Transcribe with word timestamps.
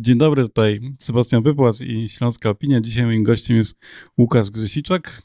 Dzień 0.00 0.18
dobry, 0.18 0.42
tutaj 0.42 0.80
Sebastian 0.98 1.42
Wypłat 1.42 1.80
i 1.80 2.08
Śląska 2.08 2.50
Opinia. 2.50 2.80
Dzisiaj 2.80 3.04
moim 3.04 3.22
gościem 3.22 3.56
jest 3.56 3.76
Łukasz 4.18 4.50
Grzesiczek. 4.50 5.22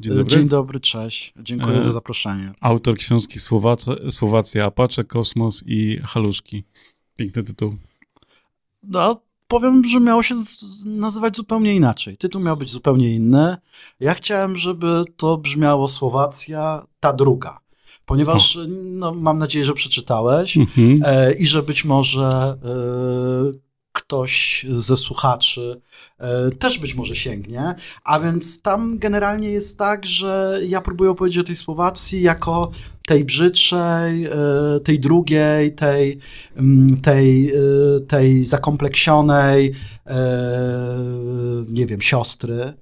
Dzień 0.00 0.14
dobry. 0.14 0.36
Dzień 0.36 0.48
dobry, 0.48 0.80
cześć. 0.80 1.34
Dziękuję 1.42 1.76
e, 1.76 1.82
za 1.82 1.92
zaproszenie. 1.92 2.52
Autor 2.60 2.96
książki 2.96 3.40
Słowacja, 3.40 3.94
Słowacja 4.10 4.64
Apache, 4.64 5.04
Kosmos 5.04 5.64
i 5.66 6.00
Haluszki. 6.04 6.64
Piękny 7.18 7.42
tytuł. 7.42 7.76
No, 8.82 9.20
powiem, 9.48 9.84
że 9.84 10.00
miało 10.00 10.22
się 10.22 10.34
nazywać 10.86 11.36
zupełnie 11.36 11.74
inaczej. 11.74 12.16
Tytuł 12.16 12.40
miał 12.40 12.56
być 12.56 12.70
zupełnie 12.70 13.14
inny. 13.14 13.56
Ja 14.00 14.14
chciałem, 14.14 14.56
żeby 14.56 15.02
to 15.16 15.36
brzmiało 15.36 15.88
Słowacja, 15.88 16.86
ta 17.00 17.12
druga 17.12 17.64
ponieważ 18.06 18.58
no, 18.84 19.14
mam 19.14 19.38
nadzieję, 19.38 19.64
że 19.64 19.74
przeczytałeś 19.74 20.56
mhm. 20.56 21.02
e, 21.04 21.32
i 21.32 21.46
że 21.46 21.62
być 21.62 21.84
może 21.84 22.58
e, 22.64 23.63
ktoś 23.94 24.66
ze 24.76 24.96
słuchaczy 24.96 25.80
e, 26.18 26.50
też 26.50 26.78
być 26.78 26.94
może 26.94 27.16
sięgnie. 27.16 27.74
A 28.04 28.20
więc 28.20 28.62
tam 28.62 28.98
generalnie 28.98 29.50
jest 29.50 29.78
tak, 29.78 30.06
że 30.06 30.60
ja 30.66 30.80
próbuję 30.80 31.10
opowiedzieć 31.10 31.38
o 31.38 31.44
tej 31.44 31.56
Słowacji 31.56 32.22
jako 32.22 32.70
tej 33.06 33.24
brzydszej, 33.24 34.24
e, 34.24 34.30
tej 34.84 35.00
drugiej, 35.00 35.74
tej, 35.74 36.18
mm, 36.56 37.00
tej, 37.00 37.52
e, 37.54 37.54
tej 38.08 38.44
zakompleksionej, 38.44 39.72
nie 41.68 41.86
wiem, 41.86 42.02
siostry, 42.02 42.72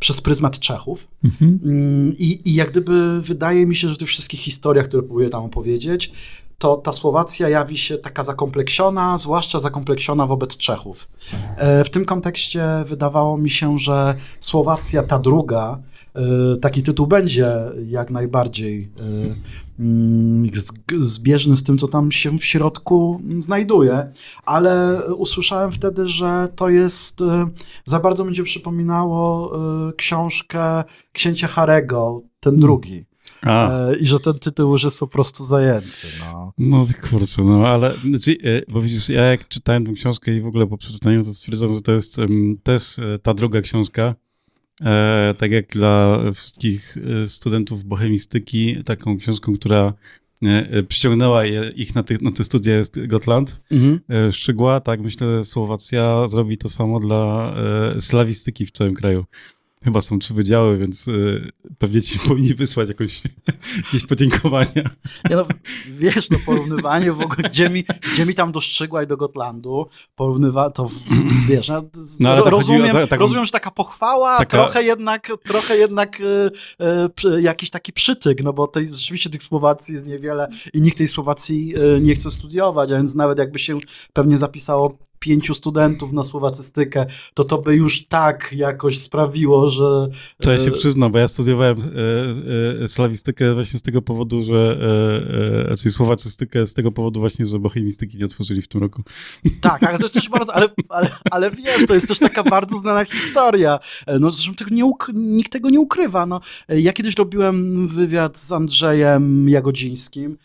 przez 0.00 0.20
pryzmat 0.20 0.58
Czechów. 0.58 1.08
Mhm. 1.24 1.60
Mm, 1.64 2.14
I, 2.18 2.48
I 2.50 2.54
jak 2.54 2.70
gdyby 2.70 3.20
wydaje 3.22 3.66
mi 3.66 3.76
się, 3.76 3.88
że 3.88 3.94
w 3.94 3.98
tych 3.98 4.08
wszystkich 4.08 4.40
historiach, 4.40 4.88
które 4.88 5.02
próbuję 5.02 5.30
tam 5.30 5.44
opowiedzieć, 5.44 6.12
to 6.60 6.76
ta 6.76 6.92
Słowacja 6.92 7.48
jawi 7.48 7.78
się 7.78 7.98
taka 7.98 8.22
zakompleksiona, 8.22 9.18
zwłaszcza 9.18 9.60
zakompleksiona 9.60 10.26
wobec 10.26 10.56
Czechów. 10.56 11.08
E, 11.56 11.84
w 11.84 11.90
tym 11.90 12.04
kontekście 12.04 12.64
wydawało 12.86 13.38
mi 13.38 13.50
się, 13.50 13.78
że 13.78 14.14
Słowacja, 14.40 15.02
ta 15.02 15.18
druga, 15.18 15.78
e, 16.14 16.56
taki 16.56 16.82
tytuł 16.82 17.06
będzie 17.06 17.56
jak 17.86 18.10
najbardziej 18.10 18.90
e, 18.98 19.82
mm, 19.82 20.50
zbieżny 21.00 21.56
z 21.56 21.62
tym, 21.62 21.78
co 21.78 21.88
tam 21.88 22.12
się 22.12 22.38
w 22.38 22.44
środku 22.44 23.20
znajduje, 23.38 24.12
ale 24.44 25.02
usłyszałem 25.14 25.72
wtedy, 25.72 26.08
że 26.08 26.48
to 26.56 26.68
jest, 26.68 27.18
za 27.86 28.00
bardzo 28.00 28.24
będzie 28.24 28.42
przypominało 28.42 29.52
książkę 29.96 30.84
księcia 31.12 31.48
Harego, 31.48 32.22
ten 32.40 32.60
drugi. 32.60 33.10
E, 33.46 33.96
I 34.00 34.06
że 34.06 34.20
ten 34.20 34.38
tytuł 34.38 34.72
już 34.72 34.84
jest 34.84 34.98
po 34.98 35.06
prostu 35.06 35.44
zajęty. 35.44 36.06
No, 36.32 36.39
no 36.58 36.84
kurczę, 37.10 37.42
no 37.44 37.68
ale 37.68 37.94
znaczy, 38.08 38.36
e, 38.42 38.72
bo 38.72 38.82
widzisz, 38.82 39.08
ja 39.08 39.24
jak 39.24 39.48
czytałem 39.48 39.86
tę 39.86 39.92
książkę 39.92 40.36
i 40.36 40.40
w 40.40 40.46
ogóle 40.46 40.66
po 40.66 40.78
przeczytaniu 40.78 41.24
to 41.24 41.34
stwierdzam, 41.34 41.74
że 41.74 41.80
to 41.80 41.92
jest 41.92 42.18
um, 42.18 42.58
też 42.62 42.98
e, 42.98 43.18
ta 43.22 43.34
druga 43.34 43.60
książka, 43.60 44.14
e, 44.80 45.34
tak 45.38 45.50
jak 45.50 45.66
dla 45.66 46.18
wszystkich 46.34 46.96
studentów 47.26 47.84
bohemistyki, 47.84 48.84
taką 48.84 49.18
książką, 49.18 49.54
która 49.54 49.92
przyciągnęła 50.88 51.46
ich 51.74 51.94
na, 51.94 52.02
ty, 52.02 52.18
na 52.22 52.32
te 52.32 52.44
studia 52.44 52.76
jest 52.76 53.06
Gotland, 53.06 53.62
mhm. 53.70 54.32
Szczygła, 54.32 54.80
tak 54.80 55.00
myślę, 55.00 55.38
że 55.38 55.44
Słowacja 55.44 56.28
zrobi 56.28 56.58
to 56.58 56.68
samo 56.68 57.00
dla 57.00 57.54
slawistyki 58.00 58.66
w 58.66 58.70
całym 58.70 58.94
kraju. 58.94 59.24
Chyba 59.84 60.00
są 60.00 60.18
trzy 60.18 60.34
wydziały, 60.34 60.78
więc 60.78 61.08
y, 61.08 61.52
pewnie 61.78 62.02
ci 62.02 62.18
powinni 62.28 62.54
wysłać 62.54 62.88
jakąś, 62.88 63.22
jakieś 63.84 64.06
podziękowania. 64.06 64.90
Nie 65.30 65.36
no, 65.36 65.46
wiesz, 65.98 66.30
no 66.30 66.38
porównywanie 66.46 67.12
w 67.12 67.20
ogóle, 67.20 67.48
gdzie 67.50 67.70
mi, 67.70 67.84
gdzie 68.14 68.26
mi 68.26 68.34
tam 68.34 68.52
do 68.52 68.60
Szczygła 68.60 69.02
i 69.02 69.06
do 69.06 69.16
Gotlandu, 69.16 69.86
porównywa, 70.14 70.70
to 70.70 70.90
wiesz, 71.48 71.68
ja 71.68 71.82
no, 72.20 72.30
ale 72.30 72.50
rozumiem, 72.50 72.96
rozumiem, 73.10 73.44
że 73.44 73.50
taka 73.50 73.70
pochwała, 73.70 74.38
taka... 74.38 74.56
trochę 74.56 74.82
jednak, 74.82 75.28
trochę 75.44 75.76
jednak 75.76 76.20
y, 76.20 76.50
y, 77.26 77.42
jakiś 77.42 77.70
taki 77.70 77.92
przytyk, 77.92 78.42
no 78.42 78.52
bo 78.52 78.66
tej, 78.66 78.92
rzeczywiście 78.92 79.30
tych 79.30 79.42
Słowacji 79.42 79.94
jest 79.94 80.06
niewiele 80.06 80.48
i 80.74 80.80
nikt 80.80 80.98
tej 80.98 81.08
Słowacji 81.08 81.74
y, 81.96 82.00
nie 82.00 82.14
chce 82.14 82.30
studiować, 82.30 82.92
a 82.92 82.96
więc 82.96 83.14
nawet 83.14 83.38
jakby 83.38 83.58
się 83.58 83.78
pewnie 84.12 84.38
zapisało 84.38 84.98
pięciu 85.20 85.54
studentów 85.54 86.12
na 86.12 86.24
słowacystykę, 86.24 87.06
to 87.34 87.44
to 87.44 87.58
by 87.58 87.74
już 87.74 88.06
tak 88.06 88.52
jakoś 88.52 88.98
sprawiło, 88.98 89.70
że... 89.70 90.08
To 90.42 90.52
ja 90.52 90.58
się 90.58 90.70
e, 90.70 90.70
przyznam, 90.70 91.12
bo 91.12 91.18
ja 91.18 91.28
studiowałem 91.28 91.78
e, 91.78 92.84
e, 92.84 92.88
slawistykę 92.88 93.54
właśnie 93.54 93.78
z 93.78 93.82
tego 93.82 94.02
powodu, 94.02 94.42
że 94.42 94.78
e, 94.80 95.62
e, 95.62 95.66
znaczy 95.66 95.90
słowacystykę 95.90 96.66
z 96.66 96.74
tego 96.74 96.92
powodu 96.92 97.20
właśnie, 97.20 97.46
że 97.46 97.58
bohemistyki 97.58 98.18
nie 98.18 98.24
otworzyli 98.24 98.62
w 98.62 98.68
tym 98.68 98.80
roku. 98.80 99.02
Tak, 99.60 99.82
ale 99.82 99.98
to 99.98 100.04
jest 100.04 100.14
też 100.14 100.28
bardzo, 100.28 100.54
ale, 100.54 100.68
ale, 100.88 101.10
ale 101.30 101.50
wiesz, 101.50 101.86
to 101.88 101.94
jest 101.94 102.08
też 102.08 102.18
taka 102.18 102.42
bardzo 102.42 102.78
znana 102.78 103.04
historia. 103.04 103.78
E, 104.06 104.18
no 104.18 104.30
zresztą 104.30 104.54
tego 104.54 104.70
nie, 104.70 104.90
nikt 105.14 105.52
tego 105.52 105.70
nie 105.70 105.80
ukrywa. 105.80 106.26
No, 106.26 106.40
ja 106.68 106.92
kiedyś 106.92 107.16
robiłem 107.16 107.86
wywiad 107.86 108.38
z 108.38 108.52
Andrzejem 108.52 109.48
Jagodzińskim, 109.48 110.36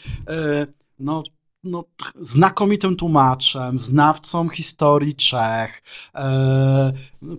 no 1.00 1.24
no, 1.66 1.84
znakomitym 2.22 2.96
tłumaczem, 2.96 3.78
znawcą 3.78 4.50
historii 4.50 5.16
Czech, 5.16 5.84
e, 6.16 6.94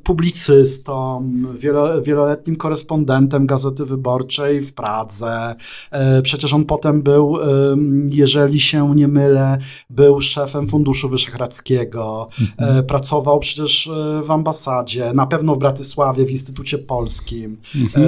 publicystą, 0.05 1.31
wielo, 1.59 2.03
wieloletnim 2.03 2.57
korespondentem 2.57 3.47
Gazety 3.47 3.85
Wyborczej 3.85 4.61
w 4.61 4.75
Pradze. 4.75 5.55
E, 5.91 6.23
przecież 6.23 6.53
on 6.53 6.65
potem 6.65 7.03
był, 7.03 7.37
e, 7.37 7.77
jeżeli 8.09 8.61
się 8.61 8.95
nie 8.95 9.09
mylę, 9.09 9.59
był 9.91 10.21
szefem 10.21 10.69
Funduszu 10.69 11.09
Wyszehradzkiego, 11.09 12.29
mhm. 12.41 12.87
pracował 12.87 13.41
przecież 13.41 13.87
e, 13.87 14.23
w 14.25 14.31
ambasadzie, 14.31 15.13
na 15.13 15.27
pewno 15.27 15.55
w 15.55 15.59
Bratysławie, 15.59 16.25
w 16.25 16.31
Instytucie 16.31 16.79
Polskim, 16.79 17.57
mhm. 17.75 18.05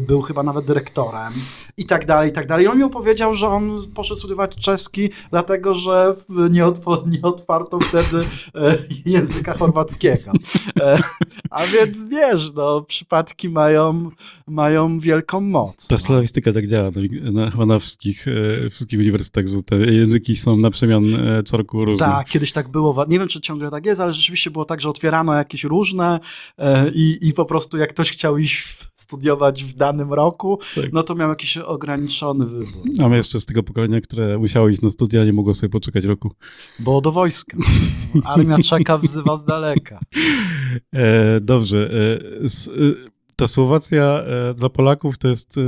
był 0.00 0.20
chyba 0.20 0.42
nawet 0.42 0.66
dyrektorem 0.66 1.32
i 1.76 1.86
tak 1.86 2.06
dalej, 2.06 2.30
i 2.30 2.32
tak 2.32 2.46
dalej. 2.46 2.64
I 2.64 2.68
on 2.68 2.78
mi 2.78 2.84
opowiedział, 2.84 3.34
że 3.34 3.48
on 3.48 3.78
poszedł 3.94 4.18
studiować 4.18 4.56
czeski, 4.56 5.10
dlatego 5.30 5.74
że 5.74 6.14
nie, 6.50 6.66
otw 6.66 6.86
nie 7.06 7.22
otwarto 7.22 7.78
wtedy 7.80 8.24
języka 9.06 9.54
chorwackiego. 9.58 10.32
A 11.50 11.66
więc 11.66 12.04
wiesz, 12.04 12.52
no, 12.54 12.82
przypadki 12.82 13.48
mają, 13.48 14.10
mają 14.46 14.98
wielką 14.98 15.40
moc. 15.40 15.88
Ta 15.88 15.94
no. 15.94 15.98
slawistyka 15.98 16.52
tak 16.52 16.66
działa, 16.66 16.90
na, 17.32 17.50
chyba 17.50 17.66
na 17.66 17.78
wszystkich, 17.78 18.26
e, 18.28 18.70
wszystkich 18.70 19.00
uniwersytetach, 19.00 19.48
że 19.48 19.62
te 19.62 19.76
języki 19.76 20.36
są 20.36 20.56
na 20.56 20.70
przemian 20.70 21.14
e, 21.14 21.42
czorku 21.42 21.84
różne. 21.84 22.06
Tak, 22.06 22.26
kiedyś 22.28 22.52
tak 22.52 22.68
było, 22.68 23.04
nie 23.08 23.18
wiem 23.18 23.28
czy 23.28 23.40
ciągle 23.40 23.70
tak 23.70 23.86
jest, 23.86 24.00
ale 24.00 24.12
rzeczywiście 24.12 24.50
było 24.50 24.64
tak, 24.64 24.80
że 24.80 24.88
otwierano 24.88 25.34
jakieś 25.34 25.64
różne 25.64 26.20
e, 26.58 26.90
i, 26.90 27.18
i 27.28 27.32
po 27.32 27.44
prostu 27.44 27.76
jak 27.76 27.90
ktoś 27.90 28.12
chciał 28.12 28.38
iść 28.38 28.68
studiować 29.02 29.64
w 29.64 29.74
danym 29.74 30.12
roku, 30.12 30.58
tak. 30.74 30.92
no 30.92 31.02
to 31.02 31.14
miał 31.14 31.28
jakiś 31.28 31.56
ograniczony 31.56 32.46
wybór. 32.46 32.86
A 33.02 33.08
my 33.08 33.16
jeszcze 33.16 33.40
z 33.40 33.46
tego 33.46 33.62
pokolenia, 33.62 34.00
które 34.00 34.38
musiało 34.38 34.68
iść 34.68 34.82
na 34.82 34.90
studia, 34.90 35.24
nie 35.24 35.32
mogło 35.32 35.54
sobie 35.54 35.70
poczekać 35.70 36.04
roku. 36.04 36.30
Bo 36.78 37.00
do 37.00 37.12
wojska. 37.12 37.56
Armia 38.24 38.58
czeka, 38.58 38.98
wzywa 38.98 39.36
z 39.36 39.44
daleka. 39.44 40.00
E, 40.92 41.40
dobrze. 41.40 41.90
E, 42.40 42.44
s, 42.44 42.68
e, 42.68 43.10
ta 43.36 43.48
Słowacja 43.48 44.24
e, 44.24 44.54
dla 44.54 44.68
Polaków 44.68 45.18
to 45.18 45.28
jest 45.28 45.58
e, 45.58 45.62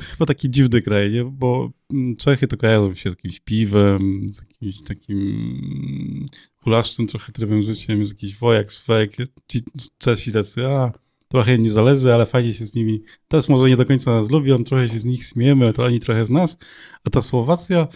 chyba 0.00 0.26
taki 0.26 0.50
dziwny 0.50 0.82
kraj, 0.82 1.12
nie? 1.12 1.24
bo 1.24 1.70
mm, 1.92 2.16
Czechy 2.16 2.46
to 2.46 2.56
kojarzą 2.56 2.94
się 2.94 3.10
z 3.10 3.12
jakimś 3.12 3.40
piwem, 3.40 4.26
z 4.32 4.40
jakimś 4.40 4.82
takim 4.82 6.28
hulaszczym 6.56 7.06
trochę 7.06 7.32
trybem 7.32 7.62
życiem, 7.62 8.00
jest 8.00 8.12
jakiś 8.12 8.36
wojak, 8.38 8.72
swek, 8.72 9.16
ci 9.48 9.62
Czesi 9.98 10.32
tacy, 10.32 10.66
a 10.66 10.92
trochę 11.36 11.58
nie 11.58 11.70
zależy, 11.70 12.14
ale 12.14 12.26
fajnie 12.26 12.54
się 12.54 12.66
z 12.66 12.74
nimi, 12.74 13.02
też 13.28 13.48
może 13.48 13.68
nie 13.68 13.76
do 13.76 13.84
końca 13.84 14.10
nas 14.10 14.30
lubią, 14.30 14.64
trochę 14.64 14.88
się 14.88 14.98
z 14.98 15.04
nich 15.04 15.24
śmiejemy, 15.24 15.72
to 15.72 15.84
oni 15.84 16.00
trochę 16.00 16.24
z 16.24 16.30
nas, 16.30 16.58
a 17.04 17.10
ta 17.10 17.22
Słowacja, 17.22 17.88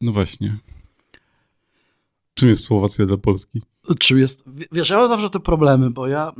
no 0.00 0.12
właśnie. 0.12 0.58
Czym 2.34 2.48
jest 2.48 2.64
Słowacja 2.64 3.06
dla 3.06 3.16
Polski? 3.16 3.62
Czym 3.98 4.18
jest, 4.18 4.44
wiesz, 4.72 4.90
ja 4.90 4.96
mam 4.96 5.08
zawsze 5.08 5.30
te 5.30 5.40
problemy, 5.40 5.90
bo 5.90 6.06
ja 6.06 6.30
y, 6.30 6.32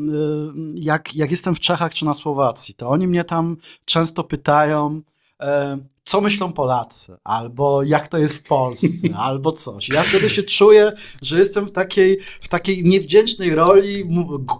jak, 0.74 1.14
jak 1.14 1.30
jestem 1.30 1.54
w 1.54 1.60
Czechach 1.60 1.94
czy 1.94 2.04
na 2.04 2.14
Słowacji, 2.14 2.74
to 2.74 2.88
oni 2.88 3.08
mnie 3.08 3.24
tam 3.24 3.56
często 3.84 4.24
pytają, 4.24 5.02
e, 5.40 5.78
co 6.06 6.20
myślą 6.20 6.52
Polacy, 6.52 7.16
albo 7.24 7.82
jak 7.82 8.08
to 8.08 8.18
jest 8.18 8.36
w 8.36 8.42
Polsce, 8.42 9.08
albo 9.28 9.52
coś. 9.52 9.88
Ja 9.88 10.02
wtedy 10.02 10.30
się 10.30 10.42
czuję, 10.42 10.92
że 11.22 11.38
jestem 11.38 11.66
w 11.66 11.72
takiej, 11.72 12.18
w 12.40 12.48
takiej 12.48 12.84
niewdzięcznej 12.84 13.54
roli 13.54 14.04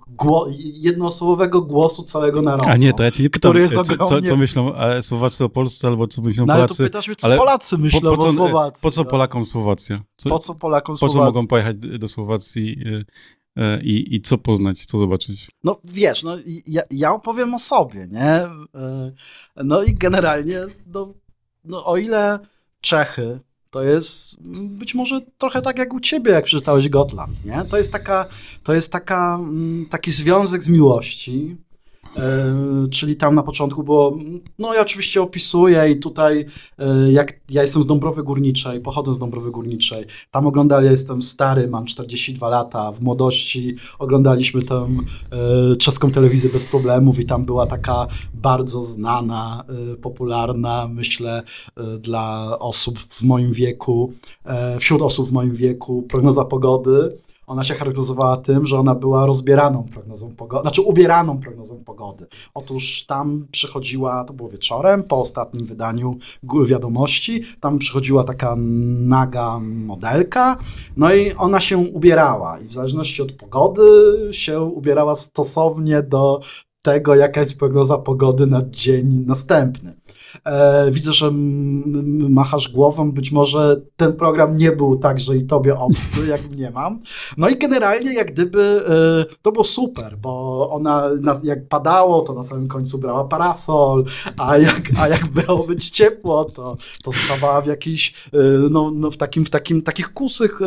gło, 0.09 0.49
jednoosobowego 0.61 1.63
głosu 1.63 2.03
całego 2.03 2.43
narodu. 2.43 2.69
A 2.69 2.77
nie, 2.77 2.93
to 2.93 3.03
ja 3.03 3.11
ci 3.11 3.23
nie 3.23 3.31
pytam, 3.31 3.51
który 3.51 3.63
jest 3.63 3.77
ogromnie... 3.77 4.23
co, 4.23 4.29
co 4.29 4.37
myślą 4.37 4.73
Słowacy 5.03 5.45
o 5.45 5.49
Polsce, 5.49 5.89
albo 5.89 6.07
co 6.07 6.23
myślą 6.23 6.47
no, 6.47 6.55
Polacy. 6.55 6.75
Ale 6.79 6.79
to 6.79 6.85
pytasz 6.85 7.09
mnie, 7.09 7.17
co 7.17 7.27
ale 7.27 7.37
Polacy 7.37 7.79
myślą 7.79 8.01
po, 8.01 8.17
po 8.17 8.23
co, 8.23 8.29
o 8.29 8.33
Słowacji. 8.33 8.83
Po 8.83 8.91
co 8.91 9.05
no? 9.05 9.11
Polakom 9.11 9.45
Słowacja? 9.45 10.03
Co, 10.17 10.29
po 10.29 10.39
co 10.39 10.55
Polakom 10.55 10.97
Słowacja? 10.97 11.21
Po 11.21 11.25
co 11.25 11.33
mogą 11.33 11.47
pojechać 11.47 11.77
do 11.77 12.09
Słowacji 12.09 12.77
i, 13.83 14.15
i 14.15 14.21
co 14.21 14.39
poznać, 14.39 14.87
co 14.87 14.99
zobaczyć? 14.99 15.51
No 15.65 15.81
wiesz, 15.85 16.23
no, 16.23 16.37
ja, 16.67 16.83
ja 16.91 17.15
opowiem 17.15 17.55
o 17.55 17.59
sobie, 17.59 18.09
nie? 18.11 18.43
No 19.65 19.83
i 19.83 19.95
generalnie 19.95 20.61
no, 20.87 21.15
no, 21.67 21.87
o 21.87 21.97
ile 21.97 22.39
Czechy 22.81 23.41
To 23.71 23.83
jest 23.83 24.37
być 24.61 24.95
może 24.95 25.21
trochę 25.39 25.63
tak 25.63 25.79
jak 25.79 25.95
u 25.95 26.01
ciebie, 26.01 26.33
jak 26.33 26.45
przeczytałeś 26.45 26.89
Gotland, 26.89 27.45
nie? 27.45 27.65
To 27.65 27.79
jest 27.79 27.93
taka, 27.93 28.27
to 28.63 28.75
jest 28.75 28.93
taka, 28.93 29.35
mm, 29.41 29.87
taki 29.91 30.13
związek 30.13 30.65
z 30.65 30.69
miłości, 30.69 31.57
czyli 32.91 33.17
tam 33.17 33.35
na 33.35 33.43
początku 33.43 33.83
było, 33.83 34.19
no 34.59 34.75
ja 34.75 34.81
oczywiście 34.81 35.23
opisuję 35.23 35.91
i 35.91 35.99
tutaj 35.99 36.47
e, 36.79 37.13
jak 37.13 37.41
ja 37.51 37.63
jestem 37.63 37.83
z 37.83 37.87
Dąbrowy 37.87 38.23
Górniczej, 38.23 38.81
pochodzę 38.81 39.15
z 39.15 39.19
Dąbrowy 39.19 39.51
Górniczej, 39.51 40.05
tam 40.31 40.47
oglądali, 40.47 40.85
ja 40.85 40.91
jestem 40.91 41.23
stary, 41.23 41.69
mam 41.69 41.87
42 41.87 42.49
lata, 42.49 42.93
w 42.93 43.01
młodości 43.01 43.77
oglądaliśmy 43.99 44.63
tę 44.63 44.89
e, 45.33 45.77
czeską 45.77 46.11
telewizję 46.11 46.51
bez 46.51 46.65
problemów 46.65 47.21
i 47.21 47.27
tam 47.27 47.45
była 47.45 47.67
taka 47.67 48.07
bardzo 48.35 48.83
znana, 48.83 49.65
popularna, 50.03 50.89
myślę, 50.89 51.43
dla 51.99 52.59
osób 52.59 52.99
w 52.99 53.23
moim 53.23 53.53
wieku, 53.53 54.13
wśród 54.79 55.03
osób 55.03 55.29
w 55.29 55.33
moim 55.33 55.55
wieku, 55.55 56.03
prognoza 56.03 56.45
pogody, 56.45 57.09
ona 57.47 57.65
się 57.65 57.75
charakteryzowała 57.75 58.37
tym, 58.37 58.67
że 58.67 58.79
ona 58.79 58.95
była 58.95 59.27
rozbieraną 59.27 59.85
prognozą 59.93 60.37
pogody, 60.37 60.63
znaczy 60.63 60.83
ubieraną 60.83 61.41
prognozą 61.41 61.85
pogody. 61.85 62.27
Otóż 62.55 63.07
tam 63.07 63.47
przychodziła, 63.53 64.25
to 64.25 64.35
było 64.35 64.49
wieczorem, 64.49 65.03
po 65.03 65.21
ostatnim 65.21 65.67
wydaniu 65.67 66.19
wiadomości, 66.67 67.43
tam 67.61 67.79
przychodziła 67.79 68.25
taka 68.25 68.57
naga 68.99 69.59
modelka, 69.61 70.57
no 70.97 71.15
i 71.15 71.33
ona 71.33 71.61
się 71.61 71.79
ubierała 71.79 72.61
i 72.61 72.65
w 72.65 72.73
zależności 72.73 73.23
od 73.23 73.33
pogody 73.33 73.83
się 74.33 74.61
ubierała 74.61 75.17
stosownie 75.17 76.03
do 76.03 76.41
tego, 76.87 77.15
jaka 77.15 77.41
jest 77.41 77.59
prognoza 77.59 77.99
pogody 77.99 78.47
na 78.47 78.63
dzień 78.71 79.25
następny. 79.27 79.97
E, 80.45 80.91
widzę, 80.91 81.13
że 81.13 81.31
machasz 82.31 82.69
głową, 82.69 83.13
być 83.13 83.33
może 83.33 83.81
ten 83.97 84.13
program 84.13 84.57
nie 84.57 84.73
był 84.73 84.97
także 84.97 85.37
i 85.37 85.47
tobie 85.47 85.79
obcy, 85.79 86.27
jak 86.29 86.51
nie 86.51 86.71
mam. 86.71 87.01
No 87.37 87.49
i 87.49 87.59
generalnie 87.59 88.15
jak 88.15 88.33
gdyby 88.33 88.85
e, 89.31 89.35
to 89.43 89.53
było 89.53 89.65
super, 89.65 90.19
bo 90.19 90.71
ona 90.71 91.11
jak 91.43 91.69
padało, 91.69 92.23
to 92.23 92.35
na 92.35 92.43
samym 92.43 92.69
końcu 92.69 92.99
brała 92.99 93.25
parasol, 93.25 94.05
a 94.39 94.59
jak, 94.59 94.83
a 95.01 95.09
jak 95.09 95.27
było 95.27 95.65
być 95.65 95.91
ciepło, 95.91 96.45
to, 96.45 96.77
to 97.03 97.13
zostawała 97.13 97.61
w 97.61 97.67
jakichś, 97.67 98.15
e, 98.33 98.39
no, 98.71 98.91
no 98.95 99.11
w 99.11 99.17
takim, 99.17 99.45
w 99.45 99.51
takim, 99.51 99.83
takich 99.83 100.13
kusych 100.13 100.61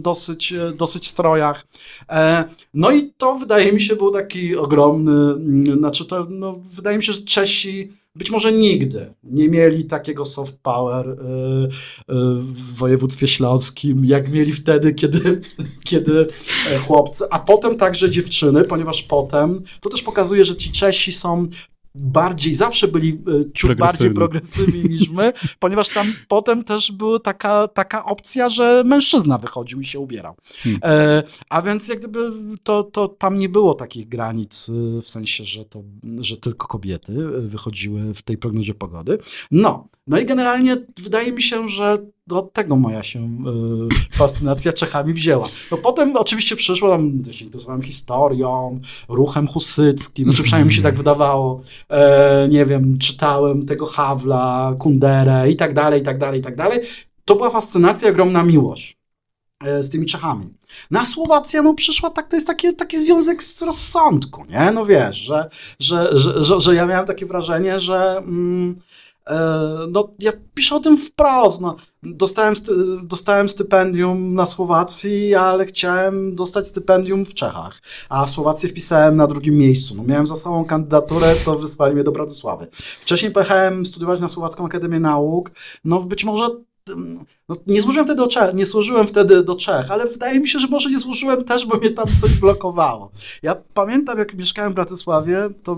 dosyć, 0.00 0.54
dosyć 0.76 1.08
strojach. 1.08 1.66
No 2.74 2.90
i 2.90 3.12
to 3.18 3.34
wydaje 3.34 3.72
mi 3.72 3.80
się 3.80 3.96
był 3.96 4.10
taki 4.10 4.56
ogromny, 4.56 5.34
znaczy 5.72 6.04
to, 6.04 6.26
no, 6.30 6.60
wydaje 6.76 6.96
mi 6.96 7.04
się, 7.04 7.12
że 7.12 7.22
Czesi 7.22 7.92
być 8.16 8.30
może 8.30 8.52
nigdy 8.52 9.14
nie 9.24 9.48
mieli 9.48 9.84
takiego 9.84 10.24
soft 10.24 10.58
power 10.62 11.08
y, 11.08 11.12
y, 11.12 11.70
w 12.38 12.74
województwie 12.74 13.28
śląskim, 13.28 14.04
jak 14.04 14.30
mieli 14.30 14.52
wtedy, 14.52 14.94
kiedy, 14.94 15.40
kiedy 15.88 16.28
e, 16.70 16.78
chłopcy, 16.78 17.24
a 17.30 17.38
potem 17.38 17.78
także 17.78 18.10
dziewczyny, 18.10 18.64
ponieważ 18.64 19.02
potem 19.02 19.60
to 19.80 19.90
też 19.90 20.02
pokazuje, 20.02 20.44
że 20.44 20.56
ci 20.56 20.72
Czesi 20.72 21.12
są 21.12 21.46
bardziej, 21.94 22.54
zawsze 22.54 22.88
byli 22.88 23.08
e, 23.10 23.52
ciut 23.52 23.74
bardziej 23.74 24.10
progresywni 24.10 24.84
niż 24.84 25.08
my, 25.08 25.32
ponieważ 25.58 25.88
tam 25.88 26.06
potem 26.28 26.64
też 26.64 26.92
była 26.92 27.20
taka, 27.20 27.68
taka 27.68 28.04
opcja, 28.04 28.48
że 28.48 28.82
mężczyzna 28.86 29.38
wychodził 29.38 29.80
i 29.80 29.84
się 29.84 29.98
ubierał. 29.98 30.36
Hmm. 30.56 30.80
E, 30.84 31.22
a 31.48 31.62
więc 31.62 31.88
jak 31.88 31.98
gdyby 31.98 32.30
to, 32.62 32.82
to 32.82 33.08
tam 33.08 33.38
nie 33.38 33.48
było 33.48 33.74
takich 33.74 34.08
granic, 34.08 34.68
e, 34.68 35.02
w 35.02 35.08
sensie, 35.08 35.44
że, 35.44 35.64
to, 35.64 35.82
że 36.20 36.36
tylko 36.36 36.66
kobiety 36.66 37.12
wychodziły 37.40 38.14
w 38.14 38.22
tej 38.22 38.38
prognozie 38.38 38.74
pogody. 38.74 39.18
No, 39.50 39.88
no 40.06 40.18
i 40.18 40.26
generalnie 40.26 40.76
wydaje 41.02 41.32
mi 41.32 41.42
się, 41.42 41.68
że 41.68 41.96
od 42.30 42.52
tego 42.52 42.76
moja 42.76 43.02
się 43.02 43.18
y, 44.12 44.16
fascynacja 44.16 44.72
Czechami 44.72 45.12
wzięła. 45.12 45.46
No 45.70 45.76
potem 45.76 46.16
oczywiście 46.16 46.56
przyszło 46.56 46.88
tam, 46.88 47.22
się 47.30 47.44
interesowałem 47.44 47.82
historią, 47.82 48.80
ruchem 49.08 49.46
husyckim, 49.46 50.24
znaczy 50.24 50.42
przynajmniej 50.42 50.68
mi 50.68 50.74
się 50.74 50.82
tak 50.82 50.94
wydawało, 50.94 51.62
e, 51.88 52.48
nie 52.50 52.66
wiem, 52.66 52.98
czytałem 52.98 53.66
tego 53.66 53.86
Hawla, 53.86 54.74
Kunderę 54.78 55.50
i 55.50 55.56
tak 55.56 55.74
dalej, 55.74 56.02
i 56.02 56.04
tak 56.04 56.18
dalej, 56.18 56.40
i 56.40 56.42
tak 56.42 56.56
dalej. 56.56 56.80
To 57.24 57.34
była 57.34 57.50
fascynacja, 57.50 58.10
ogromna 58.10 58.42
miłość 58.42 58.98
e, 59.64 59.82
z 59.82 59.90
tymi 59.90 60.06
Czechami. 60.06 60.46
Na 60.90 61.04
Słowacja 61.04 61.62
no 61.62 61.74
przyszła 61.74 62.10
tak, 62.10 62.28
to 62.28 62.36
jest 62.36 62.46
taki, 62.46 62.76
taki 62.76 62.98
związek 62.98 63.42
z 63.42 63.62
rozsądku, 63.62 64.44
nie? 64.44 64.70
No 64.74 64.86
wiesz, 64.86 65.16
że, 65.16 65.48
że, 65.80 66.18
że, 66.18 66.44
że, 66.44 66.60
że 66.60 66.74
ja 66.74 66.86
miałem 66.86 67.06
takie 67.06 67.26
wrażenie, 67.26 67.80
że... 67.80 68.22
Mm, 69.26 69.84
E, 69.84 69.86
no, 69.90 70.08
ja 70.18 70.32
piszę 70.54 70.76
o 70.76 70.80
tym 70.80 70.96
wprost. 70.96 71.60
No. 71.60 71.76
Dostałem, 72.02 72.54
dostałem 73.02 73.48
stypendium 73.48 74.34
na 74.34 74.46
Słowacji, 74.46 75.34
ale 75.34 75.66
chciałem 75.66 76.34
dostać 76.34 76.68
stypendium 76.68 77.24
w 77.24 77.34
Czechach, 77.34 77.82
a 78.08 78.26
Słowację 78.26 78.68
wpisałem 78.68 79.16
na 79.16 79.26
drugim 79.26 79.54
miejscu. 79.54 79.94
No, 79.94 80.02
miałem 80.02 80.26
za 80.26 80.36
sobą 80.36 80.64
kandydaturę, 80.64 81.34
to 81.44 81.58
wysłali 81.58 81.94
mnie 81.94 82.04
do 82.04 82.12
Bratysławy. 82.12 82.66
Wcześniej 83.00 83.32
pojechałem 83.32 83.86
studiować 83.86 84.20
na 84.20 84.28
Słowacką 84.28 84.66
Akademię 84.66 85.00
Nauk. 85.00 85.50
No 85.84 86.00
być 86.00 86.24
może 86.24 86.48
no, 87.48 87.56
nie, 87.66 87.82
służyłem 87.82 88.06
wtedy 88.06 88.18
do 88.18 88.28
Czech, 88.28 88.54
nie 88.54 88.66
służyłem 88.66 89.06
wtedy 89.06 89.44
do 89.44 89.56
Czech, 89.56 89.90
ale 89.90 90.06
wydaje 90.06 90.40
mi 90.40 90.48
się, 90.48 90.58
że 90.58 90.68
może 90.68 90.90
nie 90.90 91.00
służyłem 91.00 91.44
też, 91.44 91.66
bo 91.66 91.76
mnie 91.76 91.90
tam 91.90 92.06
coś 92.20 92.40
blokowało. 92.40 93.10
Ja 93.42 93.56
pamiętam, 93.74 94.18
jak 94.18 94.34
mieszkałem 94.34 94.72
w 94.72 94.74
Bratysławie, 94.74 95.48
to 95.64 95.76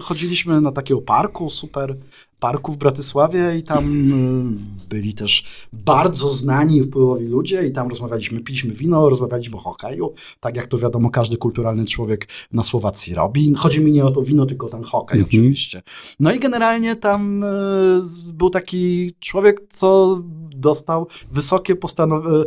chodziliśmy 0.00 0.60
na 0.60 0.72
takiego 0.72 1.00
parku, 1.00 1.50
super 1.50 1.96
parku 2.42 2.72
w 2.72 2.76
Bratysławie 2.76 3.56
i 3.58 3.62
tam 3.62 4.12
y, 4.12 4.88
byli 4.88 5.14
też 5.14 5.44
bardzo 5.72 6.28
znani 6.28 6.76
i 6.76 6.82
wpływowi 6.82 7.26
ludzie 7.26 7.66
i 7.66 7.72
tam 7.72 7.88
rozmawialiśmy, 7.88 8.40
piliśmy 8.40 8.74
wino, 8.74 9.08
rozmawialiśmy 9.08 9.56
o 9.56 9.60
hokeju, 9.60 10.14
tak 10.40 10.56
jak 10.56 10.66
to 10.66 10.78
wiadomo 10.78 11.10
każdy 11.10 11.36
kulturalny 11.36 11.86
człowiek 11.86 12.28
na 12.52 12.62
Słowacji 12.62 13.14
robi. 13.14 13.54
Chodzi 13.56 13.80
mi 13.80 13.92
nie 13.92 14.04
o 14.04 14.10
to 14.10 14.22
wino, 14.22 14.46
tylko 14.46 14.66
o 14.66 14.70
ten 14.70 14.82
hokej 14.82 15.20
-hmm. 15.20 15.24
oczywiście. 15.24 15.82
No 16.20 16.32
i 16.32 16.38
generalnie 16.38 16.96
tam 16.96 17.44
y, 17.44 18.00
był 18.32 18.50
taki 18.50 19.14
człowiek, 19.20 19.60
co 19.68 20.20
dostał 20.56 21.01
wysokie 21.32 21.76
postanowienie, 21.76 22.44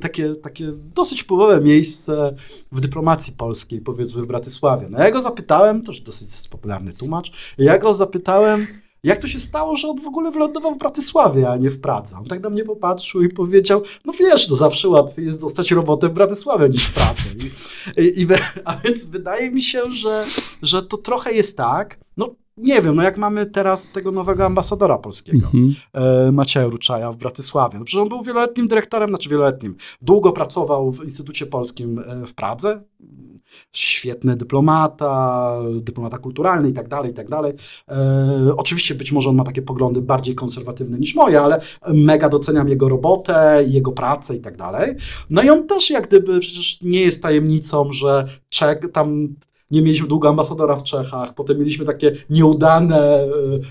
takie, 0.00 0.36
takie 0.36 0.72
dosyć 0.94 1.22
wpływowe 1.22 1.60
miejsce 1.60 2.34
w 2.72 2.80
dyplomacji 2.80 3.32
polskiej, 3.32 3.80
powiedzmy 3.80 4.22
w 4.22 4.26
Bratysławie. 4.26 4.86
No 4.90 4.98
ja 4.98 5.10
go 5.10 5.20
zapytałem, 5.20 5.82
to 5.82 5.92
już 5.92 6.00
dosyć 6.00 6.48
popularny 6.48 6.92
tłumacz, 6.92 7.32
ja 7.58 7.78
go 7.78 7.94
zapytałem, 7.94 8.66
jak 9.06 9.20
to 9.20 9.28
się 9.28 9.40
stało, 9.40 9.76
że 9.76 9.88
on 9.88 10.00
w 10.00 10.06
ogóle 10.06 10.30
wylądował 10.30 10.74
w 10.74 10.78
Bratysławie, 10.78 11.50
a 11.50 11.56
nie 11.56 11.70
w 11.70 11.80
Pradze? 11.80 12.16
On 12.18 12.24
tak 12.24 12.42
na 12.42 12.50
mnie 12.50 12.64
popatrzył 12.64 13.22
i 13.22 13.28
powiedział, 13.28 13.82
no 14.04 14.12
wiesz, 14.12 14.48
no 14.48 14.56
zawsze 14.56 14.88
łatwiej 14.88 15.24
jest 15.24 15.40
dostać 15.40 15.70
robotę 15.70 16.08
w 16.08 16.12
Bratysławie 16.12 16.68
niż 16.68 16.86
w 16.86 16.94
Pradze. 16.94 17.22
I, 17.98 18.00
i, 18.02 18.22
i, 18.22 18.26
a 18.64 18.76
więc 18.76 19.04
wydaje 19.04 19.50
mi 19.50 19.62
się, 19.62 19.82
że, 19.94 20.24
że 20.62 20.82
to 20.82 20.98
trochę 20.98 21.32
jest 21.32 21.56
tak, 21.56 21.98
no 22.16 22.34
nie 22.56 22.82
wiem, 22.82 22.96
no 22.96 23.02
jak 23.02 23.18
mamy 23.18 23.46
teraz 23.46 23.88
tego 23.88 24.12
nowego 24.12 24.46
ambasadora 24.46 24.98
polskiego, 24.98 25.50
mm 25.54 25.74
-hmm. 25.94 26.32
Macieja 26.32 26.66
Ruczaja 26.66 27.12
w 27.12 27.16
Bratysławie. 27.16 27.78
No 27.78 27.84
przecież 27.84 28.02
on 28.02 28.08
był 28.08 28.22
wieloletnim 28.22 28.68
dyrektorem, 28.68 29.10
znaczy 29.10 29.28
wieloletnim. 29.28 29.76
Długo 30.02 30.32
pracował 30.32 30.92
w 30.92 31.04
Instytucie 31.04 31.46
Polskim 31.46 31.98
e, 31.98 32.26
w 32.26 32.34
Pradze, 32.34 32.82
świetny 33.72 34.36
dyplomata, 34.36 35.52
dyplomata 35.80 36.18
kulturalny 36.18 36.70
i 36.70 36.72
tak 36.72 36.88
dalej, 36.88 37.10
i 37.10 37.14
tak 37.14 37.28
dalej. 37.28 37.52
E, 37.88 38.56
oczywiście 38.56 38.94
być 38.94 39.12
może 39.12 39.30
on 39.30 39.36
ma 39.36 39.44
takie 39.44 39.62
poglądy 39.62 40.02
bardziej 40.02 40.34
konserwatywne 40.34 40.98
niż 40.98 41.14
moje, 41.14 41.40
ale 41.40 41.60
mega 41.88 42.28
doceniam 42.28 42.68
jego 42.68 42.88
robotę, 42.88 43.64
jego 43.66 43.92
pracę 43.92 44.36
i 44.36 44.40
tak 44.40 44.56
dalej. 44.56 44.94
No 45.30 45.42
i 45.42 45.50
on 45.50 45.66
też 45.66 45.90
jak 45.90 46.06
gdyby 46.06 46.40
przecież 46.40 46.82
nie 46.82 47.00
jest 47.00 47.22
tajemnicą, 47.22 47.92
że 47.92 48.26
Czech, 48.48 48.80
tam 48.92 49.28
nie 49.70 49.82
mieliśmy 49.82 50.08
długo 50.08 50.28
ambasadora 50.28 50.76
w 50.76 50.82
Czechach, 50.82 51.34
potem 51.34 51.58
mieliśmy 51.58 51.84
takie 51.84 52.12
nieudane, 52.30 52.98
e, 52.98 53.28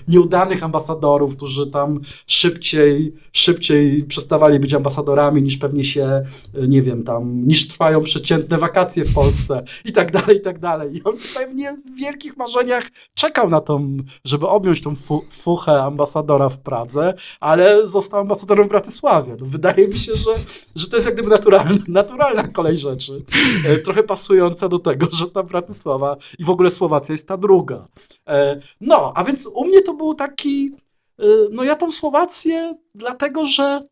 nieudanych 0.08 0.62
ambasadorów, 0.62 1.36
którzy 1.36 1.66
tam 1.66 2.00
szybciej, 2.26 3.14
szybciej 3.32 4.04
przestawali 4.04 4.60
być 4.60 4.74
ambasadorami 4.74 5.42
niż 5.42 5.56
pewnie 5.56 5.84
się, 5.84 6.02
e, 6.54 6.68
nie 6.68 6.82
wiem, 6.82 7.02
tam, 7.02 7.46
niż 7.46 7.68
trwają 7.68 8.02
przeciętne 8.02 8.58
wakacje 8.58 9.04
w 9.04 9.14
Polsce 9.14 9.64
i 9.84 9.92
tak 9.92 10.12
dalej, 10.12 10.36
i 10.36 10.40
tak 10.40 10.58
dalej. 10.58 10.96
I 10.96 11.04
on 11.04 11.14
pewnie 11.34 11.76
w 11.86 12.00
wielkich 12.00 12.36
marzeniach 12.36 12.84
czekał 13.14 13.50
na 13.50 13.60
to, 13.60 13.80
żeby 14.24 14.46
objąć 14.46 14.82
tą 14.82 14.94
fu 14.94 15.22
fuchę 15.30 15.82
ambasadora 15.82 16.48
w 16.48 16.58
Pradze, 16.58 17.14
ale 17.40 17.86
został 17.86 18.20
ambasadorem 18.20 18.66
w 18.66 18.68
Bratysławie. 18.68 19.36
No, 19.40 19.46
wydaje 19.46 19.88
mi 19.88 19.94
się, 19.94 20.14
że, 20.14 20.30
że 20.76 20.88
to 20.88 20.96
jest 20.96 21.06
jak 21.06 21.14
gdyby 21.14 21.28
naturalna, 21.28 21.78
naturalna 21.88 22.48
kolej 22.48 22.78
rzeczy. 22.78 23.22
E, 23.66 23.78
trochę 23.78 24.02
pasująca 24.02 24.68
do 24.68 24.78
tego, 24.78 25.06
że 25.12 25.26
ta 25.30 25.42
Bratysława 25.42 25.85
Wrocława 25.86 26.16
i 26.38 26.44
w 26.44 26.50
ogóle 26.50 26.70
Słowacja 26.70 27.12
jest 27.12 27.28
ta 27.28 27.36
druga. 27.36 27.88
E, 28.26 28.60
no, 28.80 29.12
a 29.14 29.24
więc 29.24 29.46
u 29.46 29.64
mnie 29.64 29.82
to 29.82 29.94
był 29.94 30.14
taki, 30.14 30.70
e, 31.18 31.24
no 31.52 31.64
ja 31.64 31.76
tą 31.76 31.92
Słowację, 31.92 32.76
dlatego 32.94 33.44
że 33.44 33.86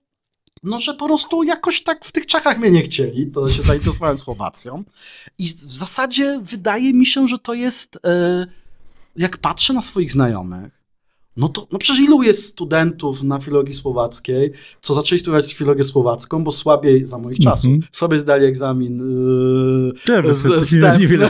no, 0.62 0.78
że 0.78 0.94
po 0.94 1.06
prostu 1.06 1.42
jakoś 1.42 1.82
tak 1.82 2.04
w 2.04 2.12
tych 2.12 2.26
Czechach 2.26 2.58
mnie 2.58 2.70
nie 2.70 2.82
chcieli, 2.82 3.30
to 3.30 3.50
się 3.50 3.62
zainteresowałem 3.62 4.18
Słowacją 4.18 4.84
i 5.38 5.46
w 5.48 5.60
zasadzie 5.60 6.40
wydaje 6.42 6.92
mi 6.92 7.06
się, 7.06 7.28
że 7.28 7.38
to 7.38 7.54
jest, 7.54 7.98
e, 8.06 8.46
jak 9.16 9.36
patrzę 9.36 9.72
na 9.72 9.82
swoich 9.82 10.12
znajomych, 10.12 10.73
No 11.36 11.48
to 11.48 11.66
no 11.72 11.78
przecież 11.78 12.02
ilu 12.04 12.22
jest 12.22 12.44
studentów 12.46 13.22
na 13.22 13.38
filologii 13.38 13.74
słowackiej, 13.74 14.52
co 14.80 14.94
zaczęli 14.94 15.18
studiować 15.20 15.54
filologię 15.54 15.84
słowacką, 15.84 16.44
bo 16.44 16.50
słabiej, 16.52 17.06
za 17.06 17.18
moich 17.18 17.38
czasów, 17.38 17.64
Mhm. 17.64 17.88
słabiej 17.92 18.18
zdali 18.18 18.46
egzamin 18.46 18.98
yy, 18.98 19.92
się 20.58 20.64
wstępny. 20.64 21.00
niewiele 21.00 21.28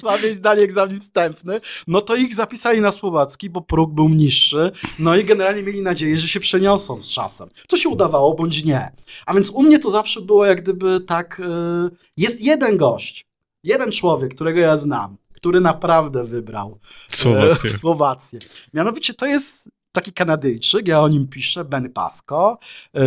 słabiej 0.00 0.34
zdali 0.34 0.62
egzamin 0.62 1.00
wstępny, 1.00 1.60
no 1.86 2.00
to 2.00 2.16
ich 2.16 2.34
zapisali 2.34 2.80
na 2.80 2.92
słowacki, 2.92 3.50
bo 3.50 3.60
próg 3.60 3.92
był 3.94 4.08
niższy, 4.08 4.70
no 4.98 5.16
i 5.16 5.24
generalnie 5.24 5.62
mieli 5.62 5.82
nadzieję, 5.82 6.18
że 6.18 6.28
się 6.28 6.40
przeniosą 6.40 7.02
z 7.02 7.08
czasem. 7.08 7.48
Co 7.68 7.76
się 7.76 7.88
udawało, 7.88 8.34
bądź 8.34 8.64
nie. 8.64 8.92
A 9.26 9.34
więc 9.34 9.50
u 9.50 9.62
mnie 9.62 9.78
to 9.78 9.90
zawsze 9.90 10.20
było 10.20 10.46
jak 10.46 10.62
gdyby 10.62 11.00
tak, 11.00 11.42
yy, 11.90 11.96
jest 12.16 12.40
jeden 12.40 12.76
gość, 12.76 13.26
jeden 13.64 13.92
człowiek, 13.92 14.34
którego 14.34 14.60
ja 14.60 14.78
znam, 14.78 15.16
który 15.36 15.60
naprawdę 15.60 16.24
wybrał 16.24 16.78
Słowację. 17.08 17.70
e, 17.70 17.78
Słowację. 17.78 18.40
Mianowicie 18.74 19.14
to 19.14 19.26
jest 19.26 19.70
taki 19.92 20.12
Kanadyjczyk, 20.12 20.88
ja 20.88 21.00
o 21.00 21.08
nim 21.08 21.28
piszę, 21.28 21.64
Ben 21.64 21.92
Pasco. 21.92 22.58
E, 22.94 23.00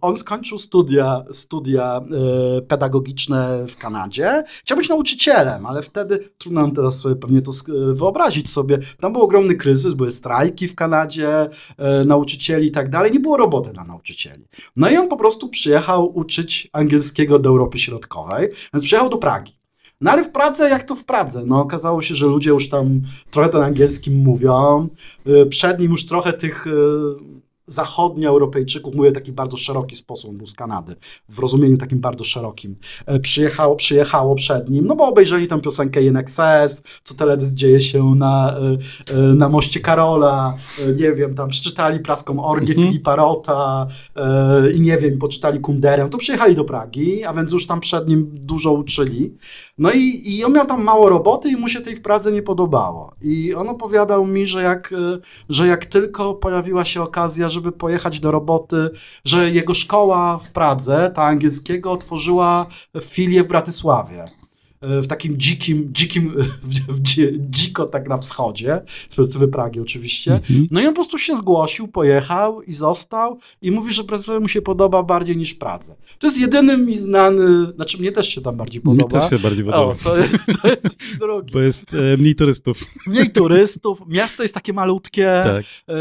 On 0.00 0.16
skończył 0.16 0.58
studia, 0.58 1.24
studia 1.32 2.00
e, 2.58 2.62
pedagogiczne 2.62 3.66
w 3.68 3.76
Kanadzie. 3.76 4.44
Chciał 4.60 4.78
być 4.78 4.88
nauczycielem, 4.88 5.66
ale 5.66 5.82
wtedy 5.82 6.30
trudno 6.38 6.62
nam 6.62 6.74
teraz 6.74 7.00
sobie 7.00 7.16
pewnie 7.16 7.42
to 7.42 7.52
wyobrazić 7.94 8.50
sobie. 8.50 8.78
Tam 9.00 9.12
był 9.12 9.22
ogromny 9.22 9.54
kryzys, 9.54 9.94
były 9.94 10.12
strajki 10.12 10.68
w 10.68 10.74
Kanadzie, 10.74 11.48
nauczycieli 12.06 12.66
i 12.66 12.70
tak 12.72 12.90
dalej. 12.90 13.12
Nie 13.12 13.20
było 13.20 13.36
roboty 13.36 13.72
dla 13.72 13.84
nauczycieli. 13.84 14.44
No 14.76 14.90
i 14.90 14.96
on 14.96 15.08
po 15.08 15.16
prostu 15.16 15.48
przyjechał 15.48 16.16
uczyć 16.18 16.68
angielskiego 16.72 17.38
do 17.38 17.48
Europy 17.48 17.78
Środkowej, 17.78 18.48
więc 18.74 18.84
przyjechał 18.84 19.10
do 19.10 19.16
Pragi. 19.18 19.56
No 20.00 20.10
ale 20.10 20.24
w 20.24 20.32
Pradze, 20.32 20.70
jak 20.70 20.84
to 20.84 20.94
w 20.94 21.04
Pradze? 21.04 21.42
No 21.46 21.60
okazało 21.60 22.02
się, 22.02 22.14
że 22.14 22.26
ludzie 22.26 22.50
już 22.50 22.68
tam 22.68 23.00
trochę 23.30 23.48
ten 23.48 23.62
angielski 23.62 24.10
mówią. 24.10 24.88
Y, 25.26 25.46
Przed 25.46 25.80
nim 25.80 25.90
już 25.90 26.06
trochę 26.06 26.32
tych 26.32 26.66
y, 26.66 26.70
zachodnioeuropejczyków, 27.66 28.94
mówię 28.94 29.10
w 29.10 29.14
taki 29.14 29.32
bardzo 29.32 29.56
szeroki 29.56 29.96
sposób, 29.96 30.30
on 30.30 30.36
był 30.36 30.46
z 30.46 30.54
Kanady, 30.54 30.96
w 31.28 31.38
rozumieniu 31.38 31.78
takim 31.78 32.00
bardzo 32.00 32.24
szerokim, 32.24 32.76
e, 33.06 33.20
przyjechało, 33.20 33.76
przyjechało 33.76 34.34
przed 34.34 34.70
nim, 34.70 34.86
no 34.86 34.96
bo 34.96 35.08
obejrzeli 35.08 35.48
tę 35.48 35.60
piosenkę 35.60 36.02
INXS, 36.02 36.82
co 37.04 37.14
teledysk 37.14 37.54
dzieje 37.54 37.80
się 37.80 38.14
na, 38.14 38.56
e, 39.08 39.14
e, 39.14 39.18
na 39.18 39.48
moście 39.48 39.80
Karola, 39.80 40.54
nie 40.96 41.12
wiem, 41.12 41.34
tam 41.34 41.48
przeczytali 41.48 42.00
praską 42.00 42.44
orgię 42.44 42.76
Mhm. 42.76 42.88
Filipa 42.88 43.16
Rota 43.16 43.86
i 44.74 44.80
nie 44.80 44.98
wiem, 44.98 45.18
poczytali 45.18 45.60
Kunderę, 45.60 46.08
to 46.10 46.18
przyjechali 46.18 46.54
do 46.54 46.64
Pragi, 46.64 47.24
a 47.24 47.34
więc 47.34 47.52
już 47.52 47.66
tam 47.66 47.80
przed 47.80 48.08
nim 48.08 48.30
dużo 48.32 48.72
uczyli. 48.72 49.34
No 49.78 49.90
i, 49.92 50.22
i 50.24 50.44
on 50.44 50.52
miał 50.52 50.66
tam 50.66 50.82
mało 50.82 51.08
roboty 51.08 51.50
i 51.50 51.56
mu 51.56 51.68
się 51.68 51.80
tej 51.80 51.96
w 51.96 52.02
Pradze 52.02 52.32
nie 52.32 52.42
podobało. 52.42 53.12
I 53.22 53.54
on 53.54 53.68
opowiadał 53.68 54.26
mi, 54.26 54.46
że 54.46 54.62
jak, 54.62 54.94
że 55.48 55.66
jak 55.66 55.86
tylko 55.86 56.34
pojawiła 56.34 56.84
się 56.84 57.02
okazja, 57.02 57.48
żeby 57.56 57.72
pojechać 57.72 58.20
do 58.20 58.30
roboty, 58.30 58.90
że 59.24 59.50
jego 59.50 59.74
szkoła 59.74 60.38
w 60.38 60.50
Pradze, 60.50 61.12
ta 61.14 61.22
angielskiego, 61.24 61.92
otworzyła 61.92 62.66
filię 63.00 63.42
w 63.42 63.48
Bratysławie. 63.48 64.24
Y, 64.98 65.02
W 65.02 65.06
takim 65.06 65.36
dzikim, 65.38 65.88
dzikim, 65.92 66.34
dziko 67.50 67.86
tak 67.86 68.08
na 68.08 68.18
wschodzie, 68.18 68.80
z 69.08 69.16
perspektywy 69.16 69.48
Pragi 69.48 69.80
oczywiście. 69.80 70.32
Mhm. 70.34 70.66
No 70.70 70.80
i 70.80 70.84
on 70.86 70.90
po 70.90 70.94
prostu 70.94 71.18
się 71.18 71.36
zgłosił, 71.36 71.88
pojechał 71.88 72.62
i 72.62 72.72
został 72.74 73.38
i 73.62 73.70
mówi, 73.70 73.92
że 73.92 74.04
Bratysława 74.04 74.40
mu 74.40 74.48
się 74.48 74.62
podoba 74.62 75.02
bardziej 75.02 75.36
niż 75.36 75.54
Pradze. 75.54 75.94
To 76.18 76.26
jest 76.26 76.38
jedyny 76.38 76.76
mi 76.78 76.96
znany, 76.96 77.72
znaczy 77.74 77.98
mnie 77.98 78.12
też 78.12 78.28
się 78.28 78.40
tam 78.40 78.56
bardziej 78.56 78.80
podoba. 78.80 79.20
też 79.20 79.30
się 79.30 79.38
bardziej 79.38 79.64
O, 79.68 79.72
podoba. 79.72 79.94
to, 80.04 80.16
jest- 80.18 80.34
to 80.62 80.68
jest 80.68 81.18
drogi. 81.20 81.52
Bo 81.52 81.60
jest 81.60 81.94
e, 81.94 82.16
mniej 82.16 82.34
turystów. 82.34 82.80
Mniej 83.06 83.30
turystów, 83.30 83.98
miasto 84.08 84.42
jest 84.42 84.54
takie 84.54 84.72
malutkie. 84.72 85.40
Tak, 85.44 85.64
e, 85.88 85.94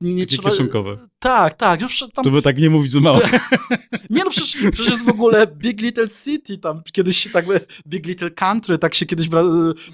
nie 0.00 0.22
takie 0.26 0.36
trzeba... 0.36 0.50
kieszonkowe. 0.50 0.96
Tak, 1.26 1.56
tak. 1.56 1.82
Już 1.82 2.04
tam... 2.14 2.24
To 2.24 2.30
by 2.30 2.42
tak 2.42 2.58
nie 2.58 2.70
mówić, 2.70 2.92
że 2.92 3.00
mało. 3.00 3.18
Nie 4.10 4.24
no, 4.24 4.30
przecież, 4.30 4.56
przecież 4.72 4.92
jest 4.92 5.04
w 5.04 5.08
ogóle 5.08 5.46
Big 5.46 5.80
Little 5.80 6.08
City, 6.24 6.58
tam 6.58 6.82
kiedyś 6.92 7.16
się 7.16 7.30
tak, 7.30 7.44
Big 7.86 8.06
Little 8.06 8.30
Country, 8.30 8.78
tak 8.78 8.94
się 8.94 9.06
kiedyś 9.06 9.28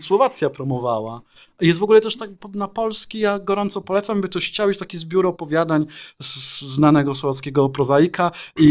Słowacja 0.01 0.51
promowała. 0.51 1.21
Jest 1.61 1.81
w 1.81 1.83
ogóle 1.83 2.01
też 2.01 2.17
tak 2.17 2.31
na 2.55 2.69
polski, 2.69 3.19
ja 3.19 3.39
gorąco 3.39 3.81
polecam, 3.81 4.21
by 4.21 4.29
ktoś 4.29 4.49
chciał, 4.49 4.69
jest 4.69 4.81
taki 4.81 4.99
zbiór 4.99 5.27
opowiadań 5.27 5.87
z 6.23 6.61
znanego 6.61 7.15
słowackiego 7.15 7.69
prozaika 7.69 8.31
i, 8.59 8.69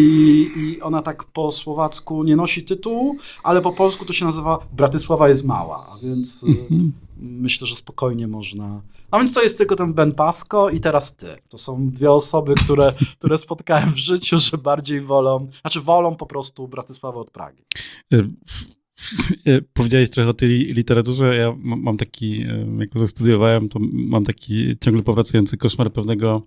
i 0.56 0.82
ona 0.82 1.02
tak 1.02 1.24
po 1.24 1.52
słowacku 1.52 2.24
nie 2.24 2.36
nosi 2.36 2.64
tytułu, 2.64 3.18
ale 3.44 3.62
po 3.62 3.72
polsku 3.72 4.06
to 4.06 4.14
się 4.14 4.26
nazywa 4.26 4.60
Bratysława 4.74 5.30
jest 5.30 5.46
mała, 5.46 5.98
więc... 6.04 6.44
Mhm. 6.44 6.92
Myślę, 7.22 7.68
że 7.68 7.76
spokojnie 7.76 8.28
można. 8.28 8.82
A 9.12 9.18
więc 9.20 9.34
to 9.34 9.42
jest 9.44 9.58
tylko 9.58 9.76
ten 9.76 9.94
Ben 9.94 10.12
Pasco 10.12 10.70
i 10.70 10.80
teraz 10.80 11.16
ty. 11.16 11.28
To 11.50 11.58
są 11.58 11.90
dwie 11.90 12.12
osoby, 12.12 12.54
które, 12.66 12.94
które 13.20 13.38
spotkałem 13.38 13.94
w 13.94 13.98
życiu, 13.98 14.40
że 14.40 14.58
bardziej 14.58 15.02
wolą, 15.02 15.48
znaczy 15.62 15.82
wolą 15.82 16.16
po 16.16 16.26
prostu 16.26 16.68
Bratysławę 16.68 17.20
od 17.20 17.32
Pragi. 17.32 17.64
E, 18.14 18.18
e, 19.46 19.62
Powiedziałeś 19.74 20.10
trochę 20.10 20.30
o 20.30 20.34
tej 20.34 20.50
li- 20.50 20.74
literaturze. 20.74 21.36
Ja 21.36 21.56
ma- 21.58 21.76
mam 21.76 21.98
taki, 21.98 22.42
e, 22.42 22.66
jak 22.80 22.90
to 22.90 23.08
studiowałem, 23.08 23.70
to 23.70 23.80
mam 23.94 24.24
taki 24.26 24.78
ciągle 24.84 25.04
powracający 25.04 25.58
koszmar 25.58 25.92
pewnego, 25.94 26.42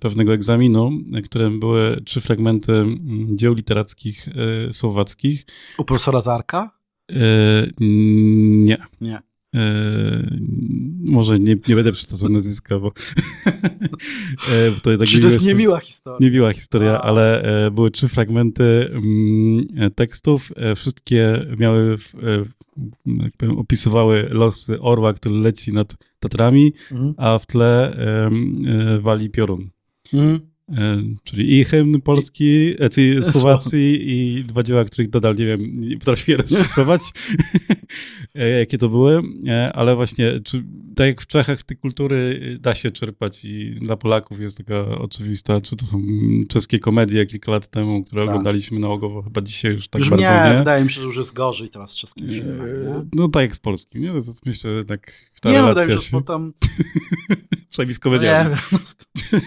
pewnego 0.00 0.34
egzaminu, 0.34 0.90
którym 1.24 1.60
były 1.60 2.00
trzy 2.04 2.20
fragmenty 2.20 2.84
dzieł 3.30 3.54
literackich 3.54 4.28
słowackich. 4.72 5.46
U 5.78 5.84
profesora 5.84 6.20
Zarka? 6.20 6.70
Nie. 7.80 8.78
Nie. 9.00 9.22
E, 9.54 10.38
może 11.04 11.38
nie, 11.38 11.56
nie 11.68 11.74
będę 11.74 11.92
przytaczał 11.92 12.28
nazwiska, 12.28 12.78
bo, 12.78 12.88
e, 14.52 14.70
bo 14.70 14.80
to 14.80 14.98
tak 14.98 15.08
Czy 15.08 15.20
to 15.20 15.26
jest 15.26 15.40
miłe- 15.40 15.46
niemiła 15.46 15.80
historia? 15.80 16.18
Niewiła 16.20 16.52
historia, 16.52 16.92
A. 16.92 17.00
ale 17.02 17.42
e, 17.66 17.70
były 17.70 17.90
trzy 17.90 18.08
fragmenty 18.08 18.90
mm, 18.92 19.66
e, 19.76 19.90
tekstów. 19.90 20.52
Wszystkie 20.76 21.46
miały, 21.58 21.96
jak 23.06 23.36
powiem, 23.36 23.58
opisywały 23.58 24.28
losy 24.30 24.80
orła, 24.80 25.12
który 25.14 25.34
leci 25.34 25.72
nad 25.72 25.96
Tatrami, 26.18 26.72
Mhm. 26.92 27.14
a 27.16 27.38
w 27.38 27.46
tle 27.46 27.96
wali 29.00 29.30
piorun. 29.30 29.70
Mhm. 30.14 30.40
E, 30.72 31.02
czyli 31.24 31.58
i 31.60 31.64
hymn 31.64 32.00
polski, 32.00 32.74
e, 32.78 32.90
czyli 32.90 33.24
Słowacji 33.32 34.10
i 34.10 34.44
dwa 34.44 34.62
dzieła, 34.62 34.84
których 34.84 35.12
nadal 35.12 35.36
nie 35.36 35.46
wiem, 35.46 35.80
nie 35.80 35.98
potrafię 35.98 36.36
rozszyfrować, 36.36 37.00
e, 38.34 38.48
jakie 38.48 38.78
to 38.78 38.88
były, 38.88 39.22
ale 39.74 39.96
właśnie, 39.96 40.40
czy, 40.44 40.64
tak 40.96 41.06
jak 41.06 41.20
w 41.20 41.26
Czechach 41.26 41.62
tej 41.62 41.76
kultury 41.76 42.40
da 42.60 42.74
się 42.74 42.90
czerpać 42.90 43.44
i 43.44 43.74
dla 43.80 43.96
Polaków 43.96 44.40
jest 44.40 44.58
taka 44.58 44.86
oczywista, 44.98 45.60
czy 45.60 45.76
to 45.76 45.86
są 45.86 46.02
czeskie 46.48 46.78
komedie 46.78 47.26
kilka 47.26 47.52
lat 47.52 47.68
temu, 47.68 48.04
które 48.04 48.22
Tak. 48.22 48.30
oglądaliśmy 48.30 48.78
naokowo, 48.78 49.22
chyba 49.22 49.40
dzisiaj 49.40 49.72
już 49.72 49.88
tak 49.88 50.00
już 50.00 50.10
bardzo 50.10 50.24
nie, 50.44 50.50
nie. 50.52 50.58
wydaje 50.58 50.84
mi 50.84 50.90
się, 50.92 51.00
że 51.00 51.06
już 51.06 51.16
jest 51.16 51.32
gorzej 51.34 51.70
teraz 51.70 51.90
z 51.90 51.96
czeskim 51.96 52.28
filmem. 52.28 52.58
Nie, 52.58 53.04
No 53.14 53.28
tak 53.28 53.42
jak 53.42 53.56
z 53.56 53.58
polskim, 53.58 54.02
nie? 54.02 54.08
To 54.08 54.32
myślę, 54.46 54.76
że 54.78 54.84
tak 54.84 55.12
ta 55.40 55.50
nie 55.50 55.58
no, 55.62 55.68
wydaje 55.68 55.86
relacja 55.88 55.94
mi 55.94 56.00
się, 56.00 56.06
że 56.06 56.10
potem... 56.24 56.52
przynajmniej 57.70 57.94
z 57.94 57.98
No, 57.98 58.02
komediami. 58.02 58.50
nie 58.50 58.56
wiem. 58.56 58.80
No, 59.32 59.38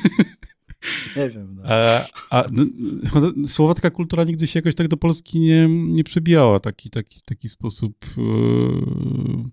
nie 1.16 1.30
wiem. 1.30 1.56
No. 1.56 1.64
A, 1.66 2.06
a 2.30 2.44
n- 2.44 3.02
n- 3.38 3.48
słowacka 3.48 3.90
kultura 3.92 4.24
nigdy 4.24 4.48
się 4.48 4.60
jakoś 4.60 4.76
tak 4.76 4.88
do 4.88 4.98
Polski 4.98 5.40
nie, 5.40 5.68
nie 5.70 6.04
przebijała. 6.04 6.60
Taki, 6.60 6.90
taki, 6.90 7.22
taki 7.26 7.50
sposób 7.50 7.94
e, 8.18 8.22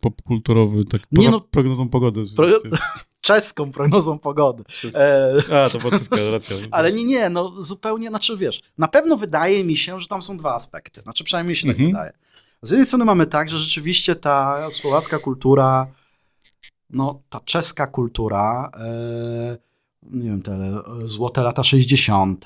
popkulturowy, 0.00 0.84
tak 0.84 1.00
poza 1.06 1.22
Nie 1.22 1.30
no- 1.30 1.40
prognozą 1.40 1.88
pogody. 1.88 2.22
Pro-. 2.36 2.48
Czeską 3.20 3.72
prognozą 3.72 4.18
pogody. 4.18 4.64
E, 4.94 5.64
A, 5.64 5.70
to 5.70 5.78
była 5.78 5.90
czeska 5.98 6.16
racja. 6.30 6.56
Ale 6.70 6.92
nie, 6.92 7.04
nie, 7.04 7.28
no 7.28 7.62
zupełnie, 7.62 8.08
znaczy 8.08 8.36
wiesz, 8.36 8.60
na 8.78 8.88
pewno 8.88 9.16
wydaje 9.16 9.64
mi 9.64 9.76
się, 9.76 10.00
że 10.00 10.06
tam 10.08 10.22
są 10.22 10.36
dwa 10.36 10.54
aspekty. 10.54 11.00
Znaczy 11.00 11.24
przynajmniej 11.24 11.50
mi 11.52 11.56
się 11.56 11.66
tak 11.68 11.76
Mhm. 11.76 11.88
wydaje. 11.90 12.12
Z 12.62 12.70
jednej 12.70 12.86
strony 12.86 13.04
mamy 13.04 13.26
tak, 13.26 13.48
że 13.50 13.58
rzeczywiście 13.58 14.16
ta 14.16 14.68
słowacka 14.70 15.18
kultura, 15.18 15.86
no 16.90 17.22
ta 17.28 17.40
czeska 17.40 17.86
kultura, 17.86 18.70
e, 18.80 19.56
nie 20.10 20.30
wiem, 20.30 20.42
te 20.42 20.52
e, 20.52 20.82
złote 21.04 21.42
lata 21.42 21.64
60., 21.64 22.44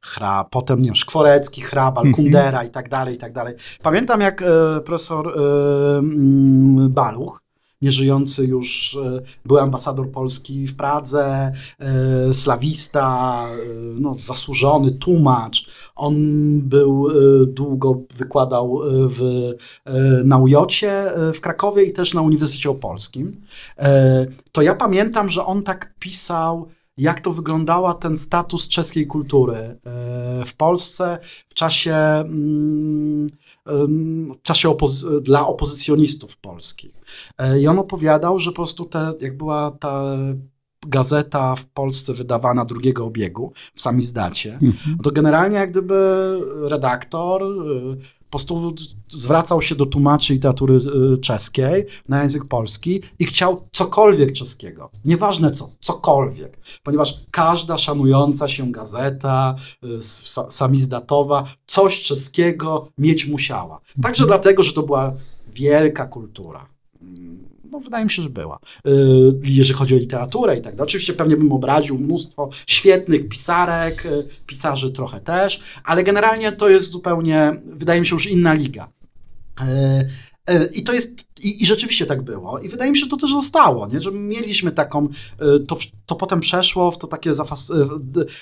hra, 0.00 0.44
potem 0.50 0.78
nie 0.82 0.84
wiem, 0.86 0.96
Szkworecki, 0.96 1.62
Hrabal, 1.62 2.04
Mhm. 2.04 2.14
Kundera 2.14 2.64
i 2.64 2.70
tak 2.70 2.88
dalej, 2.88 3.14
i 3.14 3.18
tak 3.18 3.32
dalej. 3.32 3.54
Pamiętam 3.82 4.20
jak 4.20 4.42
e, 4.42 4.46
profesor 4.84 5.28
e, 5.28 5.32
mm, 5.98 6.90
Baluch, 6.90 7.42
nieżyjący 7.86 8.46
już, 8.46 8.98
e, 9.04 9.22
był 9.44 9.58
ambasador 9.58 10.10
Polski 10.10 10.66
w 10.66 10.76
Pradze, 10.76 11.52
e, 11.78 12.34
slawista, 12.34 13.46
e, 13.48 13.56
no, 14.00 14.14
zasłużony 14.14 14.92
tłumacz. 14.92 15.66
On 15.96 16.14
był 16.60 17.08
długo, 17.46 18.00
wykładał 18.16 18.80
w, 19.08 19.50
na 20.24 20.38
UJ-cie 20.38 21.14
e, 21.14 21.32
w 21.32 21.40
Krakowie 21.40 21.84
i 21.84 21.92
też 21.92 22.14
na 22.14 22.22
Uniwersytecie 22.22 22.70
Opolskim. 22.70 23.40
To 24.52 24.62
ja 24.62 24.74
pamiętam, 24.74 25.28
że 25.28 25.46
on 25.46 25.62
tak 25.62 25.94
pisał, 25.98 26.68
jak 26.96 27.20
to 27.20 27.32
wyglądała 27.32 27.94
ten 27.94 28.16
status 28.16 28.68
czeskiej 28.68 29.06
kultury 29.06 29.76
w 30.46 30.56
Polsce 30.56 31.18
w 31.48 31.54
czasie 31.54 31.94
mm, 31.94 33.28
w 33.66 34.42
czasie 34.42 34.70
opozy 34.70 35.20
dla 35.20 35.46
opozycjonistów 35.46 36.36
polskich. 36.36 37.02
I 37.60 37.66
on 37.66 37.78
opowiadał, 37.78 38.38
że 38.38 38.50
po 38.50 38.56
prostu 38.56 38.84
te, 38.84 39.12
jak 39.20 39.36
była 39.36 39.70
ta 39.80 40.16
gazeta 40.86 41.56
w 41.56 41.66
Polsce 41.66 42.14
wydawana 42.14 42.64
drugiego 42.64 43.04
obiegu 43.04 43.52
w 43.74 43.80
samizdacie, 43.80 44.58
mhm. 44.62 44.98
to 45.02 45.10
generalnie 45.10 45.56
jak 45.56 45.70
gdyby 45.70 46.40
redaktor 46.62 47.42
po 47.42 48.15
prostu 48.36 48.74
zwracał 49.08 49.62
się 49.62 49.74
do 49.74 49.86
tłumaczy 49.86 50.32
literatury 50.32 50.74
y, 51.14 51.18
czeskiej 51.18 51.86
na 52.08 52.22
język 52.22 52.44
polski 52.48 53.02
i 53.18 53.26
chciał 53.26 53.68
cokolwiek 53.72 54.32
czeskiego. 54.32 54.90
Nieważne 55.04 55.50
co, 55.50 55.70
cokolwiek. 55.80 56.58
Ponieważ 56.82 57.20
każda 57.30 57.78
szanująca 57.78 58.48
się 58.48 58.72
gazeta 58.72 59.56
y, 59.84 60.02
samizdatowa 60.50 61.44
coś 61.66 62.02
czeskiego 62.02 62.88
mieć 62.98 63.26
musiała. 63.26 63.80
Także 64.02 64.24
mhm. 64.24 64.28
dlatego, 64.40 64.62
że 64.62 64.72
to 64.72 64.82
była 64.82 65.12
wielka 65.54 66.06
kultura. 66.06 66.66
No, 67.76 67.80
wydaje 67.80 68.04
mi 68.04 68.10
się, 68.10 68.22
że 68.22 68.30
była. 68.30 68.58
Y, 68.86 68.90
jeżeli 69.42 69.74
chodzi 69.74 69.94
o 69.94 69.98
literaturę 69.98 70.56
i 70.56 70.62
tak 70.62 70.76
dalej. 70.76 70.88
Oczywiście 70.88 71.12
pewnie 71.12 71.36
bym 71.36 71.52
obraził 71.52 71.98
mnóstwo 71.98 72.50
świetnych 72.66 73.28
pisarek, 73.28 74.06
y, 74.06 74.28
pisarzy 74.46 74.92
trochę 74.92 75.20
też, 75.20 75.60
ale 75.84 76.04
generalnie 76.04 76.52
to 76.52 76.68
jest 76.68 76.90
zupełnie, 76.90 77.62
wydaje 77.66 78.00
mi 78.00 78.06
się, 78.06 78.14
już 78.14 78.26
inna 78.26 78.54
liga. 78.54 78.88
Y, 80.50 80.70
i 80.74 80.82
to 80.82 80.92
jest, 80.92 81.28
i, 81.40 81.62
i, 81.62 81.66
rzeczywiście 81.66 82.06
tak 82.06 82.22
było. 82.22 82.58
I 82.58 82.68
wydaje 82.68 82.90
mi 82.90 82.98
się, 82.98 83.04
że 83.04 83.10
to 83.10 83.16
też 83.16 83.32
zostało, 83.32 83.86
nie? 83.86 84.00
że 84.00 84.12
mieliśmy 84.12 84.72
taką, 84.72 85.08
to, 85.68 85.78
to 86.06 86.14
potem 86.14 86.40
przeszło 86.40 86.90
w 86.90 86.98
to 86.98 87.06
takie, 87.06 87.34
zafas, 87.34 87.72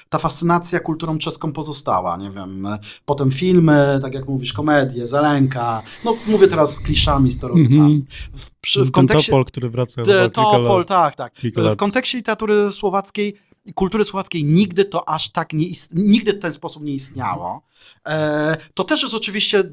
ta 0.09 0.19
fascynacja 0.19 0.81
kulturą 0.81 1.19
czeską 1.19 1.53
pozostała, 1.53 2.17
nie 2.17 2.31
wiem, 2.31 2.69
potem 3.05 3.31
filmy, 3.31 3.99
tak 4.03 4.15
jak 4.15 4.29
mówisz, 4.29 4.53
komedie, 4.53 5.07
Zalenka, 5.07 5.83
no 6.05 6.17
mówię 6.27 6.49
teraz 6.49 6.75
z 6.75 6.81
kliszami, 6.81 7.33
stereotypami. 7.33 7.77
Mm 7.77 8.01
-hmm. 8.01 8.37
w, 8.37 8.51
przy, 8.61 8.85
w 8.85 8.91
kontekście, 8.91 9.33
Topol, 9.33 9.45
który 9.45 9.71
wraca 9.71 10.03
de, 10.03 10.31
Topol, 10.31 10.79
lat, 10.79 10.89
tak, 10.89 11.17
tak. 11.17 11.33
W 11.73 11.77
kontekście 11.77 12.19
literatury 12.19 12.73
słowackiej 12.73 13.37
kultury 13.73 14.05
słowackiej 14.05 14.45
nigdy 14.45 14.85
to 14.85 15.09
aż 15.09 15.33
tak 15.33 15.53
nie 15.53 15.67
nigdy 15.93 16.33
w 16.33 16.39
ten 16.39 16.53
sposób 16.53 16.83
nie 16.83 16.93
istniało. 16.93 17.63
E, 18.07 18.57
to 18.75 18.85
też 18.85 19.03
jest 19.03 19.15
oczywiście, 19.15 19.59
e, 19.59 19.65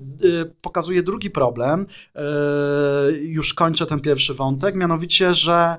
pokazuje 0.62 1.04
drugi 1.04 1.30
problem. 1.30 1.86
E, 2.16 2.22
już 3.12 3.54
kończę 3.54 3.86
ten 3.86 4.00
pierwszy 4.00 4.34
wątek, 4.34 4.76
mianowicie, 4.76 5.34
że 5.34 5.78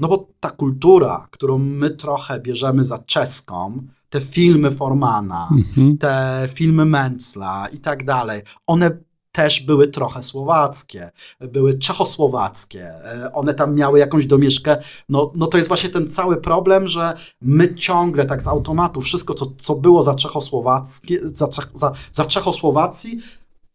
no 0.00 0.08
bo 0.08 0.28
ta 0.40 0.50
kultura, 0.50 1.28
którą 1.30 1.58
my 1.58 1.90
trochę 1.90 2.40
bierzemy 2.40 2.84
za 2.84 2.98
czeską, 2.98 3.82
te 4.10 4.20
filmy 4.20 4.70
Formana, 4.70 5.48
mhm. 5.52 5.98
te 5.98 6.48
filmy 6.54 6.84
Mencla 6.84 7.68
i 7.72 7.78
tak 7.78 8.04
dalej, 8.04 8.42
one 8.66 8.98
też 9.34 9.60
były 9.60 9.88
trochę 9.88 10.22
słowackie, 10.22 11.10
były 11.40 11.78
czechosłowackie, 11.78 12.84
e, 12.88 13.32
one 13.32 13.54
tam 13.54 13.74
miały 13.74 13.98
jakąś 13.98 14.26
domieszkę. 14.26 14.76
No, 15.08 15.32
no 15.34 15.46
to 15.46 15.58
jest 15.58 15.68
właśnie 15.68 15.90
ten 15.90 16.08
cały 16.08 16.36
problem, 16.36 16.88
że 16.88 17.16
my 17.40 17.74
ciągle 17.74 18.26
tak 18.26 18.42
z 18.42 18.46
automatu 18.46 19.00
wszystko, 19.00 19.34
co, 19.34 19.46
co 19.58 19.74
było 19.74 20.02
za 20.02 20.14
czechosłowackie, 20.14 21.20
za, 21.22 21.48
za, 21.74 21.92
za 22.12 22.24
Czechosłowacji, 22.24 23.20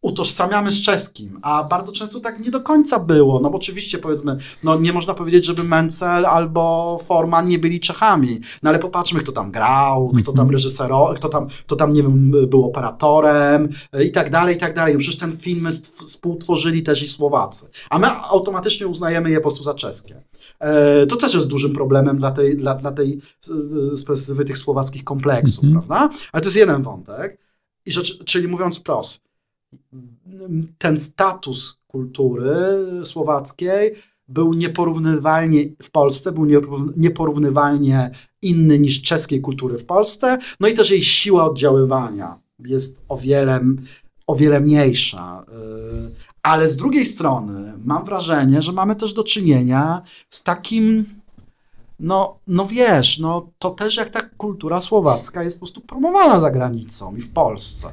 utożsamiamy 0.02 0.70
z 0.70 0.82
czeskim, 0.82 1.38
a 1.42 1.64
bardzo 1.64 1.92
często 1.92 2.20
tak 2.20 2.40
nie 2.40 2.50
do 2.50 2.60
końca 2.60 2.98
było. 2.98 3.40
No 3.40 3.50
bo 3.50 3.56
oczywiście 3.56 3.98
powiedzmy, 3.98 4.36
no 4.64 4.78
nie 4.78 4.92
można 4.92 5.14
powiedzieć, 5.14 5.44
żeby 5.44 5.64
Mencel 5.64 6.26
albo 6.26 6.98
Forman 7.04 7.48
nie 7.48 7.58
byli 7.58 7.80
Czechami, 7.80 8.40
no 8.62 8.70
ale 8.70 8.78
popatrzmy, 8.78 9.20
kto 9.20 9.32
tam 9.32 9.50
grał, 9.50 10.08
kto 10.08 10.32
tam 10.32 10.40
mhm. 10.40 10.50
reżyserował, 10.50 11.14
kto 11.14 11.28
tam, 11.28 11.48
kto 11.48 11.76
tam, 11.76 11.92
nie 11.92 12.02
wiem, 12.02 12.30
był 12.48 12.64
operatorem 12.64 13.68
e, 13.92 14.04
i 14.04 14.12
tak 14.12 14.30
dalej, 14.30 14.56
i 14.56 14.58
tak 14.58 14.74
dalej. 14.74 14.94
No 14.94 15.00
przecież 15.00 15.20
ten 15.20 15.36
film 15.36 15.68
współtworzyli 16.06 16.82
też 16.82 17.02
i 17.02 17.08
Słowacy, 17.08 17.70
a 17.90 17.98
my 17.98 18.06
automatycznie 18.10 18.86
uznajemy 18.86 19.30
je 19.30 19.36
po 19.36 19.42
prostu 19.42 19.64
za 19.64 19.74
czeskie. 19.74 20.22
E, 20.58 21.06
to 21.06 21.16
też 21.16 21.34
jest 21.34 21.46
dużym 21.46 21.72
problemem 21.72 22.16
dla 22.16 22.30
tej, 22.30 22.56
dla, 22.56 22.74
dla 22.74 22.92
tej 22.92 23.20
z 23.92 24.04
perspektywy 24.04 24.44
tych 24.44 24.58
słowackich 24.58 25.04
kompleksów, 25.04 25.64
mm 25.64 25.76
-hmm. 25.76 25.86
prawda? 25.86 26.16
Ale 26.32 26.40
to 26.40 26.46
jest 26.46 26.56
jeden 26.56 26.82
wątek. 26.82 27.40
I 27.86 27.92
rzecz, 27.92 28.24
czyli 28.24 28.48
mówiąc 28.48 28.80
prosto, 28.80 29.29
ten 30.78 31.00
status 31.00 31.78
kultury 31.86 32.54
słowackiej 33.04 33.94
był 34.28 34.54
nieporównywalnie 34.54 35.64
w 35.82 35.90
Polsce, 35.90 36.32
był 36.32 36.46
nieporównywalnie 36.96 38.10
inny 38.42 38.78
niż 38.78 39.02
czeskiej 39.02 39.40
kultury 39.40 39.78
w 39.78 39.86
Polsce, 39.86 40.38
no 40.60 40.68
i 40.68 40.74
też 40.74 40.90
jej 40.90 41.02
siła 41.02 41.44
oddziaływania 41.44 42.38
jest 42.58 43.04
o 43.08 43.16
wiele, 43.16 43.60
o 44.26 44.36
wiele 44.36 44.60
mniejsza. 44.60 45.44
Y, 45.48 46.14
ale 46.42 46.70
z 46.70 46.76
drugiej 46.76 47.06
strony 47.06 47.72
mam 47.84 48.04
wrażenie, 48.04 48.62
że 48.62 48.72
mamy 48.72 48.96
też 48.96 49.12
do 49.12 49.24
czynienia 49.24 50.02
z 50.30 50.42
takim, 50.42 51.04
no, 52.00 52.38
no 52.46 52.66
wiesz, 52.66 53.18
no 53.18 53.50
to 53.58 53.70
też 53.70 53.96
jak 53.96 54.10
ta 54.10 54.20
kultura 54.22 54.80
słowacka 54.80 55.42
jest 55.42 55.56
po 55.56 55.60
prostu 55.60 55.80
promowana 55.80 56.40
za 56.40 56.50
granicą 56.50 57.16
i 57.16 57.20
w 57.20 57.32
Polsce. 57.32 57.88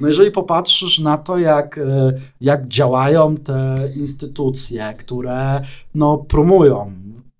No 0.00 0.08
jeżeli 0.08 0.30
popatrzysz 0.30 0.98
na 0.98 1.18
to, 1.18 1.38
jak, 1.38 1.78
e, 1.78 2.12
jak 2.40 2.68
działają 2.68 3.36
te 3.36 3.76
instytucje, 3.96 4.94
które 4.98 5.60
no, 5.94 6.18
promują 6.18 6.92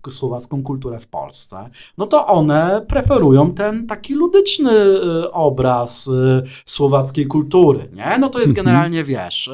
słowacką 0.09 0.63
kulturę 0.63 0.99
w 0.99 1.07
Polsce, 1.07 1.69
no 1.97 2.07
to 2.07 2.27
one 2.27 2.85
preferują 2.87 3.53
ten 3.53 3.87
taki 3.87 4.13
ludyczny 4.13 4.71
e, 4.71 5.31
obraz 5.31 6.07
e, 6.07 6.43
słowackiej 6.65 7.27
kultury, 7.27 7.89
nie? 7.93 8.17
No 8.19 8.29
to 8.29 8.39
jest 8.39 8.49
mhm. 8.49 8.65
generalnie, 8.65 9.03
wiesz, 9.03 9.51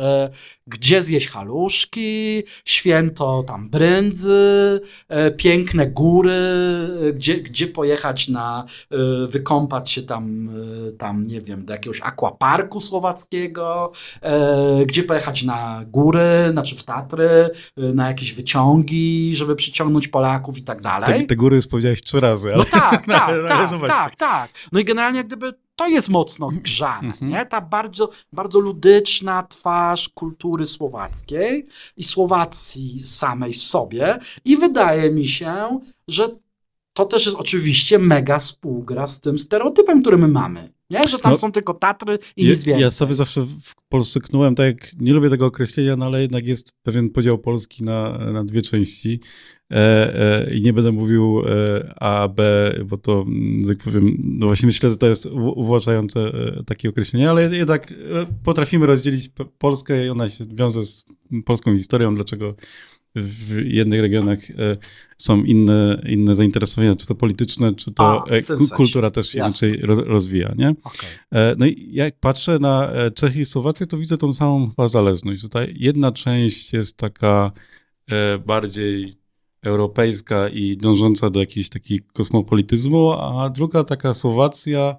gdzie 0.67 1.03
zjeść 1.03 1.27
haluszki, 1.27 2.43
święto 2.65 3.43
tam 3.47 3.69
brędzy, 3.69 4.81
piękne 5.37 5.87
góry, 5.87 6.39
gdzie, 7.13 7.37
gdzie 7.37 7.67
pojechać 7.67 8.27
na, 8.27 8.65
wykąpać 9.29 9.91
się 9.91 10.01
tam, 10.03 10.49
tam, 10.97 11.27
nie 11.27 11.41
wiem, 11.41 11.65
do 11.65 11.73
jakiegoś 11.73 12.01
aquaparku 12.01 12.79
słowackiego, 12.79 13.91
gdzie 14.85 15.03
pojechać 15.03 15.43
na 15.43 15.81
góry, 15.87 16.49
znaczy 16.51 16.75
w 16.75 16.83
Tatry, 16.83 17.49
na 17.77 18.07
jakieś 18.07 18.33
wyciągi, 18.33 19.35
żeby 19.35 19.55
przyciągnąć 19.55 20.07
Polaków 20.07 20.34
i 20.57 20.63
tak 20.63 20.81
dalej. 20.81 21.21
Te, 21.21 21.27
te 21.27 21.35
góry 21.35 21.55
już 21.55 21.67
powiedziałeś 21.67 22.01
trzy 22.01 22.19
razy. 22.19 22.53
Ale... 22.53 22.65
No 22.73 22.79
tak, 22.79 23.05
tak, 23.05 23.29
tak, 23.47 23.71
no 23.71 23.87
tak, 23.87 24.15
tak. 24.15 24.49
No 24.71 24.79
i 24.79 24.85
generalnie 24.85 25.17
jak 25.17 25.27
gdyby 25.27 25.53
to 25.75 25.87
jest 25.87 26.09
mocno 26.09 26.49
grzane, 26.63 27.07
mhm. 27.07 27.31
nie? 27.31 27.45
Ta 27.45 27.61
bardzo, 27.61 28.09
bardzo 28.33 28.59
ludyczna 28.59 29.43
twarz 29.43 30.09
kultury 30.09 30.65
słowackiej 30.65 31.67
i 31.97 32.03
Słowacji 32.03 32.99
samej 33.05 33.53
w 33.53 33.63
sobie 33.63 34.19
i 34.45 34.57
wydaje 34.57 35.11
mi 35.11 35.27
się, 35.27 35.79
że 36.07 36.29
to 36.93 37.05
też 37.05 37.25
jest 37.25 37.37
oczywiście 37.37 37.99
mega 37.99 38.39
współgra 38.39 39.07
z 39.07 39.21
tym 39.21 39.39
stereotypem, 39.39 40.01
który 40.01 40.17
my 40.17 40.27
mamy. 40.27 40.75
Nie? 40.89 41.07
Że 41.07 41.19
tam 41.19 41.31
no, 41.31 41.37
są 41.37 41.51
tylko 41.51 41.73
Tatry 41.73 42.19
i 42.35 42.47
nic 42.47 42.63
więcej. 42.63 42.81
Ja 42.81 42.89
sobie 42.89 43.15
zawsze 43.15 43.41
w 43.41 43.75
Polsce 43.89 44.19
knułem, 44.19 44.55
tak 44.55 44.65
jak 44.65 44.93
nie 44.99 45.13
lubię 45.13 45.29
tego 45.29 45.45
określenia, 45.45 45.95
no 45.95 46.05
ale 46.05 46.21
jednak 46.21 46.47
jest 46.47 46.71
pewien 46.83 47.09
podział 47.09 47.37
Polski 47.37 47.83
na, 47.83 48.17
na 48.17 48.43
dwie 48.43 48.61
części. 48.61 49.19
E, 49.71 50.45
e, 50.45 50.53
I 50.53 50.61
nie 50.61 50.73
będę 50.73 50.91
mówił 50.91 51.41
e, 51.47 51.93
A, 51.99 52.27
B, 52.27 52.71
bo 52.85 52.97
to, 52.97 53.21
mm, 53.21 53.69
jak 53.69 53.77
powiem, 53.77 54.17
no 54.23 54.47
właśnie 54.47 54.67
myślę, 54.67 54.89
że 54.89 54.97
to 54.97 55.07
jest 55.07 55.25
uwłaczające 55.35 56.31
takie 56.65 56.89
określenie, 56.89 57.29
ale 57.29 57.55
jednak 57.55 57.93
potrafimy 58.43 58.85
rozdzielić 58.85 59.29
Polskę 59.57 60.05
i 60.05 60.09
ona 60.09 60.29
się 60.29 60.45
wiąże 60.49 60.85
z 60.85 61.05
polską 61.45 61.77
historią, 61.77 62.15
dlaczego 62.15 62.55
w 63.15 63.61
jednych 63.65 64.01
regionach 64.01 64.39
są 65.17 65.43
inne, 65.43 66.01
inne 66.09 66.35
zainteresowania, 66.35 66.95
czy 66.95 67.07
to 67.07 67.15
polityczne, 67.15 67.75
czy 67.75 67.91
to 67.91 68.03
A, 68.03 68.23
kultura 68.75 69.11
też 69.11 69.29
się 69.29 69.39
Jasne. 69.39 69.67
inaczej 69.69 69.87
rozwija, 69.87 70.53
nie? 70.57 70.69
Okay. 70.69 71.55
No 71.57 71.65
i 71.65 71.89
jak 71.91 72.19
patrzę 72.19 72.59
na 72.59 72.91
Czechy 73.15 73.41
i 73.41 73.45
Słowację, 73.45 73.87
to 73.87 73.97
widzę 73.97 74.17
tą 74.17 74.33
samą 74.33 74.69
chyba 74.69 74.87
zależność. 74.87 75.41
Tutaj 75.41 75.73
jedna 75.77 76.11
część 76.11 76.73
jest 76.73 76.97
taka 76.97 77.51
bardziej 78.45 79.24
europejska 79.69 80.49
i 80.49 80.77
dążąca 80.77 81.29
do 81.29 81.39
jakiegoś 81.39 81.69
takiego 81.69 82.05
kosmopolityzmu, 82.13 83.11
a 83.11 83.49
druga 83.49 83.83
taka 83.83 84.13
Słowacja 84.13 84.95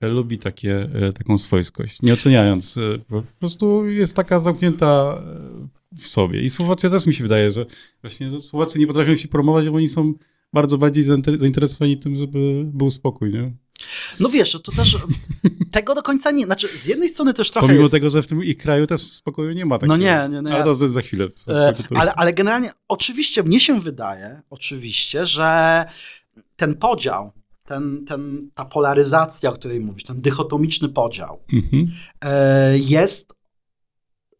lubi 0.00 0.38
takie, 0.38 0.88
taką 1.14 1.38
swojskość, 1.38 2.02
nie 2.02 2.12
oceniając. 2.12 2.78
Po 3.08 3.22
prostu 3.38 3.86
jest 3.88 4.16
taka 4.16 4.40
zamknięta 4.40 5.22
w 5.96 6.06
sobie. 6.06 6.40
I 6.40 6.50
Słowacja 6.50 6.90
też 6.90 7.06
mi 7.06 7.14
się 7.14 7.24
wydaje, 7.24 7.52
że 7.52 7.66
właśnie 8.02 8.30
Słowacy 8.42 8.78
nie 8.78 8.86
potrafią 8.86 9.16
się 9.16 9.28
promować, 9.28 9.68
bo 9.68 9.76
oni 9.76 9.88
są 9.88 10.14
bardzo 10.52 10.78
bardziej 10.78 11.04
zainteresowani 11.38 11.98
tym, 11.98 12.16
żeby 12.16 12.62
był 12.66 12.90
spokój, 12.90 13.32
nie? 13.32 13.52
No 14.20 14.28
wiesz, 14.28 14.58
to 14.64 14.72
też 14.72 14.96
tego 15.70 15.94
do 15.94 16.02
końca 16.02 16.30
nie, 16.30 16.44
znaczy 16.44 16.68
z 16.68 16.86
jednej 16.86 17.08
strony 17.08 17.34
też 17.34 17.50
trochę 17.50 17.66
Pomimo 17.66 17.82
jest... 17.82 17.92
tego, 17.92 18.10
że 18.10 18.22
w 18.22 18.26
tym 18.26 18.44
ich 18.44 18.56
kraju 18.56 18.86
też 18.86 19.02
spokoju 19.02 19.52
nie 19.52 19.66
ma 19.66 19.78
takiego. 19.78 19.96
No 19.96 19.96
nie, 19.96 20.28
nie, 20.30 20.42
nie. 20.42 20.54
Ale 20.54 20.64
to 20.64 20.88
za 20.88 21.02
chwilę. 21.02 21.28
E, 21.48 21.74
ale, 21.96 22.14
ale 22.14 22.32
generalnie 22.32 22.70
oczywiście 22.88 23.42
mnie 23.42 23.60
się 23.60 23.80
wydaje, 23.80 24.42
oczywiście, 24.50 25.26
że 25.26 25.84
ten 26.56 26.74
podział, 26.74 27.32
ten, 27.64 28.04
ten, 28.04 28.50
ta 28.54 28.64
polaryzacja, 28.64 29.50
o 29.50 29.52
której 29.52 29.80
mówisz, 29.80 30.04
ten 30.04 30.20
dychotomiczny 30.20 30.88
podział 30.88 31.40
mhm. 31.52 31.88
E, 32.24 32.78
jest 32.78 33.34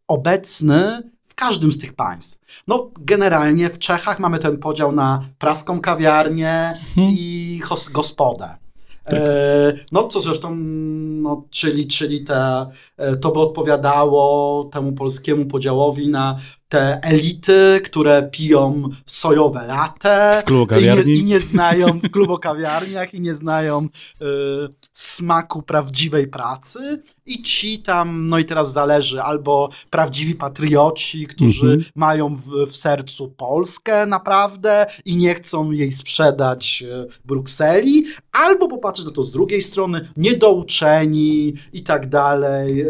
obecny 0.09 1.11
w 1.29 1.35
każdym 1.35 1.72
z 1.72 1.79
tych 1.79 1.92
państw. 1.92 2.40
No, 2.66 2.90
generalnie 3.00 3.70
w 3.70 3.79
Czechach 3.79 4.20
mamy 4.20 4.38
ten 4.38 4.59
podział 4.59 4.92
na 4.92 5.24
praską 5.38 5.81
kawiarnię 5.81 6.74
Mhm. 6.79 7.09
i 7.18 7.61
gospodę. 7.92 8.57
E, 9.06 9.72
no, 9.92 10.08
co 10.08 10.20
zresztą, 10.20 10.54
no, 10.54 11.44
czyli, 11.50 11.86
czyli 11.86 12.24
te, 12.24 12.66
to 13.20 13.30
by 13.30 13.40
odpowiadało 13.40 14.64
temu 14.64 14.92
polskiemu 14.92 15.46
podziałowi 15.46 16.08
na 16.08 16.38
te 16.70 17.00
elity, 17.02 17.80
które 17.85 18.22
piją 18.22 18.88
sojowe 19.06 19.66
klubu 20.44 20.74
i 20.74 20.83
nie, 21.06 21.14
i 21.14 21.24
nie 21.24 21.40
znają 21.40 21.87
w 22.04 22.11
klubokawiarniach 22.11 23.14
i 23.14 23.20
nie 23.20 23.35
znają 23.35 23.85
y, 24.22 24.26
smaku 24.94 25.62
prawdziwej 25.62 26.26
pracy 26.28 27.02
i 27.26 27.42
ci 27.42 27.78
tam, 27.83 28.28
no 28.28 28.38
i 28.38 28.44
teraz 28.44 28.72
zależy, 28.72 29.22
albo 29.22 29.70
prawdziwi 29.90 30.35
patrioci, 30.35 31.26
którzy 31.26 31.66
Mhm. 31.66 31.85
mają 31.94 32.35
w, 32.37 32.70
w 32.70 32.76
sercu 32.76 33.28
Polskę 33.28 34.06
naprawdę 34.06 34.87
i 35.04 35.16
nie 35.16 35.35
chcą 35.35 35.70
jej 35.70 35.92
sprzedać 35.92 36.85
y, 36.87 37.09
Brukseli, 37.24 38.04
albo 38.33 38.68
popatrzeć 38.68 39.06
na 39.06 39.12
to 39.12 39.22
z 39.22 39.33
drugiej 39.33 39.62
strony, 39.62 40.09
niedouczeni 40.16 41.54
i 41.72 41.83
tak 41.83 42.09
dalej, 42.09 42.80
y, 42.83 42.87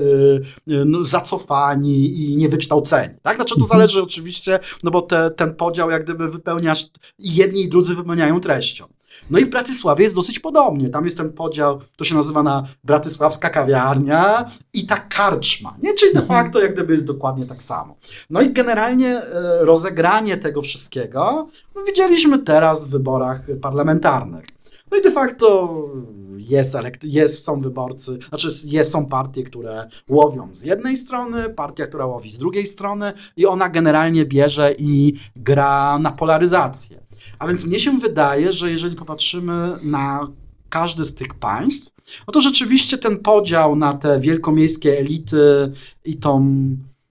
y, 0.68 0.84
no, 0.84 1.04
zacofani 1.04 2.22
i 2.24 2.36
niewykształceni. 2.36 3.14
Tak? 3.22 3.36
Znaczy 3.36 3.54
to. 3.58 3.69
Zależy 3.70 4.02
oczywiście, 4.02 4.58
no 4.82 4.90
bo 4.90 5.02
te, 5.02 5.30
ten 5.30 5.54
podział 5.54 5.90
jak 5.90 6.04
gdyby 6.04 6.28
wypełniasz 6.30 6.86
jedni 7.18 7.62
i 7.62 7.68
drudzy 7.68 7.94
wypełniają 7.94 8.40
treścią. 8.40 8.86
No 9.30 9.38
i 9.38 9.44
w 9.44 9.50
Bratysławie 9.50 10.04
jest 10.04 10.16
dosyć 10.16 10.38
podobnie. 10.38 10.88
Tam 10.90 11.04
jest 11.04 11.16
ten 11.16 11.32
podział, 11.32 11.80
to 11.96 12.04
się 12.04 12.14
nazywa 12.14 12.42
na 12.42 12.66
bratysławska 12.84 13.50
kawiarnia 13.50 14.50
i 14.72 14.86
ta 14.86 14.96
karczma. 14.96 15.74
Nie? 15.82 15.94
Czyli 15.94 16.14
de 16.14 16.20
Mhm. 16.20 16.42
facto 16.42 16.60
jak 16.60 16.74
gdyby 16.74 16.92
jest 16.92 17.06
dokładnie 17.06 17.46
tak 17.46 17.62
samo. 17.62 17.96
No 18.30 18.40
i 18.40 18.52
generalnie 18.52 19.08
e, 19.22 19.64
rozegranie 19.64 20.36
tego 20.36 20.62
wszystkiego 20.62 21.48
no 21.76 21.82
widzieliśmy 21.84 22.38
teraz 22.38 22.86
w 22.86 22.90
wyborach 22.90 23.42
parlamentarnych. 23.62 24.44
No 24.92 24.98
i 24.98 25.02
de 25.02 25.10
facto 25.10 25.74
jest, 26.36 26.74
elekt- 26.74 27.04
jest, 27.04 27.44
są 27.44 27.60
wyborcy, 27.60 28.18
znaczy 28.28 28.48
jest, 28.64 28.92
są 28.92 29.06
partie, 29.06 29.42
które 29.44 29.88
łowią 30.08 30.48
z 30.54 30.62
jednej 30.62 30.96
strony, 30.96 31.50
partia, 31.50 31.86
która 31.86 32.06
łowi 32.06 32.30
z 32.32 32.38
drugiej 32.38 32.66
strony 32.66 33.12
i 33.36 33.46
ona 33.46 33.68
generalnie 33.68 34.26
bierze 34.26 34.74
i 34.78 35.14
gra 35.36 35.98
na 35.98 36.10
polaryzację. 36.12 37.00
A 37.38 37.46
więc 37.48 37.64
mnie 37.66 37.80
się 37.80 37.98
wydaje, 37.98 38.52
że 38.52 38.70
jeżeli 38.70 38.96
popatrzymy 38.96 39.76
na 39.82 40.28
każdy 40.68 41.04
z 41.04 41.14
tych 41.14 41.34
państw, 41.34 41.94
no 42.28 42.32
to 42.32 42.40
rzeczywiście 42.40 42.98
ten 42.98 43.18
podział 43.18 43.76
na 43.76 43.92
te 43.94 44.20
wielkomiejskie 44.20 44.98
elity 44.98 45.72
i 46.04 46.16
tą 46.16 46.56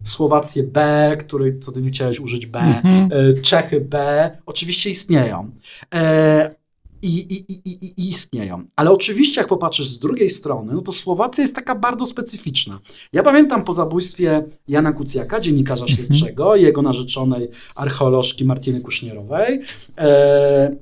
Słowację 0.04 0.64
B, 0.64 1.12
której, 1.20 1.60
co 1.60 1.72
ty 1.72 1.82
nie 1.82 1.90
chciałeś 1.90 2.20
użyć 2.20 2.46
B, 2.46 2.60
Mhm. 2.60 3.10
e, 3.12 3.34
Czechy 3.42 3.82
B, 3.82 4.32
oczywiście 4.46 4.90
istnieją. 4.90 5.52
E, 5.94 6.56
i, 7.02 7.18
i, 7.18 7.54
i, 7.54 7.86
i, 7.86 8.10
istnieją. 8.10 8.64
Ale 8.76 8.92
oczywiście, 8.92 9.42
jak 9.42 9.48
popatrzysz 9.48 9.88
z 9.88 10.00
drugiej 10.00 10.30
strony, 10.30 10.74
no 10.74 10.82
to 10.82 10.92
Słowacja 10.92 11.42
jest 11.42 11.56
taka 11.56 11.76
bardzo 11.76 12.06
specyficzna. 12.06 12.80
Ja 13.14 13.24
pamiętam 13.24 13.64
po 13.64 13.74
zabójstwie 13.74 14.44
Jana 14.68 14.94
Kucjaka, 14.94 15.40
dziennikarza 15.40 15.86
Mhm. 15.86 15.98
śledczego, 15.98 16.56
i 16.56 16.62
jego 16.62 16.82
narzeczonej 16.82 17.50
archeolożki 17.76 18.46
Martiny 18.46 18.82
Kuśnierowej, 18.82 19.62
e, 19.98 20.76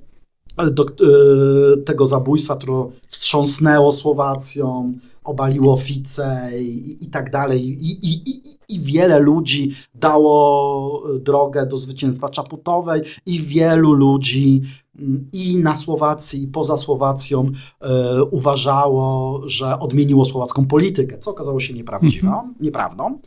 do, 0.72 0.84
e, 0.84 1.78
tego 1.78 2.08
zabójstwa, 2.08 2.56
które 2.56 2.90
wstrząsnęło 3.08 3.92
Słowacją, 3.92 4.94
obaliło 5.28 5.78
Fice 5.78 6.52
i, 6.62 7.06
i 7.06 7.10
tak 7.10 7.32
dalej. 7.32 7.66
I, 7.66 7.92
i, 7.92 8.30
i, 8.30 8.58
I 8.70 8.80
wiele 8.80 9.20
ludzi 9.20 9.72
dało 9.96 11.04
drogę 11.20 11.66
do 11.66 11.78
zwycięstwa 11.78 12.30
Czaputowej 12.30 13.02
i 13.26 13.44
wielu 13.44 13.94
ludzi 13.94 14.62
mm, 15.00 15.30
i 15.34 15.58
na 15.58 15.76
Słowacji, 15.76 16.44
i 16.44 16.48
poza 16.48 16.78
Słowacją 16.78 17.52
e, 17.82 18.24
uważało, 18.24 19.42
że 19.46 19.80
odmieniło 19.80 20.26
słowacką 20.26 20.66
politykę, 20.68 21.18
co 21.18 21.32
okazało 21.32 21.60
się 21.60 21.74
nieprawdziwą, 21.74 22.54
nieprawdą. 22.60 23.20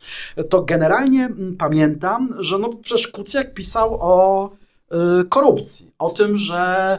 To 0.48 0.62
generalnie 0.62 1.24
mm, 1.24 1.56
pamiętam, 1.56 2.28
że 2.38 2.58
no 2.58 2.68
przecież 2.68 3.08
Kucjak 3.08 3.54
pisał 3.54 3.98
o 4.00 4.50
y, 4.54 4.59
korupcji, 5.28 5.90
o 5.98 6.10
tym, 6.10 6.36
że 6.36 6.98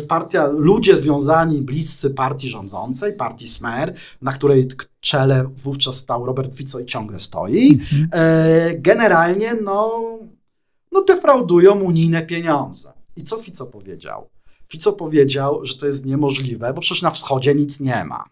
y, 0.00 0.06
partia, 0.06 0.46
ludzie 0.46 0.98
związani, 0.98 1.62
bliscy 1.62 2.10
partii 2.10 2.48
rządzącej, 2.48 3.12
partii 3.16 3.48
Smer, 3.48 3.94
na 4.22 4.32
której 4.32 4.68
czele 5.00 5.44
wówczas 5.64 5.96
stał 5.96 6.26
Robert 6.26 6.54
Fico 6.56 6.80
i 6.80 6.86
ciągle 6.86 7.20
stoi, 7.20 7.72
Mhm. 7.72 8.08
e, 8.12 8.74
generalnie 8.78 9.54
no, 9.54 10.02
no 10.92 11.02
defraudują 11.02 11.80
unijne 11.80 12.22
pieniądze. 12.26 12.92
I 13.16 13.24
co 13.24 13.36
Fico 13.36 13.66
powiedział? 13.66 14.28
Fico 14.68 14.92
powiedział, 14.92 15.66
że 15.66 15.74
to 15.78 15.86
jest 15.86 16.06
niemożliwe, 16.06 16.72
bo 16.74 16.80
przecież 16.80 17.02
na 17.02 17.10
wschodzie 17.10 17.54
nic 17.54 17.80
nie 17.80 18.04
ma. 18.04 18.24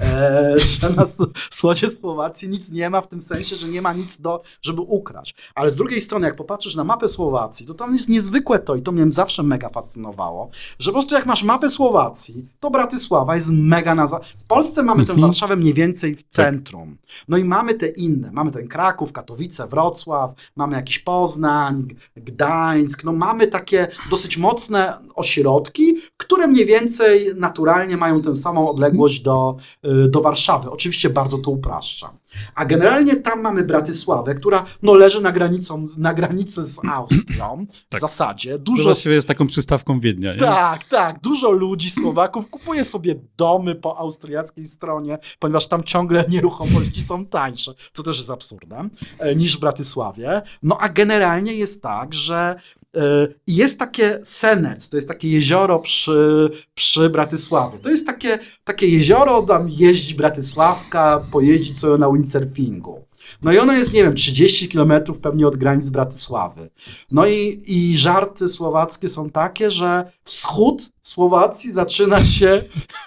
E, 0.00 0.54
że 0.60 0.90
na 0.90 1.06
wschodzie 1.50 1.90
Słowacji 1.90 2.48
nic 2.48 2.70
nie 2.70 2.90
ma 2.90 3.00
w 3.00 3.08
tym 3.08 3.20
sensie, 3.20 3.56
że 3.56 3.68
nie 3.68 3.82
ma 3.82 3.92
nic 3.92 4.20
do, 4.20 4.42
żeby 4.62 4.80
ukraść. 4.80 5.34
Ale 5.54 5.70
z 5.70 5.76
drugiej 5.76 6.00
strony, 6.00 6.26
jak 6.26 6.36
popatrzysz 6.36 6.74
na 6.74 6.84
mapę 6.84 7.08
Słowacji, 7.08 7.66
to 7.66 7.74
tam 7.74 7.92
jest 7.92 8.08
niezwykłe 8.08 8.58
to 8.58 8.74
i 8.74 8.82
to 8.82 8.92
mnie 8.92 9.12
zawsze 9.12 9.42
mega 9.42 9.68
fascynowało, 9.68 10.50
że 10.78 10.90
po 10.90 10.94
prostu 10.94 11.14
jak 11.14 11.26
masz 11.26 11.42
mapę 11.42 11.70
Słowacji, 11.70 12.44
to 12.60 12.70
Bratysława 12.70 13.34
jest 13.34 13.50
mega 13.52 13.94
na... 13.94 14.06
Za... 14.06 14.20
W 14.38 14.44
Polsce 14.44 14.82
mamy 14.82 15.06
tę 15.06 15.16
Mhm. 15.16 15.30
Warszawę 15.30 15.56
mniej 15.56 15.74
więcej 15.74 16.16
w 16.16 16.22
centrum. 16.22 16.96
No 17.28 17.36
i 17.36 17.44
mamy 17.44 17.74
te 17.74 17.88
inne. 17.88 18.32
Mamy 18.32 18.52
ten 18.52 18.68
Kraków, 18.68 19.12
Katowice, 19.12 19.66
Wrocław, 19.66 20.34
mamy 20.56 20.76
jakiś 20.76 20.98
Poznań, 20.98 21.88
Gdańsk. 22.16 23.04
No 23.04 23.12
mamy 23.12 23.46
takie 23.46 23.88
dosyć 24.10 24.36
mocne 24.36 24.98
ośrodki, 25.14 25.96
które 26.16 26.46
mniej 26.46 26.66
więcej 26.66 27.34
naturalnie 27.36 27.96
mają 27.96 28.22
tę 28.22 28.36
samą 28.36 28.70
odległość 28.70 29.20
do, 29.20 29.56
y, 29.60 29.62
do 30.08 30.20
Warszawy. 30.20 30.70
Oczywiście 30.70 31.10
bardzo 31.10 31.38
to 31.38 31.50
upraszczam. 31.50 32.10
A 32.54 32.64
generalnie 32.64 33.16
tam 33.16 33.40
mamy 33.40 33.64
Bratysławę, 33.64 34.34
która 34.34 34.64
no, 34.82 34.94
leży 34.94 35.20
na, 35.20 35.32
granicą, 35.32 35.86
na 35.96 36.14
granicy 36.14 36.64
z 36.64 36.78
Austrią 36.92 37.66
w 37.86 37.88
Tak. 37.88 38.00
zasadzie. 38.00 38.52
To 38.52 38.58
Dużo 38.58 38.84
właściwie 38.84 39.14
jest 39.14 39.28
taką 39.28 39.46
przystawką 39.46 40.00
Wiednia, 40.00 40.32
nie? 40.32 40.38
tak, 40.38 40.84
tak. 40.84 41.20
Dużo 41.20 41.50
ludzi, 41.50 41.90
Słowaków 41.90 42.50
kupuje 42.50 42.84
sobie 42.84 43.14
domy 43.36 43.74
po 43.74 43.98
austriackiej 43.98 44.66
stronie, 44.66 45.18
ponieważ 45.38 45.68
tam 45.68 45.84
ciągle 45.84 46.24
nieruchomości 46.28 47.02
są 47.02 47.26
tańsze, 47.26 47.74
co 47.92 48.02
też 48.02 48.16
jest 48.18 48.30
absurdem, 48.30 48.90
e, 49.18 49.34
niż 49.36 49.56
w 49.56 49.60
Bratysławie. 49.60 50.42
No 50.62 50.78
a 50.80 50.88
generalnie 50.88 51.54
jest 51.54 51.82
tak, 51.82 52.14
że 52.14 52.60
e, 52.96 53.28
jest 53.46 53.78
takie 53.78 54.20
Senec, 54.24 54.88
to 54.88 54.96
jest 54.96 55.08
takie 55.08 55.30
jezioro 55.30 55.78
przy, 55.78 56.50
przy 56.74 57.10
Bratysławie. 57.10 57.78
To 57.78 57.90
jest 57.90 58.06
takie, 58.06 58.38
takie 58.64 58.88
jezioro, 58.88 59.42
tam 59.42 59.68
jeździ 59.68 60.14
Bratysławka, 60.14 61.26
pojeździ 61.32 61.76
sobie 61.76 61.98
na 61.98 62.12
windsurfingu. 62.12 63.06
No 63.42 63.52
i 63.52 63.58
ono 63.58 63.72
jest, 63.72 63.92
nie 63.92 64.02
wiem, 64.02 64.14
30 64.14 64.68
kilometrów 64.68 65.18
pewnie 65.18 65.46
od 65.46 65.56
granic 65.56 65.90
Bratysławy. 65.90 66.70
No 67.10 67.26
i, 67.26 67.62
i 67.66 67.98
żarty 67.98 68.48
słowackie 68.48 69.08
są 69.08 69.30
takie, 69.30 69.70
że 69.70 70.10
wschód 70.24 70.90
Słowacji 71.06 71.72
zaczyna 71.72 72.24
się 72.24 72.62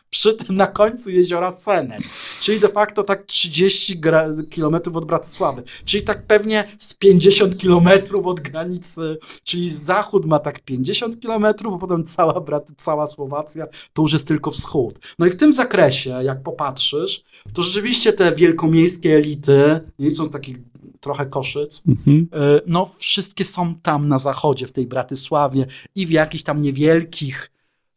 przy 0.10 0.34
tym 0.34 0.56
na 0.56 0.68
końcu 0.68 1.10
jeziora 1.10 1.52
Senec, 1.52 2.04
czyli 2.42 2.60
de 2.60 2.70
facto 2.70 3.04
tak 3.04 3.26
30 3.26 4.00
gra- 4.00 4.28
kilometrów 4.50 4.96
od 4.96 5.06
Bratysławy, 5.06 5.64
czyli 5.86 6.04
tak 6.04 6.24
pewnie 6.28 6.64
z 6.80 6.94
50 6.94 7.58
kilometrów 7.58 8.26
od 8.28 8.40
granicy, 8.40 9.18
czyli 9.44 9.70
zachód 9.70 10.26
ma 10.26 10.40
tak 10.40 10.60
50 10.60 11.20
kilometrów, 11.20 11.74
a 11.74 11.78
potem 11.78 12.04
cała, 12.06 12.34
Brat- 12.42 12.72
cała 12.78 13.08
Słowacja 13.08 13.68
to 13.94 14.02
już 14.02 14.14
jest 14.14 14.28
tylko 14.28 14.52
wschód. 14.52 15.00
No 15.20 15.26
i 15.26 15.30
w 15.32 15.36
tym 15.38 15.54
zakresie, 15.54 16.10
jak 16.24 16.44
popatrzysz, 16.44 17.24
to 17.54 17.64
rzeczywiście 17.64 18.14
te 18.14 18.36
wielkomiejskie 18.36 19.16
elity, 19.16 19.80
nie 20.00 20.10
licząc 20.10 20.32
takich 20.32 20.58
trochę 21.00 21.26
koszyc, 21.26 21.84
Mhm. 21.88 22.28
E, 22.34 22.62
no 22.68 22.92
wszystkie 22.98 23.46
są 23.46 23.76
tam 23.76 24.08
na 24.10 24.18
zachodzie, 24.18 24.68
w 24.68 24.72
tej 24.72 24.88
Bratysławie 24.88 25.66
i 25.96 26.08
w 26.08 26.12
jakichś 26.12 26.44
tam 26.44 26.62
niewielkich, 26.62 27.52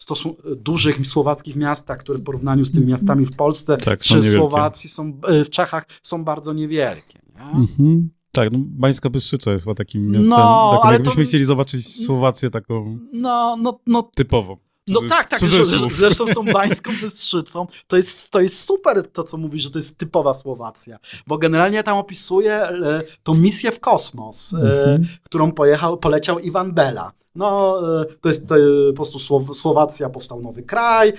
stosun- 0.09 0.35
dużych 0.57 1.07
słowackich 1.07 1.57
miastach, 1.57 1.99
które 1.99 2.19
w 2.19 2.25
porównaniu 2.25 2.65
z 2.65 2.73
tymi 2.73 2.87
miastami 2.87 3.27
w 3.27 3.37
Polsce 3.37 3.77
Tak, 3.77 4.01
czy. 4.01 4.23
Słowacji 4.23 4.91
są, 4.91 5.21
e, 5.27 5.45
w 5.45 5.51
Czechach 5.51 5.87
są 6.03 6.25
bardzo 6.25 6.53
niewielkie. 6.53 7.19
Nie? 7.35 7.61
Mhm. 7.61 8.11
Tak, 8.33 8.53
no 8.53 8.59
Bańska 8.63 9.11
Bystrzyca 9.11 9.53
jest 9.53 9.65
chyba 9.65 9.75
takim 9.75 10.11
miastem, 10.11 10.31
No, 10.31 10.71
taką, 10.73 10.83
ale 10.83 10.93
jakbyśmy 10.93 11.23
to- 11.25 11.29
chcieli 11.29 11.45
zobaczyć 11.45 12.05
Słowację 12.05 12.51
taką 12.51 12.99
No, 13.13 13.57
no, 13.63 13.81
no 13.87 14.03
typową. 14.15 14.57
No 14.89 15.01
tak, 15.09 15.29
tak, 15.29 15.41
zresztą, 15.41 15.89
zresztą 15.91 16.27
z 16.27 16.35
tą 16.35 16.45
bańską 16.53 16.91
bystrzycą 17.03 17.67
to 17.87 17.97
jest, 17.97 18.31
to 18.31 18.41
jest 18.41 18.65
super 18.65 19.11
to, 19.11 19.25
co 19.25 19.37
mówisz, 19.37 19.63
że 19.63 19.71
to 19.71 19.79
jest 19.79 19.99
typowa 19.99 20.35
Słowacja, 20.35 20.99
bo 21.27 21.39
generalnie 21.39 21.83
tam 21.83 21.99
opisuję 21.99 22.55
e, 22.55 23.03
tą 23.23 23.35
misję 23.35 23.73
w 23.73 23.81
kosmos, 23.81 24.55
mm 24.55 24.67
-hmm. 24.67 25.05
którą 25.23 25.53
pojechał, 25.53 25.97
poleciał 25.97 26.39
Iwan 26.39 26.73
Bela. 26.73 27.13
No, 27.35 27.81
e, 28.03 28.05
to 28.21 28.29
jest 28.29 28.49
to, 28.49 28.55
po 28.89 28.95
prostu 28.95 29.19
Słowacja, 29.55 30.09
powstał 30.09 30.43
nowy 30.43 30.63
kraj, 30.63 31.13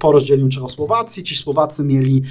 po 0.00 0.12
rozdzieleniu 0.12 0.48
Czechosłowacji 0.48 1.24
ci 1.24 1.36
Słowacy 1.36 1.84
mieli, 1.84 2.22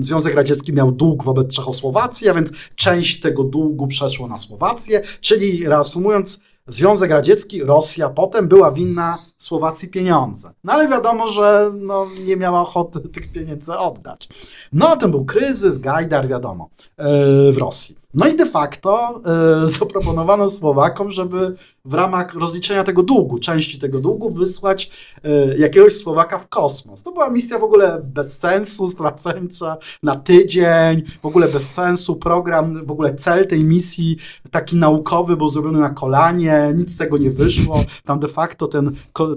Związek 0.00 0.34
Radziecki 0.34 0.72
miał 0.72 0.92
dług 0.92 1.24
wobec 1.24 1.54
Czechosłowacji, 1.54 2.28
a 2.28 2.34
więc 2.34 2.52
część 2.74 3.20
tego 3.20 3.44
długu 3.44 3.86
przeszło 3.86 4.28
na 4.28 4.38
Słowację, 4.38 5.02
czyli 5.20 5.68
reasumując, 5.68 6.40
Związek 6.68 7.10
Radziecki, 7.10 7.64
Rosja 7.64 8.08
potem 8.08 8.48
była 8.48 8.72
winna 8.72 9.18
Słowacji 9.38 9.88
pieniądze. 9.88 10.52
No 10.64 10.72
ale 10.72 10.88
wiadomo, 10.88 11.28
że 11.28 11.70
no, 11.74 12.06
nie 12.26 12.36
miała 12.36 12.60
ochoty 12.60 13.00
tych 13.14 13.32
pieniędzy 13.32 13.72
oddać. 13.72 14.28
No 14.72 14.96
to 14.96 15.08
był 15.08 15.24
kryzys, 15.24 15.78
Gajdar, 15.78 16.28
wiadomo, 16.28 16.70
yy, 16.98 17.52
w 17.52 17.58
Rosji. 17.58 17.96
No 18.16 18.26
i 18.26 18.36
de 18.36 18.46
facto 18.46 19.20
yy, 19.60 19.66
zaproponowano 19.78 20.50
Słowakom, 20.50 21.12
żeby 21.12 21.54
w 21.84 21.94
ramach 21.94 22.34
rozliczenia 22.34 22.84
tego 22.84 23.02
długu, 23.02 23.38
części 23.38 23.78
tego 23.78 24.00
długu, 24.00 24.30
wysłać 24.30 24.90
yy, 25.24 25.56
jakiegoś 25.58 25.96
Słowaka 25.96 26.38
w 26.38 26.48
kosmos. 26.48 27.02
To 27.02 27.12
była 27.12 27.30
misja 27.30 27.58
w 27.58 27.64
ogóle 27.64 28.02
bez 28.04 28.38
sensu, 28.38 28.88
straceńcza, 28.96 29.76
na 30.02 30.16
tydzień, 30.16 31.02
w 31.22 31.26
ogóle 31.26 31.48
bez 31.48 31.74
sensu, 31.74 32.16
program, 32.16 32.86
w 32.86 32.90
ogóle 32.90 33.14
cel 33.14 33.46
tej 33.46 33.64
misji 33.64 34.16
taki 34.50 34.76
naukowy 34.76 35.36
był 35.36 35.48
zrobiony 35.48 35.78
na 35.78 35.90
kolanie, 35.90 36.72
nic 36.76 36.90
z 36.90 36.96
tego 36.96 37.18
nie 37.18 37.30
wyszło. 37.30 37.80
Tam 38.04 38.20
de 38.20 38.28
facto 38.28 38.66
ten, 38.66 38.90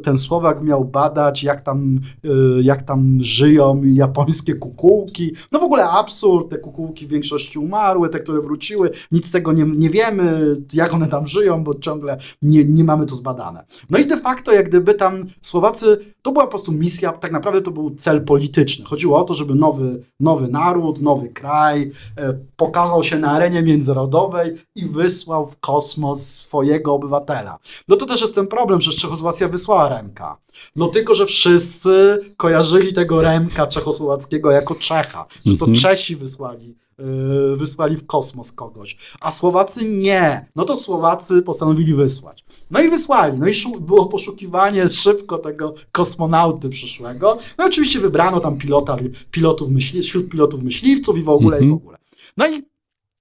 ten 0.03 0.17
Słowak 0.17 0.63
miał 0.63 0.85
badać, 0.85 1.43
jak 1.43 1.61
tam, 1.61 1.99
yy, 2.23 2.63
jak 2.63 2.83
tam 2.83 3.17
żyją 3.21 3.81
japońskie 3.83 4.55
kukułki. 4.55 5.35
No 5.51 5.59
w 5.59 5.63
ogóle 5.63 5.89
absurd, 5.89 6.49
te 6.49 6.57
kukułki 6.57 7.07
w 7.07 7.09
większości 7.09 7.59
umarły, 7.59 8.09
te, 8.09 8.19
które 8.19 8.41
wróciły 8.41 8.68
wróciły, 8.77 8.91
nic 9.11 9.27
z 9.27 9.31
tego 9.31 9.53
nie, 9.53 9.63
nie 9.63 9.89
wiemy, 9.89 10.55
jak 10.73 10.93
one 10.93 11.07
tam 11.07 11.27
żyją, 11.27 11.63
bo 11.63 11.75
ciągle 11.75 12.17
nie, 12.41 12.65
nie 12.65 12.83
mamy 12.83 13.05
to 13.05 13.15
zbadane. 13.15 13.65
No 13.89 13.97
i 13.97 14.05
de 14.05 14.17
facto, 14.17 14.53
jak 14.53 14.69
gdyby 14.69 14.93
tam 14.93 15.25
Słowacy, 15.41 15.99
to 16.21 16.31
była 16.31 16.45
po 16.45 16.49
prostu 16.49 16.71
misja, 16.71 17.11
tak 17.11 17.31
naprawdę 17.31 17.61
to 17.61 17.71
był 17.71 17.95
cel 17.95 18.25
polityczny. 18.25 18.85
Chodziło 18.85 19.19
o 19.19 19.23
to, 19.23 19.33
żeby 19.33 19.55
nowy, 19.55 20.03
nowy 20.19 20.47
naród, 20.47 21.01
nowy 21.01 21.29
kraj 21.29 21.91
e, 22.17 22.33
pokazał 22.57 23.03
się 23.03 23.19
na 23.19 23.31
arenie 23.31 23.61
międzynarodowej 23.61 24.55
i 24.75 24.85
wysłał 24.85 25.47
w 25.47 25.59
kosmos 25.59 26.27
swojego 26.27 26.93
obywatela. 26.93 27.59
No 27.87 27.95
to 27.95 28.05
też 28.05 28.21
jest 28.21 28.35
ten 28.35 28.47
problem, 28.47 28.81
że 28.81 28.91
Czechosłowacja 28.91 29.47
wysłała 29.47 29.89
Remka. 29.89 30.37
No 30.75 30.87
tylko, 30.87 31.15
że 31.15 31.25
wszyscy 31.25 32.19
kojarzyli 32.37 32.93
tego 32.93 33.21
Remka 33.21 33.67
czechosłowackiego 33.67 34.51
jako 34.51 34.75
Czecha, 34.75 35.25
że 35.45 35.57
to 35.57 35.65
mhm. 35.65 35.75
Czesi 35.75 36.15
wysłali 36.15 36.75
Yy, 36.99 37.57
wysłali 37.57 37.97
w 37.97 38.05
kosmos 38.05 38.51
kogoś, 38.51 38.97
a 39.19 39.31
Słowacy 39.31 39.89
nie. 39.89 40.45
No 40.55 40.65
to 40.65 40.75
Słowacy 40.75 41.41
postanowili 41.41 41.93
wysłać. 41.93 42.45
No 42.71 42.81
i 42.81 42.89
wysłali. 42.89 43.39
No 43.39 43.47
i 43.47 43.53
było 43.81 44.05
poszukiwanie 44.05 44.89
szybko 44.89 45.37
tego 45.37 45.73
kosmonauty 45.91 46.69
przyszłego. 46.69 47.37
No 47.57 47.63
i 47.63 47.67
oczywiście 47.67 47.99
wybrano 47.99 48.39
tam 48.39 48.57
pilota, 48.57 48.97
pilotów 49.31 49.69
myśli, 49.69 50.01
wśród 50.01 50.29
pilotów 50.29 50.63
myśliwców 50.63 51.17
i 51.17 51.23
w 51.23 51.29
ogóle 51.29 51.57
i 51.57 51.59
w 51.59 51.63
mhm. 51.63 51.81
ogóle. 51.81 51.97
No 52.37 52.47
i 52.47 52.63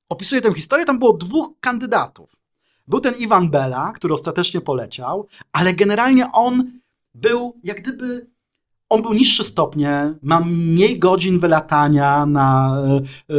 opisuję 0.09 0.41
tę 0.41 0.55
historię, 0.55 0.87
tam 0.87 0.99
było 0.99 1.13
dwóch 1.13 1.51
kandydatów. 1.61 2.37
Był 2.89 3.01
ten 3.01 3.15
Iwan 3.15 3.51
Bela, 3.51 3.93
który 3.93 4.15
ostatecznie 4.15 4.61
poleciał, 4.61 5.27
ale 5.53 5.75
generalnie 5.75 6.33
on 6.33 6.73
był 7.15 7.55
jak 7.65 7.83
gdyby 7.83 8.27
on 8.89 9.03
był 9.03 9.13
niższy 9.13 9.45
stopnie, 9.45 10.15
ma 10.23 10.41
mniej 10.41 10.99
godzin 10.99 11.39
wylatania 11.39 12.27
na, 12.27 12.79
yy, 13.29 13.37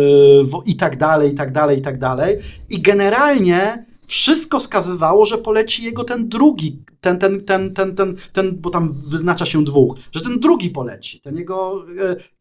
i 0.66 0.76
tak 0.76 0.98
dalej, 0.98 1.32
i 1.34 1.36
tak 1.36 1.52
dalej, 1.52 1.80
i 1.80 1.82
tak 1.82 2.00
dalej. 2.00 2.38
I 2.70 2.82
generalnie 2.82 3.86
wszystko 4.08 4.60
wskazywało, 4.60 5.26
że 5.26 5.38
poleci 5.38 5.84
jego 5.84 6.04
ten 6.04 6.30
drugi, 6.30 6.84
ten, 7.02 7.20
ten, 7.20 7.42
ten, 7.42 7.74
ten, 7.74 7.96
ten, 7.96 8.16
ten 8.34 8.58
bo 8.58 8.70
tam 8.70 8.94
wyznacza 9.08 9.46
się 9.46 9.64
dwóch, 9.64 9.96
że 10.12 10.22
ten 10.22 10.40
drugi 10.40 10.70
poleci, 10.70 11.22
ten 11.22 11.38
jego 11.38 11.86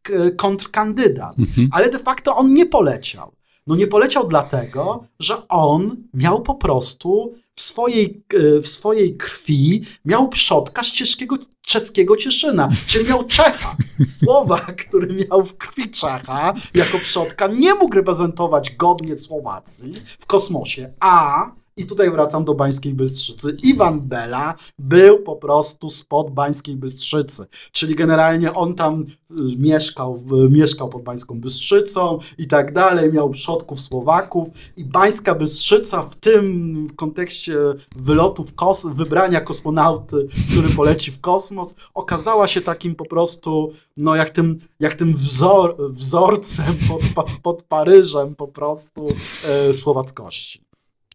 yy, 0.09 0.33
kontrkandydat. 0.33 1.39
Mhm. 1.39 1.69
Ale 1.73 1.91
de 1.91 1.99
facto 1.99 2.37
on 2.37 2.55
nie 2.55 2.67
poleciał. 2.67 3.38
No 3.69 3.77
nie 3.77 3.87
poleciał 3.87 4.29
dlatego, 4.29 5.05
że 5.21 5.49
on 5.49 5.97
miał 6.15 6.43
po 6.43 6.55
prostu 6.55 7.35
w 7.55 7.61
swojej, 7.61 8.25
e, 8.35 8.61
w 8.61 8.69
swojej 8.69 9.17
krwi 9.17 9.83
miał 10.05 10.29
przodka 10.29 10.83
z 10.83 10.93
czeskiego, 10.93 11.37
czeskiego 11.63 12.17
Cieszyna, 12.17 12.69
czyli 12.87 13.09
miał 13.09 13.25
Czecha. 13.25 13.77
Słowak, 14.19 14.77
który 14.77 15.15
miał 15.15 15.45
w 15.45 15.57
krwi 15.57 15.91
Czecha 15.91 16.55
jako 16.75 16.99
przodka, 16.99 17.47
nie 17.47 17.75
mógł 17.75 17.95
reprezentować 17.95 18.77
godnie 18.77 19.17
Słowacji 19.17 19.95
w 20.21 20.27
kosmosie, 20.27 20.93
a 21.01 21.45
i 21.79 21.87
tutaj 21.87 22.11
wracam 22.11 22.45
do 22.45 22.55
Bańskiej 22.55 22.95
Bystrzycy. 22.95 23.57
Iwan 23.63 24.01
Bela 24.01 24.55
był 24.79 25.19
po 25.19 25.37
prostu 25.37 25.91
spod 25.91 26.31
Bańskiej 26.31 26.77
Bystrzycy, 26.77 27.47
czyli 27.73 27.95
generalnie 27.95 28.55
on 28.55 28.75
tam 28.75 29.01
y, 29.03 29.35
mieszkał, 29.59 30.23
mieszkał 30.51 30.89
pod 30.89 31.03
Bańską 31.03 31.41
Bystrzycą 31.41 32.19
i 32.39 32.47
tak 32.47 32.73
dalej, 32.73 33.13
miał 33.13 33.31
przodków 33.31 33.81
Słowaków 33.81 34.49
i 34.77 34.85
Bańska 34.85 35.35
Bystrzyca 35.35 36.03
w 36.03 36.17
tym 36.17 36.87
w 36.87 36.97
kontekście 36.97 37.57
wylotu 37.97 38.45
kos 38.57 38.87
wybrania 38.87 39.41
kosmonauty, 39.41 40.29
który 40.53 40.69
poleci 40.69 41.11
w 41.11 41.21
kosmos, 41.21 41.75
okazała 41.95 42.49
się 42.49 42.61
takim 42.61 42.95
po 42.95 43.05
prostu, 43.05 43.73
no 43.97 44.17
jak 44.17 44.31
tym, 44.31 44.59
jak 44.81 44.95
tym 44.95 45.17
wzor, 45.17 45.77
wzorcem 45.93 46.75
pod, 47.15 47.27
pod 47.43 47.63
Paryżem 47.63 48.35
po 48.35 48.49
prostu 48.49 49.09
e, 49.49 49.75
słowackości. 49.75 50.68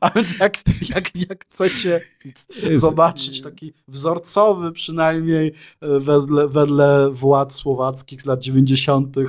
A 0.00 0.10
więc 0.10 0.38
jak, 0.38 0.58
jak, 0.94 1.16
jak 1.28 1.44
chcecie 1.44 2.00
zobaczyć 2.74 3.42
taki 3.42 3.72
wzorcowy 3.88 4.72
przynajmniej 4.72 5.52
e, 5.80 6.00
wedle, 6.00 6.48
wedle 6.48 7.10
władz 7.10 7.54
słowackich 7.54 8.22
z 8.22 8.26
lat 8.26 8.40
90. 8.40 9.18
E, 9.18 9.22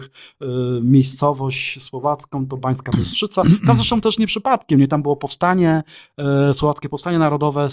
miejscowość 0.81 1.83
słowacką 1.83 2.47
to 2.47 2.57
Bańska 2.57 2.91
Bystrzyca. 2.91 3.41
Tam 3.67 3.75
zresztą 3.75 4.01
też 4.01 4.17
nie 4.17 4.27
przypadkiem, 4.27 4.79
nie? 4.79 4.87
tam 4.87 5.01
było 5.01 5.15
powstanie, 5.15 5.83
e, 6.17 6.53
słowackie 6.53 6.89
powstanie 6.89 7.19
narodowe 7.19 7.67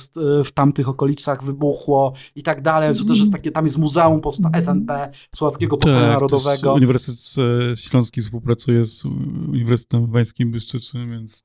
w 0.45 0.53
tamtych 0.53 0.89
okolicach 0.89 1.45
wybuchło 1.45 2.13
i 2.37 2.43
tak 2.43 2.63
dalej. 2.63 2.95
To 2.95 3.05
też 3.05 3.19
jest 3.19 3.33
takie, 3.33 3.51
tam 3.51 3.65
jest 3.65 3.79
Muzeum 3.79 4.21
Powsta 4.21 4.51
SNP, 4.61 5.11
Słowackiego 5.37 5.77
Powstania 5.77 6.03
tak, 6.03 6.13
Narodowego. 6.13 6.75
Uniwersytet 6.75 7.35
Śląski 7.79 8.23
współpracuje 8.23 8.85
z 8.85 9.05
Uniwersytetem 9.49 10.07
Bańskim 10.07 10.51
Bystrzycy, 10.51 10.99
więc... 11.07 11.45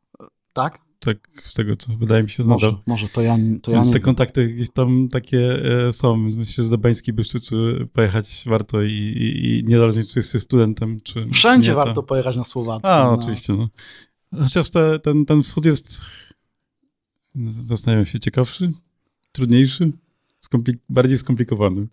Tak? 0.53 0.84
Tak 1.05 1.17
z 1.43 1.53
tego, 1.53 1.75
co 1.75 1.93
wydaje 1.93 2.23
mi 2.23 2.29
się 2.29 2.43
Może, 2.43 2.75
może 2.85 3.09
to 3.09 3.21
ja, 3.21 3.37
to 3.61 3.71
ja 3.71 3.77
Więc 3.77 3.91
te 3.91 3.99
kontakty 3.99 4.47
gdzieś 4.47 4.69
tam 4.69 5.09
takie 5.11 5.63
e, 5.87 5.93
są. 5.93 6.17
Myślę, 6.17 6.63
że 6.63 6.69
do 6.69 6.77
Bańskiej 6.77 7.13
Byszczycy 7.13 7.55
pojechać 7.93 8.43
warto 8.47 8.81
i, 8.81 8.91
i, 8.91 9.59
i 9.59 9.63
niezależnie, 9.63 10.03
czy 10.03 10.19
jesteś 10.19 10.41
studentem, 10.41 10.99
czy 11.03 11.27
Wszędzie 11.31 11.69
nie, 11.71 11.75
warto 11.75 11.93
to... 11.93 12.03
pojechać 12.03 12.37
na 12.37 12.43
Słowację. 12.43 12.89
A, 12.89 13.03
no. 13.03 13.11
oczywiście. 13.11 13.53
No. 13.53 13.69
Chociaż 14.39 14.69
te, 14.69 14.99
ten, 14.99 15.25
ten 15.25 15.43
wschód 15.43 15.65
jest, 15.65 16.01
zastanawiam 17.49 18.05
się, 18.05 18.19
ciekawszy, 18.19 18.71
trudniejszy, 19.31 19.91
skomplik 20.39 20.79
bardziej 20.89 21.17
skomplikowany. 21.17 21.87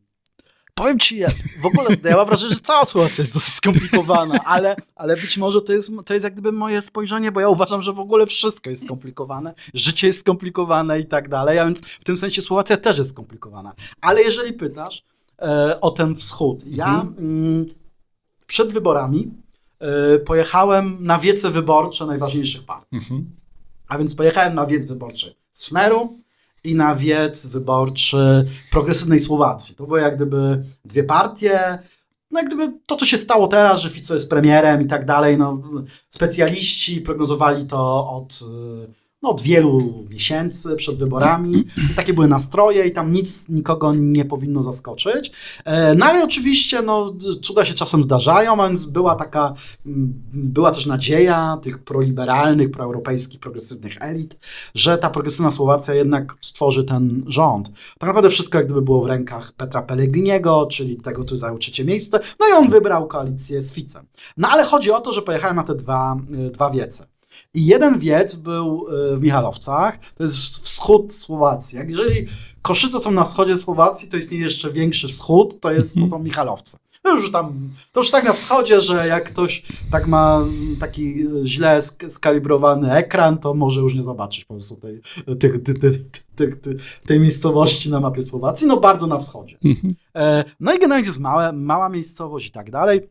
Powiem 0.74 0.98
ci, 0.98 1.22
w 1.62 1.66
ogóle 1.66 1.88
ja 2.04 2.16
mam 2.16 2.26
wrażenie, 2.26 2.54
że 2.54 2.61
cała 2.61 2.85
sytuacja 2.85 3.22
jest 3.22 3.35
dosyć 3.35 3.54
skomplikowana, 3.54 4.44
ale, 4.44 4.76
ale 4.96 5.16
być 5.16 5.38
może 5.38 5.62
to 5.62 5.72
jest, 5.72 5.90
to 6.04 6.14
jest 6.14 6.24
jak 6.24 6.32
gdyby 6.32 6.52
moje 6.52 6.82
spojrzenie, 6.82 7.32
bo 7.32 7.40
ja 7.40 7.48
uważam, 7.48 7.82
że 7.82 7.92
w 7.92 7.98
ogóle 7.98 8.26
wszystko 8.26 8.70
jest 8.70 8.82
skomplikowane, 8.82 9.54
życie 9.74 10.06
jest 10.06 10.20
skomplikowane 10.20 11.00
i 11.00 11.06
tak 11.06 11.28
dalej, 11.28 11.58
a 11.58 11.64
więc 11.64 11.80
w 11.80 12.04
tym 12.04 12.16
sensie 12.16 12.42
sytuacja 12.42 12.76
też 12.76 12.98
jest 12.98 13.11
skomplikowana. 13.11 13.72
Ale 14.00 14.22
jeżeli 14.22 14.52
pytasz 14.52 15.04
e, 15.38 15.80
o 15.80 15.90
ten 15.90 16.16
wschód, 16.16 16.62
ja 16.66 16.94
mhm. 17.00 17.14
mm, 17.18 17.66
przed 18.46 18.72
wyborami 18.72 19.30
e, 19.78 20.18
pojechałem 20.18 20.96
na 21.00 21.18
wiece 21.18 21.50
wyborcze 21.50 22.06
najważniejszych 22.06 22.64
partii. 22.64 22.96
Mhm. 22.96 23.30
A 23.88 23.98
więc 23.98 24.14
pojechałem 24.14 24.54
na 24.54 24.66
wiec 24.66 24.87
wyborczy 24.87 25.35
Smeru, 25.52 26.18
i 26.64 26.75
na 26.75 26.94
wiec 26.94 27.46
wyborczy 27.46 28.48
progresywnej 28.70 29.20
Słowacji. 29.20 29.77
To 29.77 29.87
były 29.87 30.01
jak 30.01 30.16
gdyby 30.16 30.64
dwie 30.85 31.05
partie. 31.05 31.79
No 32.31 32.40
jak 32.40 32.46
gdyby 32.46 32.79
to, 32.87 32.96
co 32.96 33.07
się 33.07 33.18
stało 33.18 33.48
teraz, 33.48 33.81
że 33.81 33.90
Fico 33.90 34.14
jest 34.14 34.31
premierem 34.31 34.83
i 34.83 34.87
tak 34.87 35.07
dalej, 35.07 35.38
no 35.38 35.62
specjaliści 36.11 37.01
prognozowali 37.01 37.66
to 37.66 38.11
od, 38.11 38.40
no, 39.22 39.30
od 39.30 39.40
wielu 39.40 40.04
miesięcy 40.11 40.76
przed 40.76 40.98
wyborami. 40.98 41.64
Takie 41.96 42.14
były 42.14 42.28
nastroje 42.28 42.87
i 42.87 42.92
tam 42.92 43.12
nic 43.12 43.48
nikogo 43.48 43.94
nie 43.94 44.24
powinno 44.24 44.62
zaskoczyć. 44.62 45.32
E, 45.64 45.94
no 45.94 46.06
ale 46.06 46.24
oczywiście 46.24 46.82
no, 46.82 47.14
cuda 47.42 47.64
się 47.64 47.74
czasem 47.74 48.04
zdarzają, 48.04 48.56
więc 48.56 48.87
była 48.87 49.14
taka, 49.14 49.54
była 50.32 50.72
też 50.72 50.87
nadzieja 50.87 51.58
tych 51.62 51.78
proliberalnych, 51.78 52.70
proeuropejskich, 52.70 53.40
progresywnych 53.40 53.96
elit, 54.00 54.37
że 54.74 54.98
ta 54.98 55.11
progresywna 55.11 55.50
Słowacja 55.50 55.94
jednak 55.94 56.35
stworzy 56.40 56.85
ten 56.85 57.24
rząd. 57.26 57.68
Tak 57.98 58.06
naprawdę 58.06 58.30
wszystko 58.30 58.58
jak 58.58 58.66
gdyby 58.66 58.82
było 58.82 59.02
w 59.02 59.06
rękach 59.06 59.52
Petra 59.52 59.82
Pellegriniego, 59.82 60.66
czyli 60.70 60.96
tego, 60.96 61.24
który 61.24 61.38
zajął 61.38 61.58
trzecie 61.58 61.85
miejsce, 61.85 62.20
no 62.40 62.46
i 62.48 62.52
on 62.52 62.70
wybrał 62.70 63.06
koalicję 63.06 63.62
z 63.62 63.72
Ficem. 63.72 64.06
No 64.37 64.48
ale 64.48 64.64
chodzi 64.64 64.90
o 64.90 65.00
to, 65.00 65.12
że 65.12 65.22
pojechałem 65.22 65.56
na 65.56 65.64
te 65.64 65.74
dwa, 65.74 66.16
e, 66.46 66.50
dwa 66.50 66.70
wiece. 66.70 67.12
I 67.55 67.66
jeden 67.66 67.99
wiec 67.99 68.35
był 68.35 68.87
e, 68.88 69.16
w 69.16 69.23
Michalowcach, 69.23 69.99
to 70.16 70.23
jest 70.25 70.64
wschód 70.64 71.14
Słowacji. 71.14 71.79
Jak 71.79 71.90
jeżeli 71.90 72.27
Koszyce 72.62 73.01
są 73.01 73.11
na 73.11 73.25
wschodzie 73.25 73.57
Słowacji, 73.57 74.09
to 74.09 74.16
istnieje 74.16 74.45
jeszcze 74.45 74.73
większy 74.73 75.09
wschód, 75.09 75.61
to, 75.61 75.73
jest, 75.73 75.95
to 75.95 76.07
są 76.07 76.18
Michalowce. 76.18 76.79
To 77.03 77.16
już 77.16 77.33
tam, 77.33 77.71
to 77.92 78.01
już 78.01 78.11
tak 78.11 78.25
na 78.25 78.33
wschodzie, 78.33 78.81
że 78.81 79.07
jak 79.07 79.25
ktoś 79.25 79.62
tak 79.90 80.07
ma 80.07 80.45
taki 80.81 81.27
źle 81.45 81.83
skalibrowany 82.09 82.92
ekran, 82.92 83.38
to 83.38 83.55
może 83.55 83.81
już 83.81 83.95
nie 83.95 84.03
zobaczyć 84.03 84.45
po 84.45 84.55
prostu 84.55 84.77
tej, 84.77 85.01
tej, 85.38 85.62
tej, 86.37 86.53
tej, 87.07 87.21
miejscowości 87.21 87.90
na 87.90 88.01
mapie 88.01 88.23
Słowacji, 88.23 88.66
no 88.66 88.77
bardzo 88.77 89.07
na 89.07 89.18
wschodzie. 89.18 89.59
Mhm. 89.64 89.95
E, 90.16 90.45
no 90.61 90.75
i 90.75 90.79
generalnie 90.79 91.07
jest 91.07 91.21
małe, 91.21 91.53
mała 91.53 91.88
miejscowość 91.88 92.47
i 92.47 92.51
tak 92.51 92.71
dalej. 92.71 93.09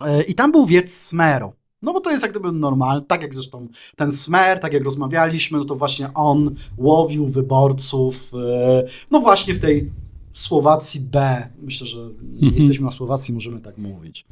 E, 0.00 0.22
I 0.22 0.34
tam 0.34 0.52
był 0.52 0.66
wiec 0.66 0.94
Smeru. 0.94 1.52
No 1.82 1.92
bo 1.92 2.00
to 2.00 2.10
jest 2.10 2.22
jak 2.22 2.30
gdyby 2.30 2.52
normalne, 2.52 3.04
tak 3.06 3.22
jak 3.22 3.34
zresztą 3.34 3.68
ten 3.96 4.12
Smer, 4.12 4.60
tak 4.60 4.72
jak 4.72 4.84
rozmawialiśmy, 4.84 5.58
no 5.58 5.64
to 5.64 5.74
właśnie 5.74 6.14
on 6.14 6.54
łowił 6.76 7.26
wyborców, 7.26 8.32
e, 8.34 8.84
no 9.10 9.20
właśnie 9.20 9.54
w 9.54 9.60
tej 9.60 9.90
Słowacji 10.32 11.00
B. 11.00 11.48
Myślę, 11.62 11.86
że 11.86 12.00
mhm. 12.00 12.54
jesteśmy 12.54 12.86
na 12.86 12.92
Słowacji, 12.92 13.34
możemy 13.34 13.60
tak 13.60 13.78
mówić. 13.78 14.26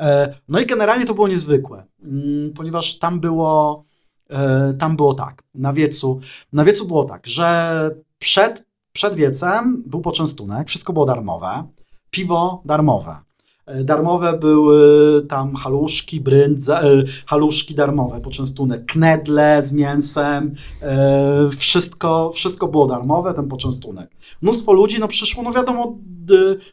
E, 0.00 0.34
no 0.48 0.60
i 0.60 0.66
generalnie 0.66 1.06
to 1.06 1.14
było 1.14 1.28
niezwykłe, 1.28 1.84
mm, 2.02 2.52
ponieważ 2.52 2.98
tam 2.98 3.20
było, 3.20 3.84
e, 4.30 4.74
tam 4.78 4.96
było 4.96 5.14
tak, 5.14 5.42
na 5.54 5.72
wiecu, 5.72 6.20
na 6.52 6.64
wiecu 6.64 6.86
było 6.86 7.04
tak, 7.04 7.26
że 7.26 7.90
przed, 8.18 8.66
przed 8.92 9.14
wiecem 9.14 9.82
był 9.86 10.00
poczęstunek, 10.00 10.68
wszystko 10.68 10.92
było 10.92 11.06
darmowe, 11.06 11.66
piwo 12.10 12.62
darmowe. 12.64 13.16
E, 13.66 13.84
darmowe 13.84 14.38
były 14.38 15.22
tam 15.26 15.54
haluszki, 15.54 16.20
bryndza, 16.20 16.82
e, 16.82 17.04
haluszki 17.26 17.74
darmowe, 17.74 18.20
poczęstunek, 18.20 18.86
knedle 18.86 19.62
z 19.64 19.72
mięsem, 19.72 20.54
e, 20.82 21.48
wszystko, 21.56 22.32
wszystko 22.34 22.68
było 22.68 22.86
darmowe, 22.86 23.34
ten 23.34 23.48
poczęstunek. 23.48 24.10
Mnóstwo 24.42 24.72
ludzi 24.72 25.00
no, 25.00 25.08
przyszło, 25.08 25.42
no 25.42 25.52
wiadomo, 25.52 25.98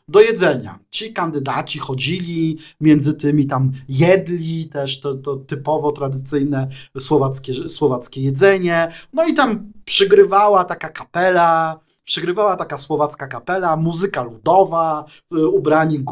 do 0.07 0.21
jedzenia. 0.21 0.79
Ci 0.91 1.13
kandydaci 1.13 1.79
chodzili 1.79 2.57
między 2.81 3.13
tymi 3.13 3.47
tam, 3.47 3.71
jedli 3.89 4.65
też 4.65 4.99
to, 4.99 5.13
to 5.15 5.35
typowo 5.35 5.91
tradycyjne 5.91 6.67
słowackie, 6.99 7.69
słowackie 7.69 8.21
jedzenie. 8.21 8.91
No 9.13 9.27
i 9.27 9.33
tam 9.33 9.71
przygrywała 9.85 10.65
taka 10.65 10.89
kapela, 10.89 11.79
przygrywała 12.09 12.55
taka 12.55 12.77
słowacka 12.77 13.27
kapela, 13.27 13.75
muzyka 13.75 14.23
ludowa, 14.23 15.05
y, 15.33 15.47
ubrani 15.47 16.05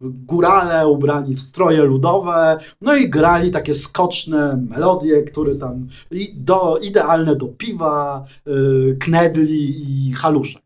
górale, 0.00 0.88
ubrani 0.88 1.34
w 1.34 1.40
stroje 1.40 1.82
ludowe, 1.82 2.58
no 2.80 2.94
i 2.94 3.10
grali 3.10 3.50
takie 3.50 3.74
skoczne 3.74 4.64
melodie, 4.70 5.22
które 5.22 5.54
tam 5.54 5.88
do, 6.34 6.78
idealne 6.78 7.36
do 7.36 7.46
piwa, 7.46 8.24
y, 8.48 8.96
knedli 9.00 9.82
i 10.08 10.12
haluszek. 10.12 10.62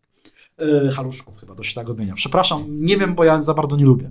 Y, 0.63 0.93
haluszków 0.93 1.37
chyba, 1.37 1.55
to 1.55 1.63
się 1.63 1.75
tak 1.75 1.91
odmienia. 1.91 2.15
Przepraszam, 2.15 2.65
nie 2.69 2.97
wiem, 2.97 3.15
bo 3.15 3.25
ja 3.25 3.43
za 3.43 3.55
bardzo 3.55 3.77
nie 3.77 3.85
lubię. 3.85 4.11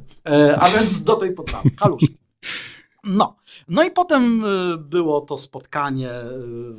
A 0.60 0.70
więc 0.70 1.04
do 1.04 1.16
tej 1.16 1.34
potrawy, 1.34 1.70
haluszki. 1.78 2.18
No. 3.08 3.36
No 3.68 3.84
i 3.84 3.92
potem 3.92 4.46
y, 4.46 4.78
było 4.78 5.22
to 5.22 5.38
spotkanie 5.38 6.12
y, 6.12 6.24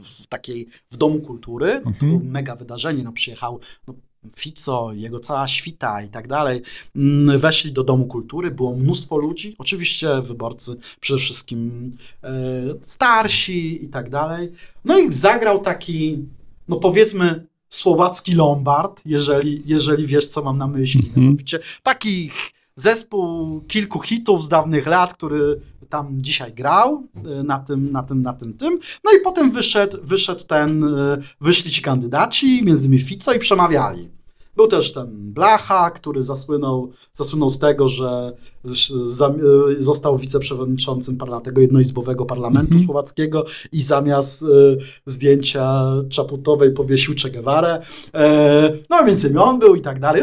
w 0.03 0.27
takiej, 0.29 0.69
w 0.91 0.97
Domu 0.97 1.21
Kultury, 1.21 1.73
mhm. 1.73 2.31
mega 2.31 2.57
wydarzenie, 2.57 3.03
no 3.03 3.13
przyjechał 3.13 3.61
no, 3.87 3.95
Fico, 4.37 4.93
jego 4.93 5.21
cała 5.21 5.49
świta 5.49 6.03
i 6.03 6.09
tak 6.09 6.29
dalej, 6.29 6.63
mm, 6.97 7.39
weszli 7.39 7.73
do 7.73 7.85
Domu 7.85 8.07
Kultury, 8.07 8.51
było 8.51 8.77
mnóstwo 8.77 9.17
ludzi, 9.19 9.55
oczywiście 9.59 10.23
wyborcy 10.23 10.77
przede 11.01 11.21
wszystkim 11.21 11.93
e, 12.25 12.31
starsi 12.83 13.85
i 13.85 13.89
tak 13.89 14.11
dalej. 14.11 14.53
No 14.85 14.99
i 14.99 15.13
zagrał 15.13 15.61
taki, 15.61 16.19
no 16.69 16.77
powiedzmy, 16.77 17.47
słowacki 17.69 18.35
Lombard, 18.35 19.03
jeżeli, 19.07 19.63
jeżeli 19.67 20.07
wiesz, 20.07 20.27
co 20.27 20.43
mam 20.43 20.59
na 20.59 20.67
myśli. 20.67 21.13
Mm 21.17 21.37
-hmm. 21.37 21.59
Taki 21.83 22.31
zespół 22.79 23.61
kilku 23.61 24.01
hitów 24.01 24.45
z 24.45 24.49
dawnych 24.49 24.87
lat, 24.87 25.15
który 25.15 25.61
tam 25.89 26.07
dzisiaj 26.13 26.53
grał 26.53 27.07
y, 27.41 27.43
na 27.45 27.59
tym, 27.59 27.93
na 27.93 28.03
tym, 28.03 28.23
na 28.23 28.33
tym, 28.33 28.55
tym. 28.55 28.79
No 29.05 29.11
i 29.13 29.21
potem 29.25 29.51
wyszedł, 29.51 29.99
wyszeddł 30.03 30.45
ten, 30.45 30.85
y, 30.85 31.23
wyszli 31.41 31.71
ci 31.71 31.83
kandydaci, 31.83 32.65
między 32.65 32.85
innymi 32.85 33.03
Fico 33.03 33.33
i 33.33 33.39
przemawiali. 33.39 34.09
Był 34.57 34.69
też 34.69 34.93
ten 34.93 35.33
Blacha, 35.33 35.91
który 35.91 36.23
zasłynął, 36.23 36.93
zasłynął 37.13 37.51
z 37.51 37.59
tego, 37.59 37.89
że 37.89 38.33
y, 38.65 39.83
został 39.83 40.19
wiceprzewodniczącym 40.19 41.19
tego 41.45 41.61
jednoizbowego 41.61 42.27
parlamentu 42.27 42.73
mm 42.73 42.83
-hmm. 42.83 42.87
słowackiego 42.87 43.45
i 43.73 43.83
zamiast 43.83 44.45
zdjęcia 45.07 45.85
Czaputowej 46.11 46.73
powiesił 46.73 47.15
Che 47.23 47.31
Guevara. 47.31 47.79
E, 48.15 48.73
no 48.91 49.05
więc 49.05 49.27
on 49.39 49.59
był 49.59 49.75
i 49.75 49.81
tak 49.81 50.01
dalej 50.01 50.23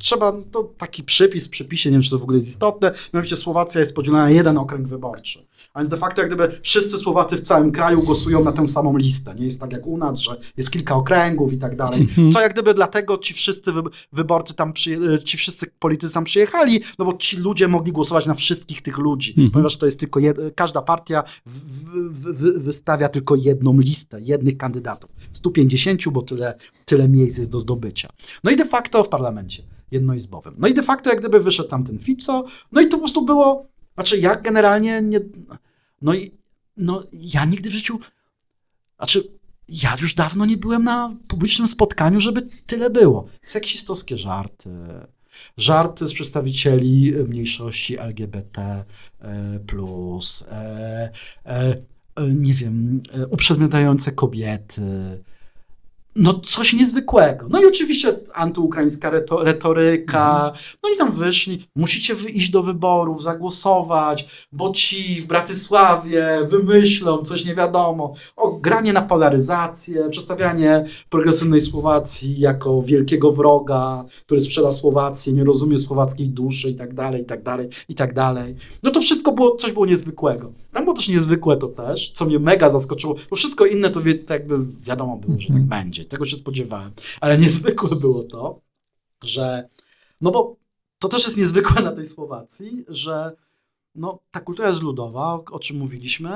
trzeba, 0.00 0.32
to 0.52 0.72
taki 0.78 1.02
przypis 1.02 1.46
w 1.46 1.50
przypisie, 1.50 1.90
nie 1.90 1.94
wiem 1.94 2.02
czy 2.02 2.10
to 2.10 2.18
w 2.18 2.22
ogóle 2.22 2.38
jest 2.38 2.50
istotne, 2.50 2.92
mianowicie 3.14 3.36
Słowacja 3.36 3.80
jest 3.80 3.94
podzielona 3.94 4.24
na 4.24 4.30
jeden 4.30 4.58
okręg 4.58 4.88
wyborczy. 4.88 5.46
A 5.74 5.80
więc 5.80 5.90
de 5.90 5.96
facto 5.96 6.22
jak 6.22 6.30
gdyby 6.30 6.60
wszyscy 6.62 6.98
Słowacy 6.98 7.36
w 7.36 7.40
całym 7.40 7.72
kraju 7.72 8.02
głosują 8.02 8.44
na 8.44 8.52
tę 8.52 8.68
samą 8.68 8.96
listę. 8.96 9.34
Nie 9.34 9.44
jest 9.44 9.60
tak 9.60 9.72
jak 9.72 9.86
u 9.86 9.98
nas, 9.98 10.18
że 10.18 10.36
jest 10.56 10.70
kilka 10.70 10.94
okręgów 10.94 11.52
i 11.52 11.58
tak 11.58 11.76
dalej. 11.76 12.00
Mhm. 12.00 12.32
Co 12.32 12.40
jak 12.40 12.52
gdyby 12.52 12.74
dlatego 12.74 13.18
ci 13.18 13.34
wszyscy 13.34 13.72
wyborcy 14.12 14.54
tam, 14.54 14.72
ci 15.24 15.36
wszyscy 15.36 15.66
politycy 15.78 16.14
tam 16.14 16.24
przyjechali, 16.24 16.80
no 16.98 17.04
bo 17.04 17.16
ci 17.16 17.36
ludzie 17.36 17.68
mogli 17.68 17.92
głosować 17.92 18.26
na 18.26 18.34
wszystkich 18.34 18.82
tych 18.82 18.98
ludzi, 18.98 19.30
mhm. 19.30 19.50
ponieważ 19.50 19.76
to 19.76 19.86
jest 19.86 20.00
tylko, 20.00 20.20
każda 20.54 20.82
partia 20.82 21.24
wystawia 22.56 23.08
tylko 23.08 23.36
jedną 23.36 23.78
listę, 23.78 24.20
jednych 24.20 24.56
kandydatów. 24.56 25.10
150, 25.32 26.08
bo 26.08 26.22
tyle, 26.22 26.54
tyle 26.84 27.08
miejsc 27.08 27.38
jest 27.38 27.50
do 27.50 27.60
zdobycia. 27.60 28.08
No 28.44 28.50
i 28.50 28.56
de 28.56 28.64
facto 28.64 29.04
w 29.04 29.08
parlamencie 29.08 29.62
jednoizbowym. 29.90 30.54
No 30.58 30.68
i 30.68 30.74
de 30.74 30.82
facto 30.82 31.10
jak 31.10 31.18
gdyby 31.18 31.40
wyszedł 31.40 31.68
tam 31.68 31.84
ten 31.84 31.98
Fico, 31.98 32.44
no 32.72 32.80
i 32.80 32.88
to 32.88 32.90
po 32.90 32.98
prostu 32.98 33.24
było, 33.24 33.66
znaczy 33.94 34.18
ja 34.18 34.36
generalnie 34.36 35.02
nie, 35.02 35.20
no 36.02 36.14
i 36.14 36.32
no 36.76 37.02
ja 37.12 37.44
nigdy 37.44 37.70
w 37.70 37.72
życiu, 37.72 37.98
znaczy 38.96 39.24
ja 39.68 39.96
już 40.00 40.14
dawno 40.14 40.46
nie 40.46 40.56
byłem 40.56 40.84
na 40.84 41.16
publicznym 41.28 41.68
spotkaniu, 41.68 42.20
żeby 42.20 42.42
tyle 42.66 42.90
było. 42.90 43.28
Seksistowskie 43.42 44.18
żarty, 44.18 44.70
żarty 45.56 46.08
z 46.08 46.14
przedstawicieli 46.14 47.12
mniejszości 47.28 47.98
LGBT+, 47.98 48.84
plus, 49.66 50.44
e, 50.50 51.10
e, 51.44 51.76
nie 52.28 52.54
wiem, 52.54 53.02
e, 53.12 53.26
uprzedmiotają 53.26 53.96
kobiety, 54.14 54.82
no 56.16 56.34
coś 56.34 56.72
niezwykłego. 56.72 57.46
No 57.48 57.60
i 57.62 57.66
oczywiście 57.66 58.18
antyukraińska 58.34 59.10
retoryka. 59.42 60.34
Mhm. 60.36 60.54
No 60.82 60.90
i 60.94 60.96
tam 60.98 61.12
wyszli, 61.12 61.66
musicie 61.76 62.14
iść 62.28 62.50
do 62.50 62.62
wyborów, 62.62 63.22
zagłosować, 63.22 64.46
bo 64.52 64.70
ci 64.70 65.20
w 65.20 65.26
Bratysławie 65.26 66.38
wymyślą 66.48 67.18
coś 67.18 67.44
nie 67.44 67.54
wiadomo. 67.54 68.14
O, 68.36 68.52
granie 68.52 68.92
na 68.92 69.02
polaryzację, 69.02 70.08
przedstawianie 70.10 70.84
progresywnej 71.10 71.60
Słowacji 71.60 72.40
jako 72.40 72.82
wielkiego 72.82 73.32
wroga, 73.32 74.04
który 74.26 74.40
sprzeda 74.40 74.72
Słowację, 74.72 75.32
nie 75.32 75.44
rozumie 75.44 75.78
słowackiej 75.78 76.28
duszy 76.28 76.70
i 76.70 76.74
tak 76.74 76.94
dalej, 76.94 77.22
i 77.22 77.24
tak 77.24 77.42
dalej, 77.42 77.68
i 77.88 77.94
tak 77.94 78.14
dalej. 78.14 78.54
No 78.82 78.90
to 78.90 79.00
wszystko 79.00 79.32
było, 79.32 79.56
coś 79.56 79.72
było 79.72 79.86
niezwykłego. 79.86 80.52
Tam 80.72 80.84
było 80.84 80.96
też 80.96 81.08
niezwykłe 81.08 81.56
to 81.56 81.68
też, 81.68 82.10
co 82.10 82.24
mnie 82.24 82.38
mega 82.38 82.70
zaskoczyło, 82.70 83.14
bo 83.30 83.36
wszystko 83.36 83.66
inne 83.66 83.90
to, 83.90 84.00
jakby 84.30 84.58
wiadomo 84.82 85.16
było, 85.16 85.38
że 85.38 85.48
tak 85.48 85.56
mhm. 85.56 85.68
Będzie 86.00 86.10
tego 86.10 86.26
się 86.26 86.36
spodziewałem. 86.36 86.92
Ale 87.20 87.38
niezwykłe 87.38 87.96
było 87.96 88.24
to, 88.24 88.60
że, 89.22 89.68
no 90.20 90.30
bo 90.30 90.56
to 90.98 91.08
też 91.08 91.24
jest 91.24 91.36
niezwykłe 91.36 91.82
na 91.82 91.92
tej 91.92 92.06
Słowacji, 92.06 92.84
że 92.88 93.36
no, 93.94 94.18
ta 94.30 94.40
kultura 94.40 94.68
jest 94.68 94.82
ludowa, 94.82 95.34
o, 95.34 95.44
o 95.50 95.58
czym 95.58 95.76
mówiliśmy, 95.76 96.30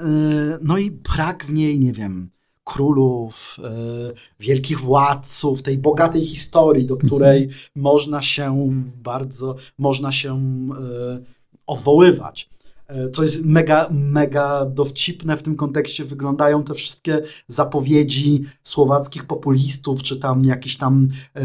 yy, 0.00 0.58
no 0.62 0.78
i 0.78 0.90
brak 0.90 1.46
w 1.46 1.52
niej, 1.52 1.78
nie 1.78 1.92
wiem, 1.92 2.30
królów, 2.64 3.56
yy, 3.58 4.14
wielkich 4.40 4.80
władców, 4.80 5.62
tej 5.62 5.78
bogatej 5.78 6.26
historii, 6.26 6.86
do 6.86 6.96
której 6.96 7.42
mhm. 7.42 7.60
można 7.74 8.22
się 8.22 8.70
bardzo, 9.02 9.56
można 9.78 10.12
się 10.12 10.40
yy, 10.68 11.24
odwoływać. 11.66 12.50
E, 12.90 13.10
co 13.10 13.22
jest 13.22 13.44
mega, 13.44 13.88
mega 13.90 14.66
dowcipne 14.66 15.36
w 15.36 15.42
tym 15.42 15.56
kontekście, 15.56 16.04
wyglądają 16.04 16.64
te 16.64 16.74
wszystkie 16.74 17.22
zapowiedzi 17.48 18.44
słowackich 18.62 19.26
populistów, 19.26 20.02
czy 20.02 20.16
tam 20.16 20.42
jakichś 20.44 20.76
tam 20.76 21.08
e, 21.34 21.42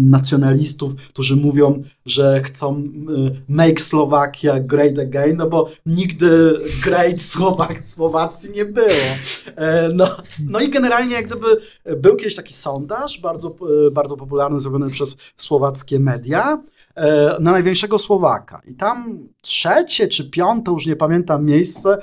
nacjonalistów, 0.00 0.94
którzy 0.94 1.36
mówią, 1.36 1.82
że 2.06 2.42
chcą 2.42 2.76
e, 2.76 2.82
make 3.48 3.80
Slovakia 3.80 4.60
great 4.60 4.98
again, 4.98 5.36
no 5.36 5.48
bo 5.48 5.70
nigdy 5.86 6.60
great 6.84 7.22
Słowak, 7.22 7.82
Słowacji 7.84 8.50
nie 8.50 8.64
było. 8.64 8.88
E, 9.56 9.88
no, 9.94 10.16
no 10.48 10.60
i 10.60 10.70
generalnie 10.70 11.14
jak 11.14 11.26
gdyby 11.26 11.46
był 11.96 12.16
kiedyś 12.16 12.34
taki 12.34 12.54
sondaż, 12.54 13.20
bardzo, 13.20 13.56
bardzo 13.92 14.16
popularny, 14.16 14.58
zrobiony 14.58 14.90
przez 14.90 15.18
słowackie 15.36 15.98
media, 15.98 16.62
na 17.40 17.52
największego 17.52 17.98
Słowaka. 17.98 18.62
I 18.66 18.74
tam 18.74 19.18
trzecie 19.40 20.08
czy 20.08 20.30
piąte, 20.30 20.70
już 20.70 20.86
nie 20.86 20.96
pamiętam, 20.96 21.44
miejsce 21.44 21.98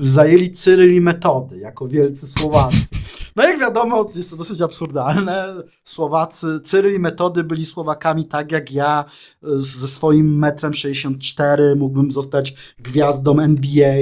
zajęli 0.00 0.50
Cyryl 0.50 0.94
i 0.94 1.00
Metody 1.00 1.58
jako 1.58 1.88
wielcy 1.88 2.26
Słowacy. 2.26 2.76
No 3.36 3.42
jak 3.42 3.60
wiadomo, 3.60 4.10
jest 4.14 4.30
to 4.30 4.36
dosyć 4.36 4.60
absurdalne. 4.60 5.54
Słowacy, 5.84 6.60
Cyryl 6.64 6.94
i 6.94 6.98
Metody 6.98 7.44
byli 7.44 7.66
Słowakami 7.66 8.24
tak 8.24 8.52
jak 8.52 8.72
ja 8.72 9.04
ze 9.56 9.88
swoim 9.88 10.38
metrem 10.38 10.74
64 10.74 11.76
mógłbym 11.76 12.12
zostać 12.12 12.54
gwiazdą 12.78 13.40
NBA, 13.40 13.96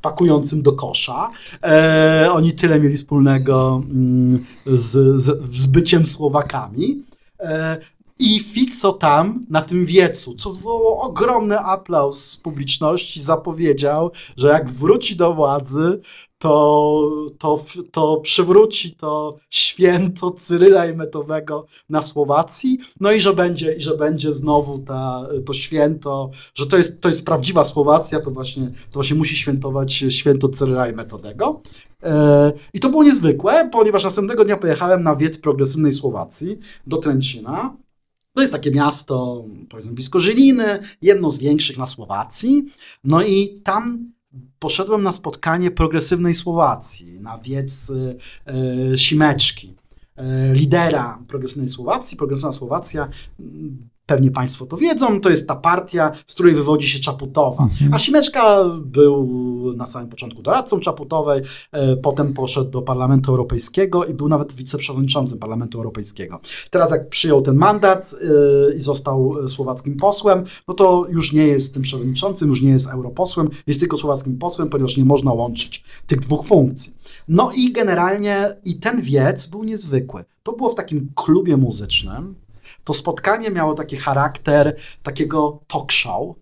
pakującym 0.00 0.62
do 0.62 0.72
kosza. 0.72 1.30
E, 1.62 2.28
oni 2.32 2.52
tyle 2.52 2.80
mieli 2.80 2.96
wspólnego 2.96 3.82
mm, 3.90 4.44
z, 4.66 5.20
z, 5.22 5.56
z 5.56 5.66
byciem 5.66 6.06
Słowakami. 6.06 7.02
E, 7.40 7.76
i 8.18 8.40
Fico 8.40 8.92
tam, 8.92 9.46
na 9.50 9.62
tym 9.62 9.86
wiecu, 9.86 10.34
co 10.34 10.52
wywołało 10.52 11.00
ogromny 11.00 11.58
aplauz 11.58 12.24
z 12.24 12.36
publiczności, 12.36 13.22
zapowiedział, 13.22 14.10
że 14.36 14.48
jak 14.48 14.70
wróci 14.70 15.16
do 15.16 15.34
władzy, 15.34 16.00
to, 16.38 17.10
to, 17.38 17.64
to 17.90 18.16
przywróci 18.16 18.96
to 18.96 19.36
święto 19.50 20.30
Cyryla 20.30 20.86
i 20.86 20.96
Metowego 20.96 21.66
na 21.88 22.02
Słowacji, 22.02 22.78
no 23.00 23.12
i 23.12 23.20
że 23.20 23.32
będzie, 23.32 23.72
i 23.72 23.80
że 23.80 23.96
będzie 23.96 24.32
znowu 24.32 24.78
ta, 24.78 25.26
to 25.46 25.54
święto, 25.54 26.30
że 26.54 26.66
to 26.66 26.78
jest, 26.78 27.00
to 27.00 27.08
jest 27.08 27.24
prawdziwa 27.24 27.64
Słowacja, 27.64 28.20
to 28.20 28.30
właśnie, 28.30 28.66
to 28.66 28.94
właśnie 28.94 29.16
musi 29.16 29.36
świętować 29.36 30.04
święto 30.08 30.48
Cyryla 30.48 30.88
i 30.88 30.94
Metodego. 30.94 31.60
E, 32.02 32.52
I 32.74 32.80
to 32.80 32.88
było 32.88 33.04
niezwykłe, 33.04 33.68
ponieważ 33.72 34.04
następnego 34.04 34.44
dnia 34.44 34.56
pojechałem 34.56 35.02
na 35.02 35.16
wiec 35.16 35.38
progresywnej 35.38 35.92
Słowacji 35.92 36.58
do 36.86 36.96
Tręcina 36.96 37.76
to 38.36 38.40
jest 38.40 38.52
takie 38.52 38.70
miasto, 38.70 39.44
powiedzmy 39.68 39.92
blisko 39.92 40.20
Żyliny, 40.20 40.82
jedno 41.02 41.30
z 41.30 41.38
większych 41.38 41.78
na 41.78 41.86
Słowacji. 41.86 42.66
No 43.04 43.22
i 43.22 43.60
tam 43.64 44.12
poszedłem 44.58 45.02
na 45.02 45.12
spotkanie 45.12 45.70
progresywnej 45.70 46.34
Słowacji, 46.34 47.20
na 47.20 47.38
wiec 47.38 47.92
e, 48.46 48.98
Simeczki, 48.98 49.74
e, 50.16 50.54
lidera 50.54 51.18
progresywnej 51.28 51.68
Słowacji. 51.68 52.16
Progresywna 52.16 52.52
Słowacja 52.52 53.08
pewnie 54.06 54.30
Państwo 54.30 54.66
to 54.66 54.76
wiedzą, 54.76 55.20
to 55.20 55.30
jest 55.30 55.48
ta 55.48 55.56
partia, 55.56 56.12
z 56.26 56.34
której 56.34 56.54
wywodzi 56.54 56.88
się 56.88 56.98
Czaputowa. 56.98 57.62
Mhm. 57.62 57.94
A 57.94 57.98
Simeczka 57.98 58.64
był 58.84 59.26
na 59.76 59.86
samym 59.86 60.08
początku 60.08 60.42
doradcą 60.42 60.80
Czaputowej, 60.80 61.42
e, 61.72 61.96
potem 61.96 62.34
poszedł 62.34 62.70
do 62.70 62.82
Parlamentu 62.82 63.30
Europejskiego 63.30 64.04
i 64.04 64.14
był 64.14 64.28
nawet 64.28 64.52
wiceprzewodniczącym 64.52 65.38
Parlamentu 65.38 65.78
Europejskiego. 65.78 66.40
Teraz 66.70 66.90
jak 66.90 67.08
przyjął 67.08 67.42
ten 67.42 67.54
mandat 67.54 68.14
e, 68.70 68.74
i 68.74 68.80
został 68.80 69.48
słowackim 69.48 69.96
posłem, 69.96 70.44
no 70.68 70.74
to 70.74 71.06
już 71.08 71.32
nie 71.32 71.46
jest 71.46 71.74
tym 71.74 71.82
przewodniczącym, 71.82 72.48
już 72.48 72.62
nie 72.62 72.70
jest 72.70 72.90
europosłem, 72.90 73.48
jest 73.66 73.80
tylko 73.80 73.96
słowackim 73.96 74.38
posłem, 74.38 74.68
ponieważ 74.68 74.96
nie 74.96 75.04
można 75.04 75.32
łączyć 75.32 75.84
tych 76.06 76.20
dwóch 76.20 76.46
funkcji. 76.46 76.96
No 77.28 77.50
i 77.56 77.72
generalnie 77.72 78.56
i 78.64 78.74
ten 78.74 79.02
wiec 79.02 79.46
był 79.46 79.64
niezwykły. 79.64 80.24
To 80.42 80.52
było 80.52 80.70
w 80.70 80.74
takim 80.74 81.08
klubie 81.14 81.56
muzycznym, 81.56 82.34
to 82.86 82.94
spotkanie 82.94 83.50
miało 83.50 83.74
taki 83.74 83.96
charakter 83.96 84.76
takiego 85.02 85.60
talk 85.66 85.92
show. 85.92 86.36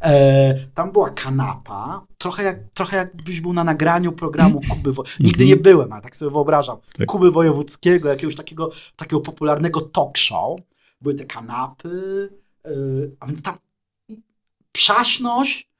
E, 0.00 0.54
tam 0.74 0.92
była 0.92 1.10
kanapa, 1.10 2.06
trochę, 2.18 2.42
jak, 2.42 2.58
trochę 2.74 2.96
jakbyś 2.96 3.40
był 3.40 3.52
na 3.52 3.64
nagraniu 3.64 4.12
programu 4.12 4.58
mhm. 4.58 4.78
Kuby. 4.78 4.92
Wo- 4.92 5.04
Nigdy 5.20 5.44
nie 5.44 5.52
mhm. 5.52 5.62
byłem, 5.62 5.92
ale 5.92 6.02
tak 6.02 6.16
sobie 6.16 6.30
wyobrażam. 6.30 6.76
Tak. 6.98 7.06
Kuby 7.06 7.30
Wojewódzkiego, 7.30 8.08
jakiegoś 8.08 8.36
takiego, 8.36 8.70
takiego 8.96 9.20
popularnego 9.20 9.80
talk 9.80 10.18
show. 10.18 10.60
Były 11.00 11.14
te 11.14 11.24
kanapy, 11.24 12.28
e, 12.64 12.70
a 13.20 13.26
więc 13.26 13.42
tam 13.42 13.58
przaśność 14.72 15.72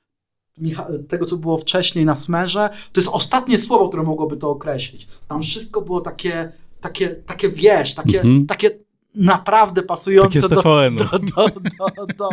tego, 1.08 1.26
co 1.26 1.36
było 1.36 1.58
wcześniej 1.58 2.04
na 2.04 2.14
smerze, 2.14 2.70
to 2.92 3.00
jest 3.00 3.12
ostatnie 3.12 3.58
słowo, 3.58 3.88
które 3.88 4.02
mogłoby 4.02 4.36
to 4.36 4.50
określić. 4.50 5.08
Tam 5.28 5.42
wszystko 5.42 5.80
było 5.80 6.00
takie, 6.00 6.52
takie, 6.80 7.08
takie 7.08 7.48
wiesz, 7.48 7.94
takie, 7.94 8.20
mhm. 8.20 8.46
takie 8.46 8.78
naprawdę 9.14 9.82
pasujące 9.82 10.40
do, 10.40 10.48
do, 10.48 10.62
do, 10.62 11.48
do, 11.78 12.06
do, 12.06 12.28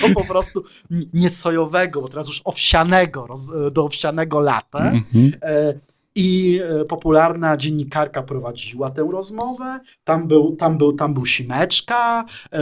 do, 0.00 0.14
po 0.14 0.24
prostu 0.24 0.62
niesojowego, 1.14 2.02
bo 2.02 2.08
teraz 2.08 2.26
już 2.26 2.40
owsianego, 2.44 3.28
do 3.70 3.84
owsianego 3.84 4.40
lata. 4.40 4.78
Mm 4.78 5.02
-hmm. 5.14 5.32
I 6.14 6.60
e, 6.80 6.84
popularna 6.84 7.56
dziennikarka 7.56 8.22
prowadziła 8.22 8.90
tę 8.90 9.08
rozmowę. 9.12 9.80
Tam 10.04 10.28
był, 10.28 10.56
tam 10.56 10.78
był, 10.78 10.92
tam 10.92 11.14
był 11.14 11.26
Simeczka. 11.26 12.24
E, 12.52 12.58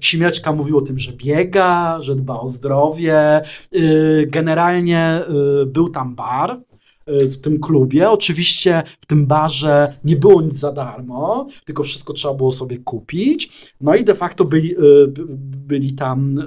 Simeczka 0.00 0.52
mówił 0.52 0.78
o 0.78 0.82
tym, 0.82 0.98
że 0.98 1.12
biega, 1.12 1.98
że 2.00 2.16
dba 2.16 2.40
o 2.40 2.48
zdrowie. 2.48 3.42
Generalnie 4.26 5.24
był 5.66 5.88
tam 5.88 6.14
bar 6.14 6.60
w 7.30 7.40
tym 7.40 7.60
klubie. 7.60 8.10
Oczywiście 8.10 8.82
w 9.00 9.06
tym 9.06 9.26
barze 9.26 9.94
nie 10.04 10.16
było 10.16 10.42
nic 10.42 10.54
za 10.54 10.72
darmo, 10.72 11.46
tylko 11.64 11.84
wszystko 11.84 12.12
trzeba 12.12 12.34
było 12.34 12.52
sobie 12.52 12.78
kupić. 12.78 13.70
No 13.80 13.94
i 13.94 14.04
de 14.04 14.14
facto 14.14 14.44
byli, 14.44 14.76
y, 14.76 15.12
byli 15.66 15.92
tam 15.92 16.42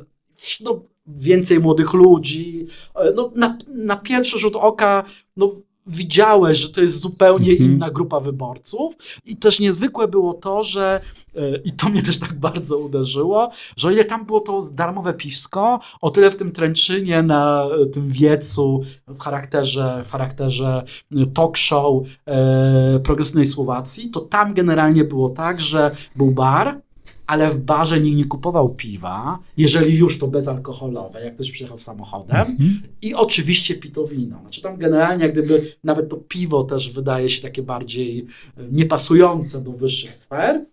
no, 0.61 0.83
więcej 1.07 1.59
młodych 1.59 1.93
ludzi. 1.93 2.65
E, 2.95 3.13
no, 3.15 3.31
na, 3.35 3.57
na 3.67 3.97
pierwszy 3.97 4.39
rzut 4.39 4.55
oka 4.55 5.03
no, 5.37 5.55
widziałeś, 5.87 6.57
że 6.57 6.69
to 6.69 6.81
jest 6.81 7.01
zupełnie 7.01 7.51
mhm. 7.51 7.71
inna 7.71 7.89
grupa 7.89 8.19
wyborców. 8.19 8.95
I 9.25 9.37
też 9.37 9.59
niezwykłe 9.59 10.07
było 10.07 10.33
to, 10.33 10.63
że 10.63 11.01
e, 11.35 11.57
i 11.57 11.71
to 11.71 11.89
mnie 11.89 12.03
też 12.03 12.19
tak 12.19 12.33
bardzo 12.33 12.77
uderzyło, 12.77 13.51
że 13.77 13.87
o 13.87 13.91
ile 13.91 14.05
tam 14.05 14.25
było 14.25 14.39
to 14.39 14.59
darmowe 14.71 15.13
piwsko, 15.13 15.79
o 16.01 16.11
tyle 16.11 16.31
w 16.31 16.35
tym 16.35 16.51
Tręczynie, 16.51 17.23
na 17.23 17.67
e, 17.81 17.85
tym 17.85 18.09
wiecu 18.09 18.81
w 19.07 19.19
charakterze, 19.19 20.01
w 20.05 20.11
charakterze 20.11 20.83
e, 21.11 21.25
talk 21.25 21.57
show 21.57 22.03
e, 22.25 22.99
progresywnej 22.99 23.45
Słowacji, 23.45 24.09
to 24.09 24.21
tam 24.21 24.53
generalnie 24.53 25.03
było 25.03 25.29
tak, 25.29 25.61
że 25.61 25.95
był 26.15 26.31
bar, 26.31 26.81
ale 27.27 27.51
w 27.51 27.59
barze 27.59 27.99
nikt 27.99 28.17
nie 28.17 28.25
kupował 28.25 28.75
piwa, 28.75 29.39
jeżeli 29.57 29.97
już 29.97 30.19
to 30.19 30.27
bezalkoholowe, 30.27 31.23
jak 31.23 31.35
ktoś 31.35 31.51
przyjechał 31.51 31.79
samochodem 31.79 32.41
mhm. 32.41 32.81
i 33.01 33.13
oczywiście 33.13 33.75
pito 33.75 34.07
wino. 34.07 34.39
Znaczy 34.41 34.61
tam 34.61 34.77
generalnie 34.77 35.23
jak 35.23 35.33
gdyby 35.33 35.75
nawet 35.83 36.09
to 36.09 36.17
piwo 36.17 36.63
też 36.63 36.91
wydaje 36.91 37.29
się 37.29 37.41
takie 37.41 37.63
bardziej 37.63 38.27
e, 38.57 38.63
niepasujące 38.71 39.61
do 39.61 39.71
wyższych 39.71 40.15
sfer, 40.15 40.65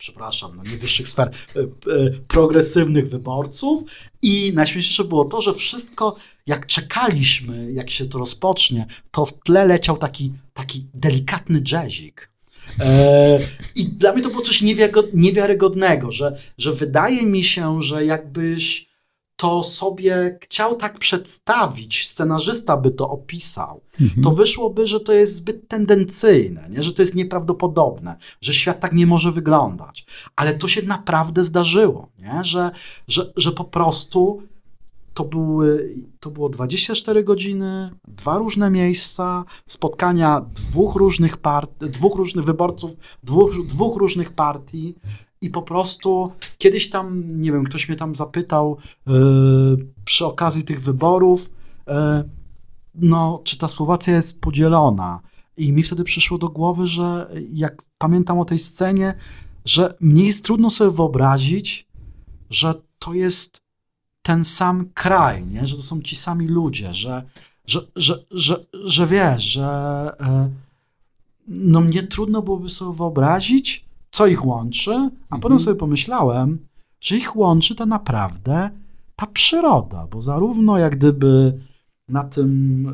przepraszam, 0.00 0.56
no 0.56 0.62
nie 0.62 0.76
wyższych 0.76 1.08
sfer, 1.08 1.30
e, 1.56 1.60
e, 1.60 2.10
progresywnych 2.28 3.08
wyborców 3.08 3.82
i 4.22 4.52
najśmieszniejsze 4.54 5.04
było 5.04 5.24
to, 5.24 5.40
że 5.40 5.54
wszystko, 5.54 6.16
jak 6.46 6.66
czekaliśmy, 6.66 7.72
jak 7.72 7.90
się 7.90 8.06
to 8.06 8.18
rozpocznie, 8.18 8.86
to 9.10 9.26
w 9.26 9.38
tle 9.38 9.66
leciał 9.66 9.96
taki, 9.96 10.32
taki 10.54 10.86
delikatny 10.94 11.62
jazzik. 11.72 12.29
E, 12.80 13.38
I 13.74 13.84
dla 13.86 14.12
mnie 14.12 14.22
to 14.22 14.28
było 14.28 14.42
coś 14.42 14.62
niewiarygodnego, 15.14 16.12
że, 16.12 16.36
że 16.58 16.72
wydaje 16.72 17.26
mi 17.26 17.44
się, 17.44 17.82
że 17.82 18.04
jakbyś 18.04 18.90
to 19.40 19.64
sobie 19.64 20.38
chciał 20.40 20.76
tak 20.76 20.98
przedstawić, 20.98 22.08
scenarzysta 22.08 22.76
by 22.76 22.90
to 22.90 23.10
opisał, 23.10 23.80
mhm. 24.00 24.22
to 24.22 24.30
wyszłoby, 24.30 24.86
że 24.86 25.00
to 25.00 25.12
jest 25.12 25.36
zbyt 25.36 25.68
tendencyjne, 25.68 26.68
nie? 26.70 26.82
że 26.82 26.92
to 26.92 27.02
jest 27.02 27.14
nieprawdopodobne, 27.14 28.16
że 28.40 28.54
świat 28.54 28.80
tak 28.80 28.92
nie 28.92 29.06
może 29.06 29.32
wyglądać. 29.32 30.06
Ale 30.36 30.54
to 30.54 30.68
się 30.68 30.82
naprawdę 30.82 31.44
zdarzyło, 31.44 32.08
nie? 32.18 32.44
Że, 32.44 32.70
że, 33.08 33.32
że 33.36 33.52
po 33.52 33.64
prostu 33.64 34.42
to, 35.14 35.24
były, 35.24 35.94
to 36.20 36.30
było 36.30 36.48
24 36.48 37.24
godziny, 37.24 37.90
dwa 38.08 38.38
różne 38.38 38.70
miejsca, 38.70 39.44
spotkania 39.66 40.44
dwóch 40.54 40.96
różnych, 40.96 41.36
part, 41.36 41.84
dwóch 41.84 42.16
różnych 42.16 42.44
wyborców, 42.44 42.90
dwóch, 43.22 43.66
dwóch 43.66 43.96
różnych 43.96 44.32
partii 44.32 44.94
i 45.40 45.50
po 45.50 45.62
prostu 45.62 46.32
kiedyś 46.58 46.90
tam, 46.90 47.22
nie 47.40 47.52
wiem, 47.52 47.64
ktoś 47.64 47.88
mnie 47.88 47.96
tam 47.96 48.14
zapytał 48.14 48.76
yy, 49.06 49.14
przy 50.04 50.26
okazji 50.26 50.64
tych 50.64 50.82
wyborów, 50.82 51.50
yy, 51.86 51.94
no, 52.94 53.40
czy 53.44 53.58
ta 53.58 53.68
Słowacja 53.68 54.16
jest 54.16 54.40
podzielona. 54.40 55.20
I 55.56 55.72
mi 55.72 55.82
wtedy 55.82 56.04
przyszło 56.04 56.38
do 56.38 56.48
głowy, 56.48 56.86
że 56.86 57.30
jak 57.52 57.82
pamiętam 57.98 58.38
o 58.38 58.44
tej 58.44 58.58
scenie, 58.58 59.14
że 59.64 59.94
mnie 60.00 60.26
jest 60.26 60.44
trudno 60.44 60.70
sobie 60.70 60.90
wyobrazić, 60.90 61.88
że 62.50 62.74
to 62.98 63.14
jest 63.14 63.62
ten 64.22 64.44
sam 64.44 64.88
kraj, 64.94 65.46
nie? 65.46 65.66
że 65.66 65.76
to 65.76 65.82
są 65.82 66.02
ci 66.02 66.16
sami 66.16 66.48
ludzie, 66.48 66.94
że, 66.94 67.22
że, 67.66 67.80
że, 67.96 68.18
że, 68.30 68.60
że 68.84 69.06
wiesz, 69.06 69.42
że 69.42 69.66
e, 70.20 70.48
no 71.48 71.80
mnie 71.80 72.02
trudno 72.02 72.42
byłoby 72.42 72.68
sobie 72.70 72.96
wyobrazić, 72.96 73.84
co 74.10 74.26
ich 74.26 74.46
łączy, 74.46 74.92
a 74.92 75.04
Mhm. 75.34 75.40
potem 75.40 75.58
sobie 75.58 75.76
pomyślałem, 75.76 76.58
że 77.00 77.16
ich 77.16 77.36
łączy 77.36 77.74
to 77.74 77.86
naprawdę 77.86 78.70
ta 79.16 79.26
przyroda, 79.26 80.06
bo 80.10 80.20
zarówno 80.20 80.78
jak 80.78 80.96
gdyby 80.96 81.60
na 82.10 82.24
tym 82.24 82.86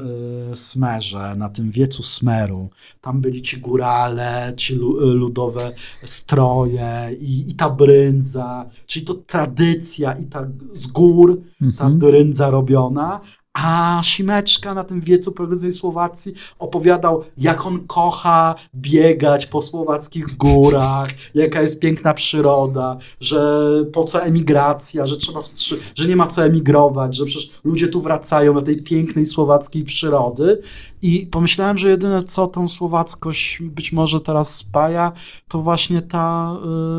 y, 0.52 0.56
smerze, 0.56 1.34
na 1.36 1.48
tym 1.48 1.70
wiecu 1.70 2.02
smeru, 2.02 2.70
tam 3.00 3.20
byli 3.20 3.42
ci 3.42 3.60
górale, 3.60 4.52
ci 4.56 4.74
y, 4.74 4.78
ludowe 5.14 5.72
stroje 6.04 7.10
i, 7.20 7.50
i 7.50 7.54
ta 7.54 7.70
bryndza, 7.70 8.66
czyli 8.86 9.04
to 9.06 9.14
tradycja 9.14 10.12
i 10.12 10.24
ta 10.24 10.46
z 10.72 10.86
gór 10.86 11.38
ta 11.78 11.84
Mhm. 11.88 11.98
bryndza 11.98 12.50
robiona, 12.50 13.20
a 13.64 14.00
Simeczka 14.04 14.74
na 14.74 14.84
tym 14.84 15.00
wiecu 15.00 15.32
progresywnej 15.32 15.72
Słowacji 15.74 16.32
opowiadał, 16.58 17.24
jak 17.38 17.66
on 17.66 17.86
kocha 17.86 18.54
biegać 18.74 19.46
po 19.46 19.62
słowackich 19.62 20.36
górach, 20.36 21.08
jaka 21.34 21.62
jest 21.62 21.80
piękna 21.80 22.14
przyroda, 22.14 22.96
że 23.20 23.62
po 23.92 24.04
co 24.04 24.22
emigracja, 24.22 25.06
że 25.06 25.16
trzeba 25.16 25.40
wstrzy- 25.40 25.78
że 25.94 26.08
nie 26.08 26.16
ma 26.16 26.26
co 26.26 26.44
emigrować, 26.44 27.16
że 27.16 27.24
przecież 27.24 27.50
ludzie 27.64 27.88
tu 27.88 28.02
wracają 28.02 28.54
do 28.54 28.62
tej 28.62 28.82
pięknej 28.82 29.26
słowackiej 29.26 29.84
przyrody. 29.84 30.62
I 31.02 31.26
pomyślałem, 31.26 31.78
że 31.78 31.90
jedyne 31.90 32.22
co 32.22 32.46
tą 32.46 32.68
słowackość 32.68 33.58
być 33.62 33.92
może 33.92 34.20
teraz 34.20 34.54
spaja, 34.54 35.12
to 35.48 35.62
właśnie 35.62 36.02
ta, 36.02 36.56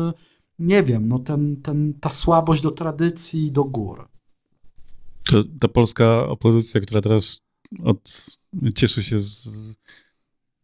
y, 0.08 0.12
nie 0.58 0.82
wiem, 0.82 1.08
no 1.08 1.18
ten, 1.18 1.56
ten, 1.62 1.94
ta 2.00 2.08
słabość 2.08 2.62
do 2.62 2.70
tradycji 2.70 3.46
i 3.46 3.52
do 3.52 3.64
gór. 3.64 4.08
To, 5.30 5.44
ta 5.60 5.68
polska 5.68 6.26
opozycja, 6.28 6.80
która 6.80 7.00
teraz 7.00 7.42
od, 7.84 8.14
cieszy 8.74 9.02
się 9.02 9.20
z, 9.20 9.48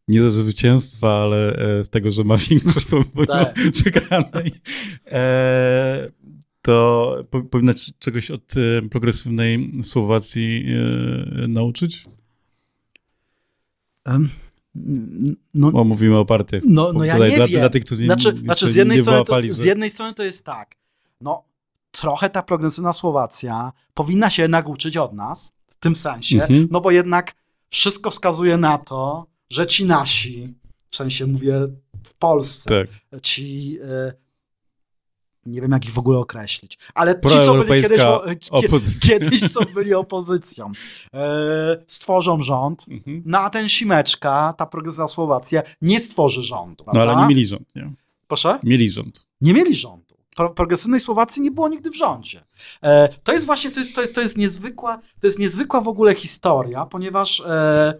nie 0.08 0.20
ze 0.20 0.30
zwycięstwa, 0.30 1.22
ale 1.22 1.56
e, 1.56 1.84
z 1.84 1.88
tego, 1.88 2.10
że 2.10 2.24
ma 2.24 2.36
większość 2.50 2.86
Tak. 3.28 3.54
przegranej, 3.72 4.52
e, 5.06 6.10
to 6.62 7.16
po, 7.30 7.42
powinna 7.42 7.74
czegoś 7.98 8.30
od 8.30 8.54
e, 8.56 8.88
progresywnej 8.88 9.72
Słowacji 9.82 10.64
e, 11.44 11.48
nauczyć? 11.48 12.04
Em, 14.04 14.28
No, 15.54 15.72
Bo 15.72 15.84
mówimy 15.84 16.18
o 16.18 16.24
partiach. 16.24 16.62
no, 16.66 16.92
no 16.92 17.04
ja 17.04 17.12
tutaj 17.14 17.30
nie 17.30 17.36
dla, 17.36 17.46
wiem. 17.46 17.60
Dla 17.60 17.68
tych, 17.68 17.84
którzy 17.84 18.04
Znaczy, 18.04 18.28
jeszcze 18.28 18.44
znaczy 18.44 18.68
z, 18.68 18.76
jednej 18.76 18.96
nie 18.96 19.02
strony 19.02 19.24
to, 19.24 19.54
z 19.54 19.64
jednej 19.64 19.90
strony 19.90 20.14
to 20.14 20.22
jest 20.22 20.46
tak, 20.46 20.74
no 21.20 21.44
trochę 22.00 22.30
ta 22.30 22.42
progresywna 22.42 22.92
Słowacja 22.92 23.72
powinna 23.94 24.30
się 24.30 24.42
jednak 24.42 24.68
uczyć 24.68 24.96
od 24.96 25.12
nas, 25.12 25.54
w 25.68 25.74
tym 25.74 25.94
sensie, 25.94 26.42
Mhm. 26.42 26.68
no 26.70 26.80
bo 26.80 26.90
jednak 26.90 27.34
wszystko 27.70 28.10
wskazuje 28.10 28.56
na 28.56 28.78
to, 28.78 29.26
że 29.50 29.66
ci 29.66 29.84
nasi, 29.84 30.54
w 30.90 30.96
sensie 30.96 31.26
mówię 31.26 31.60
w 32.04 32.14
Polsce, 32.18 32.84
Tak. 33.10 33.20
ci, 33.22 33.78
e, 33.82 34.12
nie 35.46 35.60
wiem 35.60 35.70
jak 35.72 35.84
ich 35.84 35.92
w 35.92 35.98
ogóle 35.98 36.18
określić, 36.18 36.78
ale 36.94 37.14
ci, 37.14 37.28
co 37.44 37.64
byli 37.64 37.82
kiedyś, 37.82 38.00
opozycja. 38.50 39.18
kiedyś 39.18 39.52
co 39.52 39.64
byli 39.64 39.94
opozycją, 39.94 40.72
e, 41.14 41.76
stworzą 41.86 42.42
rząd, 42.42 42.84
Mhm. 42.90 43.22
no 43.26 43.38
a 43.40 43.50
ten 43.50 43.68
Simeczka, 43.68 44.54
ta 44.58 44.66
progresywna 44.66 45.08
Słowacja 45.08 45.62
nie 45.82 46.00
stworzy 46.00 46.42
rządu, 46.42 46.84
No 46.86 46.92
prawda? 46.92 47.12
ale 47.12 47.22
nie 47.22 47.28
mieli 47.28 47.46
rząd, 47.46 47.74
nie? 47.76 47.92
Proszę? 48.28 48.58
Mieli 48.64 48.90
rząd. 48.90 49.26
Nie 49.40 49.54
mieli 49.54 49.74
rządu. 49.74 50.03
Pro, 50.34 50.50
progresywnej 50.50 51.00
Słowacji 51.00 51.42
nie 51.42 51.50
było 51.50 51.68
nigdy 51.68 51.90
w 51.90 51.96
rządzie. 51.96 52.44
E, 52.82 53.08
to 53.22 53.32
jest 53.32 53.46
właśnie, 53.46 53.70
to 53.70 53.80
jest, 53.80 53.94
to, 53.94 54.02
to, 54.14 54.20
jest 54.20 54.38
niezwykła, 54.38 54.98
to 55.20 55.26
jest 55.26 55.38
niezwykła 55.38 55.80
w 55.80 55.88
ogóle 55.88 56.14
historia, 56.14 56.86
ponieważ 56.86 57.40
e, 57.40 57.94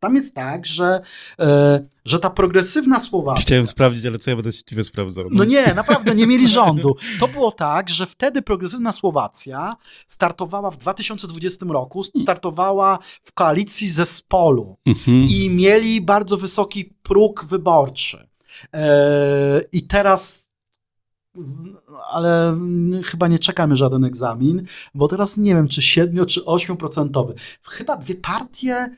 tam 0.00 0.16
jest 0.16 0.34
tak, 0.34 0.66
że, 0.66 1.00
e, 1.38 1.84
że 2.04 2.18
ta 2.18 2.30
progresywna 2.30 3.00
Słowacja... 3.00 3.42
Chciałem 3.42 3.66
sprawdzić, 3.66 4.06
ale 4.06 4.18
co 4.18 4.30
ja 4.30 4.36
będę 4.36 4.52
ciebie 4.52 4.84
sprawdzał? 4.84 5.24
No 5.30 5.44
nie, 5.44 5.74
naprawdę 5.74 6.14
nie 6.14 6.26
mieli 6.26 6.48
rządu. 6.48 6.96
To 7.20 7.28
było 7.28 7.52
tak, 7.52 7.90
że 7.90 8.06
wtedy 8.06 8.42
progresywna 8.42 8.92
Słowacja 8.92 9.76
startowała 10.08 10.70
w 10.70 10.76
2020 10.76 11.66
roku, 11.68 12.04
startowała 12.04 12.98
w 13.24 13.32
koalicji 13.32 13.90
zespolu 13.90 14.76
Mhm. 14.86 15.26
i 15.30 15.50
mieli 15.50 16.00
bardzo 16.00 16.36
wysoki 16.36 16.94
próg 17.02 17.44
wyborczy. 17.44 18.28
E, 18.74 19.60
I 19.72 19.82
teraz, 19.86 20.43
ale 22.10 22.58
chyba 23.04 23.28
nie 23.28 23.38
czekamy 23.38 23.76
żaden 23.76 24.04
egzamin, 24.04 24.66
bo 24.94 25.08
teraz 25.08 25.36
nie 25.36 25.54
wiem, 25.54 25.68
czy 25.68 25.82
7 25.82 26.26
czy 26.26 26.40
8%. 26.40 27.32
Chyba 27.62 27.96
dwie 27.96 28.14
partie. 28.14 28.90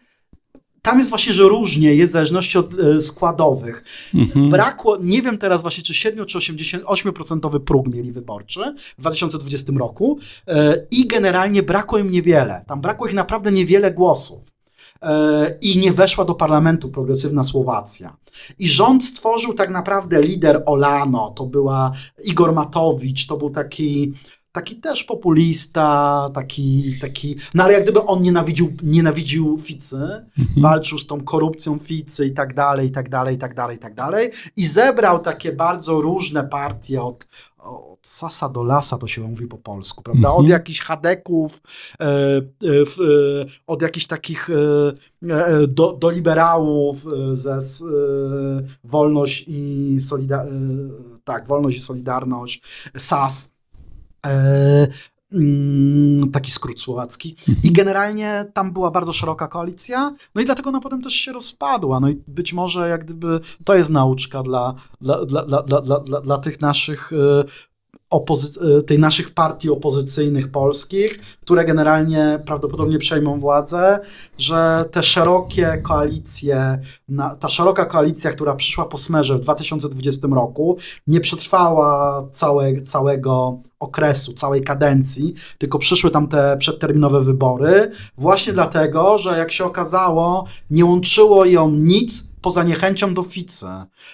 Tam 0.82 0.98
jest 0.98 1.10
właśnie, 1.10 1.34
że 1.34 1.44
różnie 1.44 1.94
jest 1.94 2.12
w 2.12 2.12
zależności 2.12 2.58
od 2.58 2.80
e, 2.80 3.00
składowych. 3.00 3.84
Mhm. 4.14 4.50
Brakło, 4.50 4.96
nie 4.96 5.22
wiem 5.22 5.38
teraz 5.38 5.62
właśnie, 5.62 5.84
czy 5.84 5.94
7 5.94 6.26
czy 6.26 6.38
88% 6.38 7.60
próg 7.60 7.94
mieli 7.94 8.12
wyborczy 8.12 8.74
w 8.98 9.00
2020 9.00 9.72
roku 9.78 10.18
e, 10.46 10.86
i 10.90 11.06
generalnie 11.06 11.62
brakło 11.62 11.98
im 11.98 12.10
niewiele. 12.10 12.64
Tam 12.66 12.80
brakło 12.80 13.06
ich 13.06 13.14
naprawdę 13.14 13.52
niewiele 13.52 13.92
głosów. 13.92 14.55
E, 15.02 15.58
I 15.60 15.78
nie 15.78 15.92
weszła 15.92 16.24
do 16.24 16.34
parlamentu 16.34 16.88
progresywna 16.88 17.44
Słowacja. 17.44 18.16
I 18.58 18.68
rząd 18.68 19.04
stworzył 19.04 19.54
tak 19.54 19.70
naprawdę 19.70 20.22
lider 20.22 20.62
Olano, 20.66 21.30
to 21.36 21.46
była 21.46 21.92
Igor 22.24 22.52
Matowicz, 22.54 23.26
to 23.26 23.36
był 23.36 23.50
taki, 23.50 24.12
taki 24.52 24.76
też 24.76 25.04
populista, 25.04 26.30
taki, 26.34 26.94
taki, 27.00 27.36
no 27.54 27.64
ale 27.64 27.72
jak 27.72 27.82
gdyby 27.82 28.02
on 28.02 28.22
nienawidził, 28.22 28.72
nienawidził 28.82 29.58
Ficy, 29.58 29.96
Mhm. 29.96 30.62
walczył 30.62 30.98
z 30.98 31.06
tą 31.06 31.20
korupcją 31.24 31.78
Ficy 31.78 32.26
i 32.26 32.32
tak 32.34 32.54
dalej, 32.54 32.88
i 32.88 32.90
tak 32.90 33.08
dalej, 33.08 33.34
i 33.36 33.38
tak 33.38 33.54
dalej, 33.54 33.76
i 33.76 33.80
tak 33.80 33.94
dalej. 33.94 34.30
I 34.56 34.66
zebrał 34.66 35.18
takie 35.18 35.52
bardzo 35.52 36.00
różne 36.00 36.44
partie 36.44 37.02
od, 37.02 37.28
od 37.66 38.06
sasa 38.06 38.48
do 38.48 38.62
lasa, 38.62 38.98
to 38.98 39.06
się 39.06 39.20
mówi 39.22 39.46
po 39.46 39.58
polsku, 39.58 40.02
prawda? 40.02 40.28
Mhm. 40.28 40.44
Od 40.44 40.48
jakichś 40.48 40.80
chadeków, 40.80 41.62
e, 42.00 42.04
e, 42.04 42.08
e, 42.08 42.42
od 43.66 43.82
jakichś 43.82 44.06
takich 44.06 44.50
e, 44.50 44.54
e, 45.30 45.66
do, 45.66 45.92
do 45.92 46.10
liberałów 46.10 47.06
e, 47.06 47.36
ze 47.36 47.58
Wolność 48.84 49.44
i 49.48 49.96
Solida- 50.00 50.46
tak, 51.24 51.48
Wolność 51.48 51.76
i 51.76 51.80
Solidarność, 51.80 52.62
SAS. 52.96 53.50
Mm, 55.32 56.30
taki 56.30 56.50
skrót 56.50 56.80
słowacki. 56.80 57.36
I 57.62 57.72
generalnie 57.72 58.46
tam 58.52 58.72
była 58.72 58.90
bardzo 58.90 59.12
szeroka 59.12 59.48
koalicja, 59.48 60.14
no 60.34 60.40
i 60.40 60.44
dlatego 60.44 60.68
ona 60.68 60.80
potem 60.80 61.02
też 61.02 61.14
się 61.14 61.32
rozpadła. 61.32 62.00
No 62.00 62.08
i 62.08 62.22
być 62.28 62.52
może 62.52 62.88
jak 62.88 63.04
gdyby 63.04 63.40
to 63.64 63.74
jest 63.74 63.90
nauczka 63.90 64.42
dla, 64.42 64.74
dla, 65.00 65.24
dla, 65.24 65.42
dla, 65.42 65.62
dla, 65.62 66.00
dla, 66.00 66.20
dla, 66.20 66.38
tych 66.38 66.60
naszych 66.60 67.12
opozy- 68.10 68.78
e, 68.78 68.82
tej 68.82 68.98
naszych 68.98 69.34
partii 69.34 69.70
opozycyjnych 69.70 70.50
polskich, 70.50 71.20
które 71.40 71.64
generalnie 71.64 72.42
prawdopodobnie 72.46 72.98
przejmą 72.98 73.40
władzę, 73.40 73.98
że 74.38 74.84
te 74.90 75.02
szerokie 75.02 75.82
koalicje, 75.82 76.78
ta 77.40 77.48
szeroka 77.48 77.84
koalicja, 77.84 78.32
która 78.32 78.54
przyszła 78.54 78.84
po 78.84 78.98
smerze 78.98 79.36
w 79.36 79.40
2020 79.40 80.28
roku, 80.28 80.76
nie 81.06 81.20
przetrwała 81.20 82.22
całe, 82.32 82.82
całego 82.82 83.60
okresu, 83.86 84.32
całej 84.32 84.62
kadencji, 84.64 85.34
tylko 85.58 85.78
przyszły 85.78 86.10
tam 86.10 86.28
te 86.28 86.56
przedterminowe 86.56 87.22
wybory, 87.22 87.90
właśnie 88.18 88.52
dlatego, 88.52 89.18
że 89.18 89.38
jak 89.38 89.52
się 89.52 89.64
okazało, 89.64 90.44
nie 90.70 90.84
łączyło 90.84 91.44
ją 91.44 91.70
nic 91.70 92.28
poza 92.42 92.62
niechęcią 92.62 93.14
do 93.14 93.22
Ficy. 93.22 93.66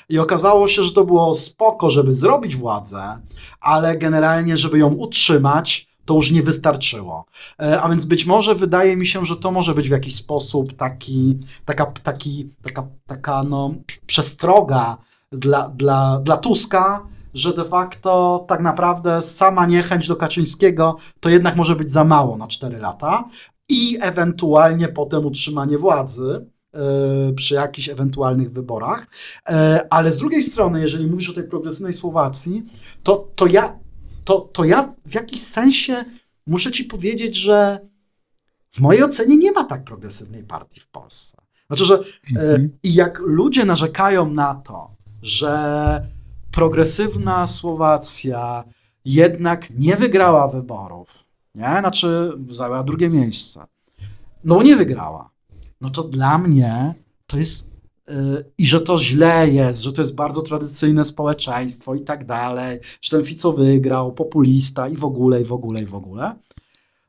I 0.09 0.19
okazało 0.19 0.69
się, 0.69 0.83
że 0.83 0.93
to 0.93 1.05
było 1.05 1.35
spoko, 1.35 1.91
żeby 1.91 2.15
zrobić 2.15 2.57
władzę, 2.57 3.19
ale 3.61 3.99
generalnie, 3.99 4.57
żeby 4.57 4.79
ją 4.79 4.89
utrzymać, 4.89 5.89
to 6.05 6.15
już 6.15 6.31
nie 6.31 6.43
wystarczyło. 6.43 7.25
E, 7.61 7.81
A 7.81 7.89
więc 7.89 8.05
być 8.05 8.27
może 8.27 8.55
wydaje 8.55 8.97
mi 8.97 9.07
się, 9.07 9.27
że 9.27 9.37
to 9.37 9.51
może 9.51 9.75
być 9.75 9.89
w 9.89 9.93
jakiś 9.93 10.17
sposób 10.17 10.77
taki, 10.77 11.39
taka, 11.65 11.87
taki, 11.87 12.49
taka, 12.63 12.87
taka 13.07 13.43
no, 13.43 13.75
przestroga 14.07 14.97
dla, 15.33 15.69
dla, 15.69 16.21
dla 16.25 16.37
Tuska, 16.37 17.07
że 17.35 17.55
de 17.55 17.65
facto 17.65 18.45
tak 18.49 18.61
naprawdę 18.61 19.23
sama 19.23 19.67
niechęć 19.67 20.09
do 20.09 20.17
Kaczyńskiego 20.17 20.97
to 21.21 21.29
jednak 21.29 21.57
może 21.57 21.77
być 21.77 21.91
za 21.91 22.05
mało 22.05 22.37
na 22.37 22.47
4 22.47 22.79
lata 22.79 23.25
i 23.69 23.99
ewentualnie 24.01 24.89
potem 24.89 25.27
utrzymanie 25.27 25.79
władzy 25.79 26.47
e, 26.75 26.79
przy 27.33 27.55
jakichś 27.55 27.89
ewentualnych 27.89 28.53
wyborach. 28.53 29.07
E, 29.49 29.87
Ale 29.91 30.13
z 30.13 30.17
drugiej 30.19 30.43
strony, 30.43 30.81
jeżeli 30.81 31.07
mówisz 31.07 31.31
o 31.31 31.35
tej 31.35 31.45
progresywnej 31.45 31.93
Słowacji, 31.93 32.63
to, 33.03 33.29
to, 33.35 33.47
ja, 33.47 33.79
to, 34.25 34.41
to 34.41 34.65
ja 34.65 34.95
w 35.07 35.15
jakiś 35.15 35.43
sensie 35.43 36.05
muszę 36.47 36.73
ci 36.73 36.85
powiedzieć, 36.85 37.37
że 37.37 37.79
w 38.73 38.81
mojej 38.81 39.03
ocenie 39.03 39.37
nie 39.37 39.53
ma 39.53 39.65
tak 39.65 39.85
progresywnej 39.85 40.45
partii 40.45 40.81
w 40.81 40.89
Polsce. 40.89 41.37
Znaczy, 41.67 41.85
że 41.85 41.95
e, 41.95 42.01
Mhm. 42.31 42.79
i 42.83 42.95
jak 42.95 43.19
ludzie 43.19 43.65
narzekają 43.65 44.31
na 44.31 44.55
to, 44.55 44.91
że 45.23 46.07
progresywna 46.53 47.47
Słowacja 47.47 48.65
jednak 49.05 49.71
nie 49.71 49.97
wygrała 49.97 50.49
wyborów, 50.49 51.09
nie? 51.55 51.77
Znaczy 51.81 52.33
zajęła 52.51 52.83
drugie 52.83 53.09
miejsce. 53.09 53.67
No 54.45 54.63
nie 54.63 54.77
wygrała. 54.77 55.31
No 55.81 55.91
to 55.91 56.03
dla 56.03 56.39
mnie 56.39 56.95
to 57.27 57.39
jest 57.39 57.71
yy, 58.09 58.45
i 58.59 58.67
że 58.67 58.81
to 58.81 58.99
źle 58.99 59.51
jest, 59.51 59.83
że 59.83 59.93
to 59.93 60.03
jest 60.03 60.15
bardzo 60.15 60.43
tradycyjne 60.43 61.05
społeczeństwo 61.05 61.95
i 61.95 62.01
tak 62.01 62.27
dalej, 62.27 62.81
że 63.03 63.17
ten 63.17 63.27
Fico 63.27 63.53
wygrał, 63.53 64.13
populista 64.13 64.89
i 64.89 64.97
w 64.97 65.05
ogóle, 65.05 65.43
i 65.43 65.45
w 65.45 65.53
ogóle, 65.53 65.83
i 65.83 65.87
w 65.87 65.95
ogóle. 65.95 66.35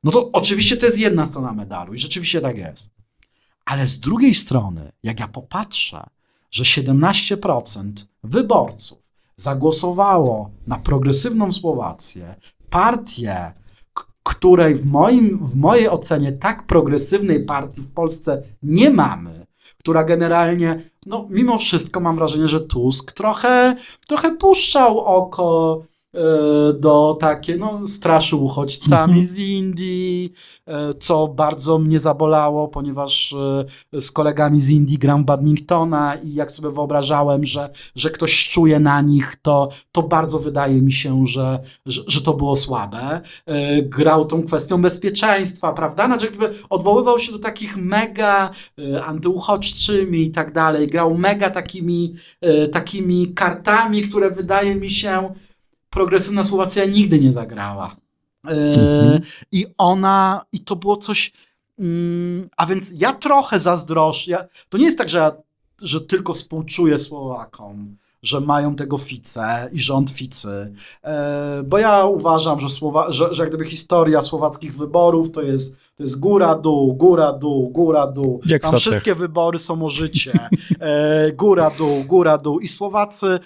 No 0.03 0.11
to 0.11 0.31
oczywiście 0.31 0.77
to 0.77 0.85
jest 0.85 0.97
jedna 0.97 1.25
strona 1.25 1.53
medalu 1.53 1.93
i 1.93 1.97
rzeczywiście 1.97 2.41
tak 2.41 2.57
jest. 2.57 2.91
Ale 3.65 3.87
z 3.87 3.99
drugiej 3.99 4.33
strony, 4.33 4.91
jak 5.03 5.19
ja 5.19 5.27
popatrzę, 5.27 6.03
że 6.51 6.63
17% 6.63 7.91
wyborców 8.23 9.02
zagłosowało 9.35 10.49
na 10.67 10.77
progresywną 10.77 11.51
Słowację, 11.51 12.35
partię, 12.69 13.51
której 14.23 14.75
w, 14.75 14.91
moim, 14.91 15.45
w 15.45 15.55
mojej 15.55 15.89
ocenie 15.89 16.31
tak 16.31 16.67
progresywnej 16.67 17.45
partii 17.45 17.81
w 17.81 17.93
Polsce 17.93 18.43
nie 18.63 18.89
mamy, 18.89 19.45
która 19.79 20.03
generalnie, 20.03 20.81
no 21.05 21.27
mimo 21.29 21.57
wszystko 21.57 21.99
mam 21.99 22.15
wrażenie, 22.15 22.47
że 22.47 22.61
Tusk 22.61 23.13
trochę, 23.13 23.75
trochę 24.07 24.35
puszczał 24.35 24.99
oko 24.99 25.81
do 26.79 27.17
takie, 27.19 27.57
no, 27.57 27.87
straszył 27.87 28.43
uchodźcami 28.43 29.13
mhm. 29.13 29.27
z 29.27 29.37
Indii, 29.37 30.33
e, 30.67 30.93
co 30.93 31.27
bardzo 31.27 31.79
mnie 31.79 31.99
zabolało, 31.99 32.67
ponieważ 32.67 33.35
e, 33.93 34.01
z 34.01 34.11
kolegami 34.11 34.59
z 34.61 34.69
Indii 34.69 34.97
gram 34.97 35.25
badmintona 35.25 36.15
i 36.15 36.33
jak 36.33 36.51
sobie 36.51 36.69
wyobrażałem, 36.69 37.45
że, 37.45 37.69
że 37.95 38.09
ktoś 38.09 38.49
czuje 38.49 38.79
na 38.79 39.01
nich, 39.01 39.35
to, 39.41 39.69
to 39.91 40.03
bardzo 40.03 40.39
wydaje 40.39 40.81
mi 40.81 40.93
się, 40.93 41.27
że, 41.27 41.59
że, 41.85 42.01
że 42.07 42.21
to 42.21 42.33
było 42.33 42.55
słabe. 42.55 43.21
Grał 43.83 44.25
tą 44.25 44.43
kwestią 44.43 44.81
bezpieczeństwa, 44.81 45.73
prawda? 45.73 46.05
Znaczy, 46.05 46.25
jakby 46.25 46.49
odwoływał 46.69 47.19
się 47.19 47.31
do 47.31 47.39
takich 47.39 47.77
mega 47.77 48.51
antyuchodźczymi 49.05 50.23
i 50.23 50.31
tak 50.31 50.53
dalej. 50.53 50.87
Grał 50.87 51.17
mega 51.17 51.49
takimi, 51.49 52.15
takimi 52.71 53.33
kartami, 53.33 54.01
które 54.01 54.31
wydaje 54.31 54.75
mi 54.75 54.89
się, 54.89 55.33
progresywna 55.93 56.43
Słowacja 56.43 56.85
nigdy 56.85 57.19
nie 57.19 57.33
zagrała. 57.33 57.95
E, 58.47 58.49
mhm. 58.49 59.21
I 59.51 59.65
ona, 59.77 60.45
i 60.51 60.59
to 60.59 60.75
było 60.75 60.97
coś. 60.97 61.33
Mm, 61.79 62.49
a 62.57 62.65
więc 62.65 62.91
ja 62.95 63.13
trochę 63.13 63.59
zazdroszczę. 63.59 64.31
Ja, 64.31 64.45
to 64.69 64.77
nie 64.77 64.85
jest 64.85 64.97
tak, 64.97 65.09
że, 65.09 65.17
ja, 65.17 65.31
że 65.81 66.01
tylko 66.01 66.33
współczuję 66.33 66.99
Słowakom, 66.99 67.95
że 68.23 68.41
mają 68.41 68.75
tego 68.75 68.97
Fice 68.97 69.69
i 69.71 69.79
rząd 69.79 70.09
Ficy. 70.09 70.73
E, 71.03 71.63
bo 71.65 71.77
ja 71.77 72.05
uważam, 72.05 72.59
że, 72.59 72.69
Słowa, 72.69 73.11
że, 73.11 73.35
że 73.35 73.43
jak 73.43 73.49
gdyby 73.49 73.65
historia 73.65 74.21
słowackich 74.21 74.77
wyborów 74.77 75.31
to 75.31 75.41
jest, 75.41 75.77
to 75.95 76.03
jest 76.03 76.19
góra, 76.19 76.55
dół, 76.55 76.93
góra, 76.93 77.33
dół, 77.33 77.69
góra, 77.69 78.07
dół. 78.07 78.41
Jak 78.45 78.61
Tam 78.61 78.77
wszystkie 78.77 79.15
wybory 79.15 79.59
są 79.59 79.85
o 79.85 79.89
życie. 79.89 80.31
E, 80.79 81.31
góra, 81.31 81.71
dół, 81.77 82.03
góra, 82.03 82.37
dół. 82.37 82.59
I 82.59 82.67
Słowacy 82.67 83.39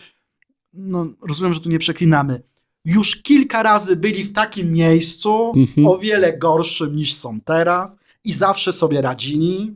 no, 0.78 1.08
rozumiem, 1.22 1.54
że 1.54 1.60
tu 1.60 1.70
nie 1.70 1.80
przeklinamy, 1.80 2.42
już 2.86 3.16
kilka 3.16 3.64
razy 3.64 3.96
byli 3.96 4.24
w 4.24 4.34
takim 4.34 4.74
miejscu, 4.74 5.54
mhm. 5.56 5.88
o 5.88 5.98
wiele 5.98 6.38
gorszym 6.38 6.96
niż 6.96 7.14
są 7.14 7.42
teraz 7.42 8.00
i 8.24 8.34
zawsze 8.34 8.74
sobie 8.74 9.02
radzili. 9.02 9.74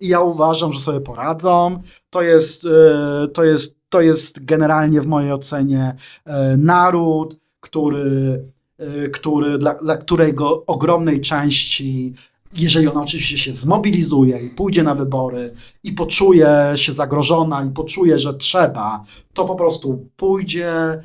I 0.00 0.08
ja 0.08 0.20
uważam, 0.20 0.72
że 0.72 0.80
sobie 0.80 1.00
poradzą. 1.00 1.82
To 2.10 2.22
jest, 2.22 2.64
e, 2.64 3.28
to 3.28 3.44
jest, 3.44 3.78
to 3.88 4.00
jest 4.00 4.44
generalnie 4.44 5.00
w 5.00 5.06
mojej 5.06 5.32
ocenie 5.32 5.96
e, 6.24 6.56
naród, 6.56 7.38
który, 7.60 8.44
e, 8.78 9.08
który, 9.08 9.58
dla, 9.58 9.74
dla 9.74 9.96
którego 9.96 10.66
ogromnej 10.66 11.20
części 11.20 12.14
jeżeli 12.52 12.88
ona 12.88 13.02
oczywiście 13.02 13.38
się 13.38 13.54
zmobilizuje 13.54 14.38
i 14.38 14.50
pójdzie 14.50 14.82
na 14.82 14.94
wybory 14.94 15.54
i 15.82 15.92
poczuje 15.92 16.72
się 16.74 16.92
zagrożona 16.92 17.64
i 17.64 17.70
poczuje, 17.70 18.18
że 18.18 18.34
trzeba, 18.34 19.04
to 19.32 19.44
po 19.44 19.54
prostu 19.54 20.08
pójdzie, 20.16 21.02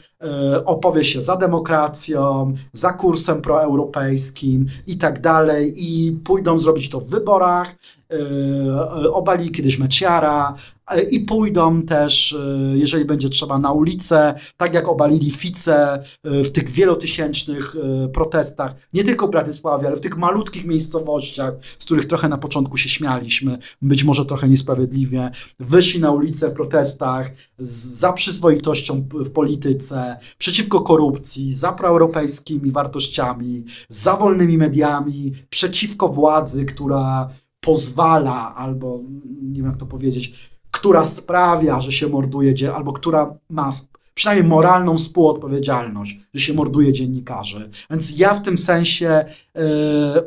opowie 0.65 1.03
się 1.03 1.21
za 1.21 1.35
demokracją, 1.35 2.53
za 2.73 2.93
kursem 2.93 3.41
proeuropejskim 3.41 4.65
i 4.87 4.97
tak 4.97 5.21
dalej. 5.21 5.73
I 5.77 6.11
pójdą 6.11 6.59
zrobić 6.59 6.89
to 6.89 6.99
w 6.99 7.07
wyborach, 7.09 7.75
e, 8.11 9.11
obali 9.11 9.51
kiedyś 9.51 9.79
Meciara, 9.79 10.53
E, 10.87 11.01
i 11.01 11.19
pójdą 11.19 11.81
też, 11.81 12.33
e, 12.33 12.77
jeżeli 12.77 13.05
będzie 13.05 13.29
trzeba, 13.29 13.59
na 13.59 13.71
ulicę, 13.71 14.35
tak 14.57 14.73
jak 14.73 14.87
obalili 14.87 15.31
Fice 15.31 16.03
e, 16.23 16.43
w 16.43 16.51
tych 16.51 16.69
wielotysięcznych 16.69 17.75
protestach, 18.13 18.75
nie 18.93 19.03
tylko 19.03 19.27
w 19.27 19.31
Bratysławie, 19.31 19.87
ale 19.87 19.97
w 19.97 20.01
tych 20.01 20.17
malutkich 20.17 20.65
miejscowościach, 20.65 21.53
z 21.79 21.85
których 21.85 22.07
trochę 22.07 22.29
na 22.29 22.37
początku 22.37 22.77
się 22.77 22.89
śmialiśmy, 22.89 23.57
być 23.81 24.03
może 24.03 24.25
trochę 24.25 24.49
niesprawiedliwie, 24.49 25.31
wyszli 25.59 25.99
na 25.99 26.11
ulicę 26.11 26.49
w 26.49 26.53
protestach 26.53 27.31
za 27.59 28.13
przyzwoitością 28.13 29.07
w 29.13 29.29
polityce, 29.29 30.06
przeciwko 30.37 30.81
korupcji, 30.81 31.53
za 31.53 31.71
proeuropejskimi 31.71 32.71
wartościami, 32.71 33.65
za 33.89 34.17
wolnymi 34.17 34.57
mediami, 34.57 35.33
przeciwko 35.49 36.09
władzy, 36.09 36.65
która 36.65 37.29
pozwala 37.59 38.55
albo, 38.55 38.99
nie 39.41 39.61
wiem 39.61 39.71
jak 39.71 39.77
to 39.77 39.85
powiedzieć, 39.85 40.51
która 40.71 41.03
sprawia, 41.03 41.81
że 41.81 41.91
się 41.91 42.07
morduje, 42.07 42.73
albo 42.75 42.93
która 42.93 43.37
ma 43.49 43.69
przynajmniej 44.13 44.49
moralną 44.49 44.97
współodpowiedzialność, 44.97 46.19
że 46.33 46.41
się 46.41 46.53
morduje 46.53 46.93
dziennikarzy. 46.93 47.69
Więc 47.89 48.17
ja 48.17 48.33
w 48.33 48.43
tym 48.43 48.57
sensie 48.57 49.25
yy, 49.55 49.61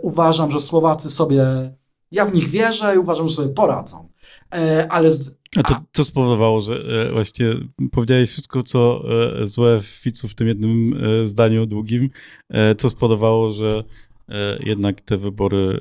uważam, 0.02 0.50
że 0.50 0.60
Słowacy 0.60 1.10
sobie, 1.10 1.44
ja 2.10 2.24
w 2.24 2.34
nich 2.34 2.50
wierzę 2.50 2.94
i 2.94 2.98
uważam, 2.98 3.28
że 3.28 3.34
sobie 3.34 3.54
poradzą. 3.54 4.08
Yy, 4.52 4.90
ale 4.90 5.10
z, 5.10 5.39
a 5.56 5.62
to 5.62 5.74
co 5.92 6.04
spowodowało, 6.04 6.60
że 6.60 6.74
e, 7.08 7.12
właściwie 7.12 7.54
powiedziałeś 7.92 8.30
wszystko, 8.30 8.62
co 8.62 9.04
e, 9.40 9.46
złe 9.46 9.80
w 9.80 9.86
Ficu 9.86 10.28
w 10.28 10.34
tym 10.34 10.48
jednym 10.48 11.00
e, 11.22 11.26
zdaniu 11.26 11.66
długim, 11.66 12.10
co 12.78 12.90
spowodowało, 12.90 13.52
że 13.52 13.84
jednak 14.60 15.00
te 15.00 15.16
wybory, 15.16 15.80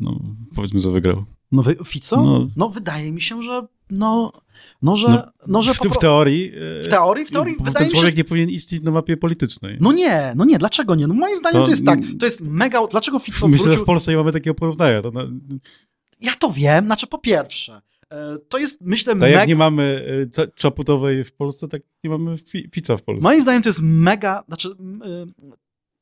no, 0.00 0.20
powiedzmy, 0.54 0.80
że 0.80 0.90
wygrał? 0.90 1.24
No 1.52 1.62
Fico? 1.84 2.24
No, 2.24 2.48
no 2.56 2.68
wydaje 2.68 3.12
mi 3.12 3.20
się, 3.20 3.42
że 3.42 3.66
no, 3.90 4.32
no 4.82 4.96
że... 4.96 5.08
No, 5.08 5.22
no 5.46 5.62
że 5.62 5.74
w, 5.74 5.76
w 5.76 5.98
teorii... 5.98 6.52
W 6.82 6.88
teorii, 6.90 7.26
w 7.26 7.30
teorii 7.30 7.56
wydaje 7.60 7.86
ten 7.86 7.90
człowiek 7.90 8.14
się... 8.14 8.16
nie 8.16 8.24
powinien 8.24 8.50
iść 8.50 8.82
na 8.82 8.90
mapie 8.90 9.16
politycznej. 9.16 9.76
No 9.80 9.92
nie, 9.92 10.32
no 10.36 10.44
nie, 10.44 10.58
dlaczego 10.58 10.94
nie? 10.94 11.06
No 11.06 11.14
moim 11.14 11.36
zdaniem 11.36 11.60
to, 11.60 11.64
to 11.64 11.70
jest 11.70 11.86
tak, 11.86 12.00
to 12.18 12.24
jest 12.24 12.40
mega... 12.40 12.86
Dlaczego 12.86 13.18
Fico 13.18 13.48
Myślę, 13.48 13.64
wrócił... 13.64 13.78
że 13.78 13.84
w 13.84 13.86
Polsce 13.86 14.10
nie 14.10 14.16
mamy 14.16 14.32
takiego 14.32 14.54
porównania. 14.54 15.02
To 15.02 15.10
na... 15.10 15.22
Ja 16.20 16.32
to 16.38 16.50
wiem, 16.50 16.84
znaczy 16.84 17.06
po 17.06 17.18
pierwsze, 17.18 17.82
to 18.48 18.58
jest, 18.58 18.80
myślę, 18.80 19.12
tak 19.12 19.20
mega... 19.20 19.38
jak 19.38 19.48
nie 19.48 19.56
mamy 19.56 20.06
e, 20.38 20.46
Czaputowej 20.54 21.24
w 21.24 21.32
Polsce, 21.32 21.68
tak 21.68 21.82
nie 22.04 22.10
mamy 22.10 22.36
Fica 22.72 22.96
w 22.96 23.02
Polsce. 23.02 23.22
Moim 23.22 23.42
zdaniem 23.42 23.62
to 23.62 23.68
jest 23.68 23.82
mega, 23.82 24.44
znaczy 24.48 24.68
e, 24.68 25.26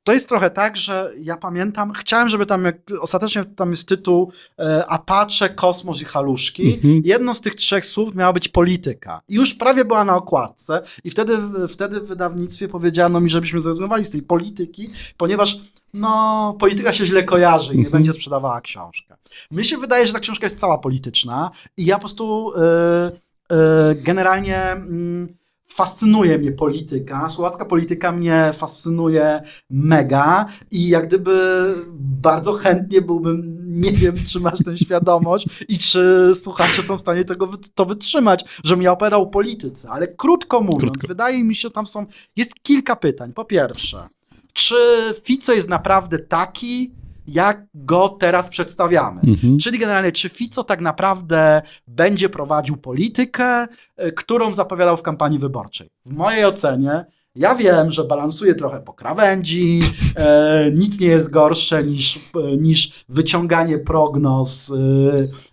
to 0.05 0.13
jest 0.13 0.29
trochę 0.29 0.51
tak, 0.51 0.77
że 0.77 1.13
ja 1.19 1.37
pamiętam, 1.37 1.93
chciałem, 1.93 2.29
żeby 2.29 2.47
tam, 2.47 2.65
jak, 2.65 2.77
ostatecznie 3.01 3.45
tam 3.45 3.71
jest 3.71 3.89
tytuł 3.89 4.33
e, 4.59 4.87
Apache, 4.87 5.49
Kosmos 5.49 6.03
i 6.03 6.05
Haluszki. 6.05 6.75
Mhm. 6.75 7.03
Jedno 7.05 7.35
z 7.35 7.41
tych 7.41 7.55
trzech 7.55 7.87
słów 7.87 8.15
miała 8.15 8.33
być 8.33 8.49
polityka. 8.49 9.21
I 9.29 9.35
już 9.35 9.55
prawie 9.55 9.85
była 9.85 10.05
na 10.05 10.17
okładce 10.17 10.83
i 11.05 11.11
wtedy, 11.11 11.39
wtedy 11.69 12.01
w 12.01 12.07
wydawnictwie 12.07 12.69
powiedziano 12.69 13.21
mi, 13.21 13.31
żebyśmy 13.31 13.61
zrezygnowali 13.61 14.05
z 14.05 14.11
tej 14.11 14.23
polityki, 14.23 14.89
ponieważ 15.17 15.61
no, 15.95 16.57
polityka 16.59 16.93
się 16.93 17.07
źle 17.07 17.23
kojarzy 17.23 17.75
i 17.75 17.77
nie 17.77 17.85
mhm. 17.85 17.93
będzie 17.93 18.13
sprzedawała 18.13 18.61
książkę. 18.61 19.17
Mnie 19.51 19.65
się 19.65 19.79
wydaje, 19.79 20.07
że 20.07 20.13
ta 20.13 20.21
książka 20.21 20.47
jest 20.47 20.61
cała 20.61 20.79
polityczna 20.79 21.51
i 21.77 21.85
ja 21.85 21.95
po 21.95 22.01
prostu 22.01 22.53
e, 22.57 23.13
e, 23.51 23.95
generalnie... 23.95 24.63
Mm, 24.71 25.45
fascynuje 25.75 26.39
mnie 26.39 26.53
polityka, 26.53 27.29
słowacka 27.29 27.65
polityka 27.65 28.13
mnie 28.13 28.53
fascynuje 28.57 29.43
mega 29.71 30.47
i 30.71 30.89
jak 30.89 31.07
gdyby 31.07 31.65
bardzo 31.99 32.53
chętnie 32.53 33.03
byłbym, 33.03 33.59
nie 33.81 33.93
wiem, 33.93 34.15
czy 34.29 34.41
masz 34.41 34.65
tę 34.65 34.79
świadomość 34.79 35.47
i 35.69 35.79
czy 35.79 36.33
słuchacze 36.35 36.83
są 36.83 36.97
w 36.97 37.01
stanie 37.01 37.25
tego 37.25 37.51
to 37.75 37.87
wytrzymać, 37.87 38.45
że 38.65 38.77
ja 38.81 38.93
opowiadał 38.93 39.23
o 39.23 39.27
polityce, 39.27 39.91
ale 39.91 40.09
krótko 40.09 40.61
mówiąc, 40.61 40.83
krótko. 40.83 41.09
wydaje 41.09 41.45
mi 41.45 41.55
się, 41.55 41.71
tam 41.71 41.87
są, 41.87 42.07
jest 42.37 42.55
kilka 42.63 42.97
pytań. 42.97 43.33
Po 43.33 43.45
pierwsze, 43.45 44.09
czy 44.55 44.75
Fico 45.23 45.53
jest 45.53 45.69
naprawdę 45.69 46.19
taki, 46.19 46.95
jak 47.27 47.67
go 47.75 48.09
teraz 48.09 48.49
przedstawiamy. 48.49 49.21
Mhm. 49.21 49.59
Czyli 49.59 49.79
generalnie, 49.79 50.13
czy 50.13 50.29
Fico 50.29 50.65
tak 50.65 50.81
naprawdę 50.81 51.63
będzie 51.89 52.29
prowadził 52.29 52.77
politykę, 52.77 53.67
e, 53.97 54.13
którą 54.13 54.55
zapowiadał 54.55 54.97
w 54.97 55.03
kampanii 55.03 55.39
wyborczej. 55.39 55.91
W 56.07 56.13
mojej 56.13 56.45
ocenie 56.45 57.05
ja 57.37 57.55
wiem, 57.55 57.91
że 57.91 58.05
balansuje 58.05 58.55
trochę 58.55 58.81
po 58.81 58.93
krawędzi, 58.93 59.81
e, 60.17 60.71
nic 60.75 61.01
nie 61.01 61.07
jest 61.07 61.31
gorsze 61.31 61.85
niż, 61.85 62.17
e, 62.17 62.57
niż 62.57 63.05
wyciąganie 63.09 63.79
prognoz 63.79 64.73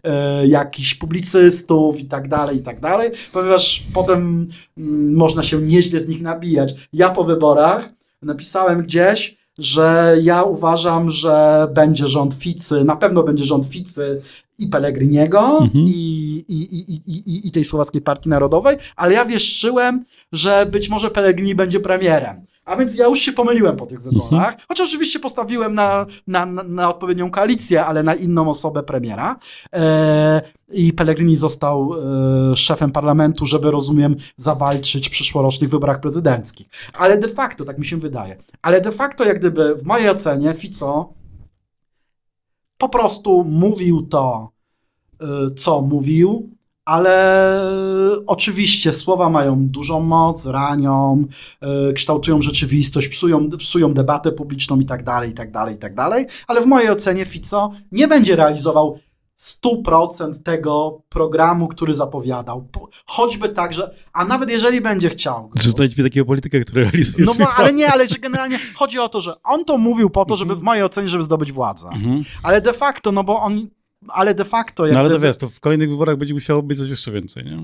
e, 0.03 0.09
e, 0.11 0.47
jakichś 0.47 0.95
publicystów 0.95 1.99
i 1.99 2.05
tak 2.05 2.27
dalej, 2.27 2.57
i 2.57 2.61
tak 2.61 2.79
dalej, 2.79 3.11
ponieważ 3.33 3.83
potem 3.93 4.17
m, 4.17 4.49
mm, 4.77 5.15
można 5.15 5.43
się 5.43 5.61
nieźle 5.61 5.99
z 5.99 6.07
nich 6.07 6.21
nabijać. 6.21 6.73
Ja 6.93 7.09
po 7.09 7.23
wyborach 7.23 7.89
napisałem 8.21 8.81
gdzieś, 8.83 9.37
że 9.59 10.17
ja 10.21 10.43
uważam, 10.43 11.11
że 11.11 11.67
będzie 11.75 12.07
rząd 12.07 12.33
Ficy, 12.33 12.83
na 12.83 12.95
pewno 12.95 13.23
będzie 13.23 13.43
rząd 13.43 13.65
Ficy 13.65 14.21
i 14.59 14.67
Pellegriniego 14.67 15.59
Mhm. 15.61 15.85
i, 15.85 16.45
i, 16.47 16.93
i, 17.11 17.47
i, 17.47 17.51
tej 17.51 17.65
Słowackiej 17.65 18.01
Partii 18.01 18.29
Narodowej, 18.29 18.77
ale 18.95 19.13
ja 19.13 19.25
wieszczyłem, 19.25 20.05
że 20.31 20.65
być 20.65 20.89
może 20.89 21.11
Pellegrini 21.11 21.55
będzie 21.55 21.79
premierem. 21.79 22.45
A 22.65 22.75
więc 22.75 22.95
ja 22.95 23.05
już 23.05 23.19
się 23.19 23.33
pomyliłem 23.33 23.77
po 23.77 23.85
tych 23.85 24.01
wyborach, 24.01 24.57
chociaż 24.67 24.89
oczywiście 24.89 25.19
postawiłem 25.19 25.75
na, 25.75 26.05
na, 26.27 26.45
na, 26.45 26.89
odpowiednią 26.89 27.31
koalicję, 27.31 27.85
ale 27.85 28.03
na 28.03 28.15
inną 28.15 28.49
osobę 28.49 28.83
premiera. 28.83 29.39
E, 29.73 30.41
I 30.71 30.93
Pellegrini 30.93 31.35
został 31.35 31.93
e, 32.51 32.55
szefem 32.55 32.91
parlamentu, 32.91 33.45
żeby, 33.45 33.71
rozumiem, 33.71 34.15
zawalczyć 34.37 35.07
w 35.07 35.11
przyszłorocznych 35.11 35.69
wyborach 35.69 35.99
prezydenckich. 35.99 36.69
Ale 36.93 37.17
de 37.17 37.27
facto, 37.27 37.65
tak 37.65 37.77
mi 37.77 37.85
się 37.85 37.97
wydaje, 37.97 38.37
ale 38.61 38.81
de 38.81 38.91
facto 38.91 39.25
jak 39.25 39.39
gdyby 39.39 39.75
w 39.75 39.83
mojej 39.83 40.09
ocenie 40.09 40.53
Fico 40.53 41.13
po 42.77 42.89
prostu 42.89 43.43
mówił 43.43 44.01
to, 44.01 44.51
y, 45.21 45.53
co 45.55 45.81
mówił, 45.81 46.50
ale 46.91 47.13
oczywiście 48.27 48.93
słowa 48.93 49.29
mają 49.29 49.67
dużą 49.67 49.99
moc, 49.99 50.45
ranią, 50.45 51.25
y, 51.89 51.93
kształtują 51.93 52.41
rzeczywistość, 52.41 53.07
psują, 53.07 53.49
psują 53.49 53.93
debatę 53.93 54.31
publiczną 54.31 54.79
i 54.79 54.85
tak 54.85 55.03
dalej, 55.03 55.31
i 55.31 55.33
tak 55.33 55.51
dalej, 55.51 55.75
i 55.75 55.77
tak 55.77 55.95
dalej, 55.95 56.25
ale 56.47 56.61
w 56.61 56.65
mojej 56.65 56.89
ocenie 56.89 57.25
Fico 57.25 57.71
nie 57.91 58.07
będzie 58.07 58.35
realizował 58.35 58.99
100% 59.39 60.43
tego 60.43 61.01
programu, 61.09 61.67
który 61.67 61.95
zapowiadał. 61.95 62.61
Po- 62.71 62.89
Choćby 63.05 63.49
tak, 63.49 63.73
że, 63.73 63.95
a 64.13 64.25
nawet 64.25 64.49
jeżeli 64.49 64.81
będzie 64.81 65.09
chciał. 65.09 65.51
znajdź 65.59 65.97
mi 65.97 66.03
takiego 66.03 66.25
polityka, 66.25 66.59
który 66.59 66.83
realizuje 66.83 67.25
no 67.25 67.33
bo, 67.35 67.53
ale 67.53 67.73
nie, 67.73 67.91
ale 67.93 68.07
że 68.07 68.15
generalnie 68.15 68.59
chodzi 68.75 68.99
o 68.99 69.09
to, 69.09 69.21
że 69.21 69.33
on 69.43 69.65
to 69.65 69.77
mówił 69.77 70.09
po 70.09 70.25
to, 70.25 70.35
żeby 70.35 70.55
w 70.55 70.61
mojej 70.61 70.83
ocenie, 70.83 71.09
żeby 71.09 71.23
zdobyć 71.23 71.51
władzę. 71.51 71.87
Mhm. 71.93 72.23
Ale 72.43 72.61
de 72.61 72.73
facto, 72.73 73.11
no 73.11 73.23
bo 73.23 73.39
on, 73.41 73.67
ale 74.07 74.33
de 74.33 74.45
facto 74.45 74.87
No 74.87 74.99
ale 74.99 75.09
to 75.09 75.19
wiesz, 75.19 75.37
to 75.37 75.49
w 75.49 75.59
kolejnych 75.59 75.89
wyborach 75.89 76.17
będzie 76.17 76.33
musiało 76.33 76.63
być 76.63 76.77
coś 76.77 76.89
jeszcze 76.89 77.11
więcej, 77.11 77.45
nie? 77.45 77.59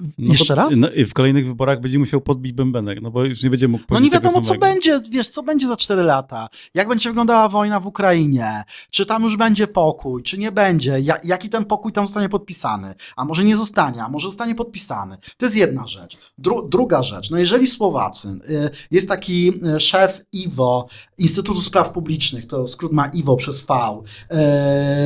No 0.00 0.08
Jeszcze 0.32 0.54
to, 0.54 0.54
raz? 0.54 0.76
No, 0.76 0.88
w 1.08 1.12
kolejnych 1.12 1.46
wyborach 1.46 1.80
będzie 1.80 1.98
musiał 1.98 2.20
podbić 2.20 2.52
bębenek, 2.52 3.02
no 3.02 3.10
bo 3.10 3.24
już 3.24 3.42
nie 3.42 3.50
będzie 3.50 3.68
mógł 3.68 3.84
No 3.90 4.00
nie 4.00 4.10
wiadomo, 4.10 4.40
co 4.40 4.54
będzie, 4.54 5.00
wiesz, 5.10 5.28
co 5.28 5.42
będzie 5.42 5.66
za 5.66 5.76
4 5.76 6.02
lata. 6.02 6.48
Jak 6.74 6.88
będzie 6.88 7.10
wyglądała 7.10 7.48
wojna 7.48 7.80
w 7.80 7.86
Ukrainie? 7.86 8.64
Czy 8.90 9.06
tam 9.06 9.22
już 9.22 9.36
będzie 9.36 9.66
pokój, 9.66 10.22
czy 10.22 10.38
nie 10.38 10.52
będzie? 10.52 11.00
Ja, 11.00 11.18
jaki 11.24 11.48
ten 11.48 11.64
pokój 11.64 11.92
tam 11.92 12.06
zostanie 12.06 12.28
podpisany? 12.28 12.94
A 13.16 13.24
może 13.24 13.44
nie 13.44 13.56
zostanie, 13.56 14.02
a 14.02 14.08
może 14.08 14.28
zostanie 14.28 14.54
podpisany? 14.54 15.16
To 15.36 15.46
jest 15.46 15.56
jedna 15.56 15.86
rzecz. 15.86 16.18
Dru, 16.38 16.68
druga 16.68 17.02
rzecz, 17.02 17.30
no 17.30 17.38
jeżeli 17.38 17.66
Słowacy, 17.66 18.28
y, 18.50 18.70
jest 18.90 19.08
taki 19.08 19.52
y, 19.76 19.80
szef 19.80 20.24
IWO, 20.32 20.88
Instytutu 21.18 21.60
Spraw 21.60 21.92
Publicznych, 21.92 22.46
to 22.46 22.68
skrót 22.68 22.92
ma 22.92 23.06
IWO 23.06 23.36
przez 23.36 23.66
V, 23.66 23.74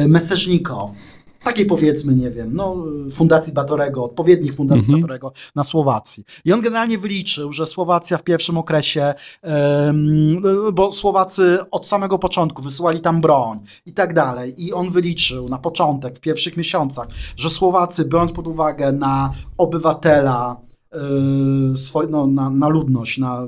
y, 0.04 0.08
Meseżniko, 0.08 0.94
takiej 1.48 1.66
powiedzmy, 1.66 2.14
nie 2.14 2.30
wiem, 2.30 2.50
no, 2.54 2.76
Fundacji 3.12 3.52
Batorego, 3.52 4.04
odpowiednich 4.04 4.54
Fundacji 4.54 4.80
Mhm. 4.80 5.00
Batorego 5.00 5.32
na 5.54 5.64
Słowacji. 5.64 6.24
I 6.44 6.52
on 6.52 6.60
generalnie 6.60 6.98
wyliczył, 6.98 7.52
że 7.52 7.66
Słowacja 7.66 8.18
w 8.18 8.22
pierwszym 8.22 8.58
okresie, 8.58 9.14
bo 10.72 10.92
Słowacy 10.92 11.58
od 11.70 11.86
samego 11.86 12.18
początku 12.18 12.62
wysyłali 12.62 13.00
tam 13.00 13.20
broń 13.20 13.58
i 13.86 13.92
tak 13.92 14.14
dalej, 14.14 14.64
i 14.64 14.72
on 14.72 14.90
wyliczył 14.90 15.48
na 15.48 15.58
początek, 15.58 16.18
w 16.18 16.20
pierwszych 16.20 16.56
miesiącach, 16.56 17.08
że 17.36 17.50
Słowacy, 17.50 18.04
biorąc 18.04 18.32
pod 18.32 18.46
uwagę 18.46 18.92
na 18.92 19.32
obywatela, 19.58 20.56
swoj, 21.76 22.06
no, 22.10 22.26
na, 22.26 22.50
na 22.50 22.68
ludność, 22.68 23.18
na 23.18 23.46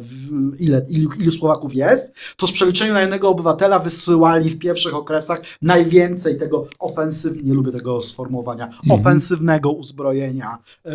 ile, 0.58 0.86
ilu, 0.88 1.10
ilu 1.20 1.32
Słowaków 1.32 1.74
jest, 1.74 2.14
to 2.36 2.46
z 2.46 2.52
przeliczeniu 2.52 2.92
na 2.92 3.00
jednego 3.00 3.28
obywatela 3.28 3.78
wysyłali 3.78 4.50
w 4.50 4.58
pierwszych 4.58 4.94
okresach 4.94 5.42
najwięcej 5.62 6.38
tego 6.38 6.66
ofensywnego, 6.78 7.48
nie 7.48 7.54
lubię 7.54 7.72
tego 7.72 8.00
sformułowania, 8.02 8.66
Mhm. 8.66 9.00
ofensywnego 9.00 9.70
uzbrojenia, 9.70 10.58
e, 10.86 10.90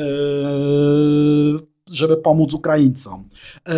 żeby 1.92 2.18
pomóc 2.18 2.54
Ukraińcom. 2.54 3.30
E, 3.68 3.74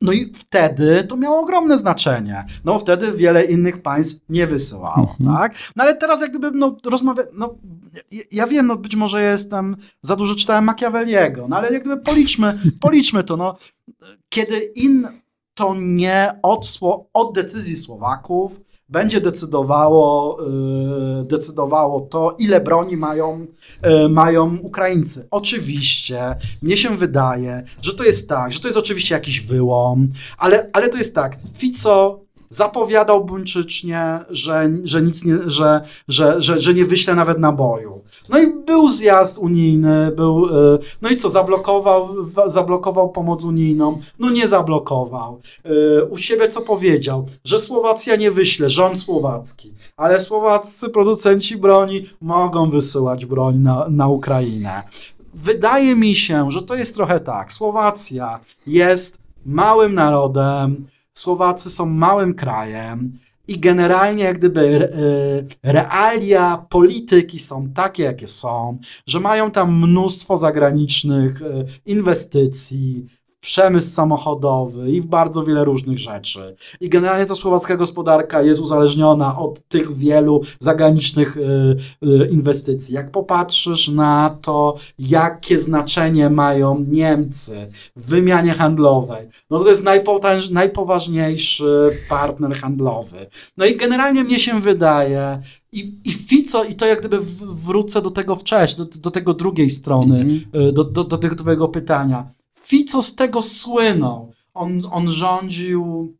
No 0.00 0.12
i 0.12 0.32
wtedy 0.34 1.04
to 1.08 1.16
miało 1.16 1.40
ogromne 1.40 1.78
znaczenie. 1.78 2.44
No 2.64 2.78
wtedy 2.78 3.12
wiele 3.12 3.44
innych 3.44 3.82
państw 3.82 4.20
nie 4.28 4.46
wysyłało, 4.46 5.16
Mhm. 5.20 5.36
tak? 5.38 5.54
No 5.76 5.84
ale 5.84 5.96
teraz 5.96 6.20
jak 6.20 6.30
gdyby 6.30 6.50
no, 6.58 6.76
rozmawia, 6.86 7.22
no 7.32 7.54
ja- 8.32 8.46
wiem, 8.46 8.66
no 8.66 8.76
być 8.76 8.94
może 8.96 9.22
jestem, 9.22 9.76
za 10.02 10.16
dużo 10.16 10.34
czytałem 10.34 10.64
Machiavelliego, 10.64 11.48
no 11.48 11.56
ale 11.56 11.72
jak 11.72 11.84
gdyby 11.84 12.02
policzmy, 12.02 12.58
policzmy 12.80 13.24
to, 13.24 13.36
no 13.36 13.56
kiedy 14.28 14.58
in 14.60 15.08
to 15.54 15.74
nie 15.78 16.38
od, 16.42 16.78
od 17.12 17.34
decyzji 17.34 17.76
Słowaków 17.76 18.60
będzie 18.92 19.20
decydowało, 19.20 20.38
yy, 21.18 21.24
decydowało 21.24 22.00
to, 22.00 22.36
ile 22.38 22.60
broni 22.60 22.96
mają, 22.96 23.46
yy, 23.82 24.08
mają 24.08 24.56
Ukraińcy. 24.56 25.26
Oczywiście, 25.30 26.36
mnie 26.62 26.76
się 26.76 26.96
wydaje, 26.96 27.64
że 27.82 27.94
to 27.94 28.04
jest 28.04 28.28
tak, 28.28 28.52
że 28.52 28.60
to 28.60 28.68
jest 28.68 28.78
oczywiście 28.78 29.14
jakiś 29.14 29.40
wyłom, 29.40 30.08
ale, 30.38 30.70
ale 30.72 30.88
to 30.88 30.98
jest 30.98 31.14
tak, 31.14 31.36
Fico 31.58 32.20
zapowiadał 32.54 33.24
buńczycznie, 33.24 34.20
że, 34.30 34.70
że 34.84 35.02
nic 35.02 35.24
nie, 35.24 35.38
że, 35.46 35.80
że, 36.08 36.42
że, 36.42 36.58
że 36.60 36.74
nie 36.74 36.84
wyśle 36.84 37.14
nawet 37.14 37.38
naboju. 37.38 38.00
No 38.28 38.38
i 38.38 38.46
był 38.66 38.90
zjazd 38.90 39.38
unijny, 39.38 40.12
był, 40.16 40.46
yy, 40.46 40.78
no 41.02 41.08
i 41.08 41.16
co, 41.16 41.30
zablokował, 41.30 42.08
zablokował 42.46 43.08
pomoc 43.08 43.44
unijną? 43.44 43.98
No 44.18 44.30
nie 44.30 44.48
zablokował. 44.48 45.40
Yy, 45.64 46.04
U 46.04 46.18
siebie 46.18 46.48
co 46.48 46.60
powiedział? 46.60 47.26
Że 47.44 47.58
Słowacja 47.58 48.16
nie 48.16 48.30
wyśle, 48.30 48.70
rząd 48.70 48.98
słowacki, 48.98 49.74
ale 49.96 50.20
słowaccy 50.20 50.88
producenci 50.88 51.56
broni 51.56 52.06
mogą 52.20 52.70
wysyłać 52.70 53.26
broń 53.26 53.56
na, 53.58 53.86
na 53.90 54.08
Ukrainę. 54.08 54.82
Wydaje 55.34 55.96
mi 55.96 56.14
się, 56.14 56.50
że 56.50 56.62
to 56.62 56.74
jest 56.74 56.94
trochę 56.94 57.20
tak. 57.20 57.52
Słowacja 57.52 58.40
jest 58.66 59.18
małym 59.46 59.94
narodem, 59.94 60.86
Słowacy 61.14 61.70
są 61.70 61.86
małym 61.86 62.34
krajem 62.34 63.18
i 63.48 63.58
generalnie 63.60 64.24
jak 64.24 64.38
gdyby 64.38 64.92
e, 65.64 65.72
realia 65.72 66.66
polityki 66.70 67.38
są 67.38 67.68
takie, 67.70 68.02
jakie 68.02 68.28
są, 68.28 68.78
że 69.06 69.20
mają 69.20 69.50
tam 69.50 69.78
mnóstwo 69.88 70.36
zagranicznych 70.36 71.42
e, 71.42 71.64
inwestycji, 71.86 73.06
przemysł 73.42 73.94
samochodowy 73.94 74.90
i 74.90 75.00
w 75.00 75.06
bardzo 75.06 75.44
wiele 75.44 75.64
różnych 75.64 75.98
rzeczy. 75.98 76.56
I 76.80 76.88
generalnie 76.88 77.26
ta 77.26 77.34
słowacka 77.34 77.76
gospodarka 77.76 78.42
jest 78.42 78.60
uzależniona 78.60 79.38
od 79.38 79.68
tych 79.68 79.96
wielu 79.96 80.42
zagranicznych 80.60 81.36
e, 81.36 81.40
e, 82.06 82.28
inwestycji. 82.28 82.94
Jak 82.94 83.10
popatrzysz 83.10 83.88
na 83.88 84.38
to, 84.42 84.76
jakie 84.98 85.58
znaczenie 85.58 86.30
mają 86.30 86.84
Niemcy 86.88 87.56
w 87.96 88.06
wymianie 88.06 88.52
handlowej, 88.52 89.28
no 89.50 89.58
to 89.58 89.70
jest 89.70 89.84
najpotęż, 89.84 90.50
najpoważniejszy 90.50 91.90
partner 92.08 92.54
handlowy. 92.56 93.26
No 93.56 93.64
i 93.64 93.76
generalnie 93.76 94.24
mnie 94.24 94.38
się 94.38 94.60
wydaje, 94.60 95.42
i, 95.72 95.92
i 96.04 96.12
Fico, 96.12 96.64
i 96.64 96.74
to 96.74 96.86
jak 96.86 96.98
gdyby 97.00 97.18
wrócę 97.54 98.02
do 98.02 98.10
tego 98.10 98.36
wcześniej, 98.36 98.86
do, 98.88 98.98
do 99.00 99.10
tego 99.10 99.34
drugiej 99.34 99.70
strony, 99.70 100.20
Mhm. 100.20 100.68
y, 100.68 100.72
do, 100.72 100.84
do, 100.84 101.04
do 101.04 101.18
tego 101.18 101.36
twojego 101.36 101.68
pytania. 101.68 102.26
Fico 102.72 103.02
z 103.02 103.14
tego 103.14 103.42
słynął. 103.42 104.32
On, 104.54 104.82
on 104.90 105.10
rządził 105.10 106.12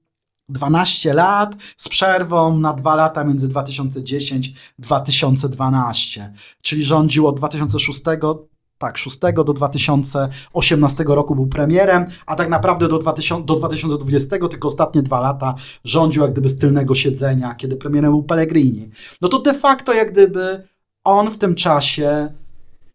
12 0.48 1.14
lat 1.14 1.54
z 1.76 1.88
przerwą 1.88 2.58
na 2.58 2.72
dwa 2.72 2.94
lata 2.94 3.24
między 3.24 3.48
2010-2012, 3.48 6.28
czyli 6.62 6.84
rządził 6.84 7.26
od 7.26 7.36
2006 7.36 8.02
tak, 8.78 8.98
6 8.98 9.18
do 9.34 9.44
2018 9.44 11.04
roku 11.06 11.34
był 11.34 11.46
premierem, 11.46 12.06
a 12.26 12.36
tak 12.36 12.48
naprawdę 12.48 12.88
do, 12.88 12.98
2000, 12.98 13.46
do 13.46 13.54
2020, 13.54 14.38
tylko 14.48 14.68
ostatnie 14.68 15.02
dwa 15.02 15.20
lata 15.20 15.54
rządził 15.84 16.22
jak 16.22 16.32
gdyby 16.32 16.48
z 16.48 16.58
tylnego 16.58 16.94
siedzenia, 16.94 17.54
kiedy 17.54 17.76
premierem 17.76 18.10
był 18.10 18.22
Pellegrini. 18.22 18.90
No 19.20 19.28
to 19.28 19.38
de 19.38 19.54
facto 19.54 19.92
jak 19.92 20.12
gdyby 20.12 20.62
on 21.04 21.30
w 21.30 21.38
tym 21.38 21.54
czasie 21.54 22.32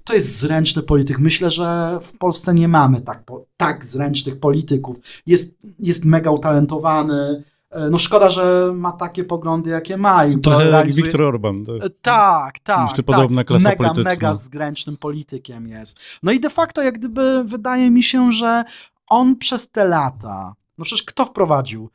to 0.07 0.13
jest 0.13 0.39
zręczny 0.39 0.83
polityk. 0.83 1.19
Myślę, 1.19 1.51
że 1.51 1.99
w 2.01 2.17
Polsce 2.17 2.53
nie 2.53 2.67
mamy 2.67 3.01
tak, 3.01 3.23
tak 3.57 3.85
zręcznych 3.85 4.39
polityków. 4.39 4.97
Jest, 5.25 5.57
jest 5.79 6.05
mega 6.05 6.31
utalentowany. 6.31 7.43
E, 7.71 7.89
No 7.89 7.97
szkoda, 7.97 8.29
że 8.29 8.71
ma 8.75 8.91
takie 8.91 9.23
poglądy, 9.23 9.69
jakie 9.69 9.97
ma. 9.97 10.25
I 10.25 10.39
Trochę 10.39 10.63
jak 10.63 10.71
realizuje- 10.73 11.03
Viktor 11.03 11.21
Orban. 11.21 11.65
To 11.65 11.75
jest... 11.75 11.87
Tak, 12.01 12.59
tak. 12.59 12.81
Jeszcze 12.81 13.03
tak. 13.03 13.05
podobna 13.15 13.43
klasa 13.43 13.69
mega, 13.69 13.77
polityczna. 13.77 14.09
mega 14.11 14.35
zgręcznym 14.35 14.97
politykiem 14.97 15.67
jest. 15.67 15.99
No 16.23 16.31
i 16.31 16.39
de 16.39 16.49
facto, 16.49 16.83
jak 16.83 16.97
gdyby 16.99 17.43
wydaje 17.43 17.91
mi 17.91 18.03
się, 18.03 18.31
że 18.31 18.63
on 19.09 19.35
przez 19.35 19.69
te 19.69 19.87
lata, 19.87 20.55
no 20.77 20.85
przecież 20.85 21.03
kto 21.05 21.25
wprowadził 21.25 21.89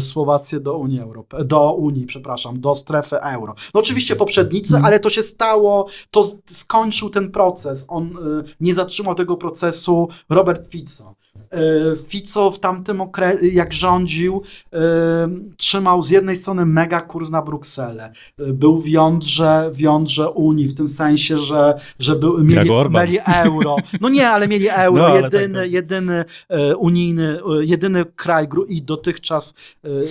Słowację 0.00 0.60
do 0.60 0.76
Unii 0.78 1.00
Europejskiej, 1.00 1.48
do 1.48 1.72
Unii, 1.72 2.06
przepraszam, 2.06 2.60
do 2.60 2.74
strefy 2.74 3.20
euro. 3.20 3.54
No 3.74 3.80
oczywiście 3.80 4.16
poprzednicy, 4.16 4.74
Mhm. 4.74 4.84
ale 4.84 5.00
to 5.00 5.10
się 5.10 5.22
stało, 5.22 5.86
to 6.10 6.30
skończył 6.46 7.10
ten 7.10 7.30
proces. 7.30 7.84
On 7.88 8.04
e, 8.06 8.10
nie 8.60 8.74
zatrzymał 8.74 9.14
tego 9.14 9.36
procesu 9.36 10.08
Robert 10.28 10.70
Fico. 10.70 11.14
Fico 12.08 12.50
w 12.50 12.60
tamtym 12.60 13.00
okresie, 13.00 13.48
jak 13.48 13.72
rządził, 13.72 14.42
trzymał 15.56 16.02
z 16.02 16.10
jednej 16.10 16.36
strony 16.36 16.66
mega 16.66 17.00
kurs 17.00 17.30
na 17.30 17.42
Brukselę. 17.42 18.12
Był 18.38 18.78
w 18.78 18.88
jądrze, 18.88 19.70
w 19.72 19.80
jądrze 19.80 20.30
Unii, 20.30 20.68
w 20.68 20.74
tym 20.74 20.88
sensie, 20.88 21.38
że, 21.38 21.80
że 21.98 22.16
był, 22.16 22.44
mieli, 22.44 22.70
mieli 22.90 23.18
euro. 23.26 23.76
No 24.00 24.08
nie, 24.08 24.28
ale 24.28 24.48
mieli 24.48 24.68
euro. 24.86 25.08
No, 25.08 25.16
jedyny, 25.16 25.54
tak, 25.54 25.62
tak. 25.62 25.72
jedyny 25.72 26.24
unijny, 26.78 27.40
jedyny 27.60 28.04
kraj 28.04 28.48
i 28.68 28.82
dotychczas 28.82 29.54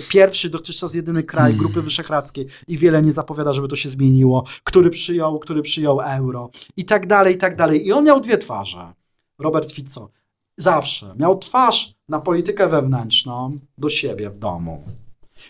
pierwszy, 0.08 0.50
dotychczas 0.50 0.94
jedyny 0.94 1.22
kraj 1.22 1.52
hmm. 1.52 1.58
Grupy 1.58 1.82
Wyszehradzkiej 1.82 2.46
i 2.68 2.78
wiele 2.78 3.02
nie 3.02 3.12
zapowiada, 3.12 3.52
żeby 3.52 3.68
to 3.68 3.76
się 3.76 3.90
zmieniło, 3.90 4.44
który 4.64 4.90
przyjął, 4.90 5.38
który 5.38 5.62
przyjął 5.62 6.00
euro 6.00 6.50
i 6.76 6.84
tak 6.84 7.06
dalej, 7.06 7.34
i 7.34 7.38
tak 7.38 7.56
dalej. 7.56 7.86
I 7.86 7.92
on 7.92 8.04
miał 8.04 8.20
dwie 8.20 8.38
twarze. 8.38 8.92
Robert 9.38 9.72
Fico. 9.72 10.10
Zawsze. 10.56 11.14
Miał 11.18 11.38
twarz 11.38 11.94
na 12.08 12.20
politykę 12.20 12.68
wewnętrzną 12.68 13.58
do 13.78 13.88
siebie 13.88 14.30
w 14.30 14.38
domu. 14.38 14.82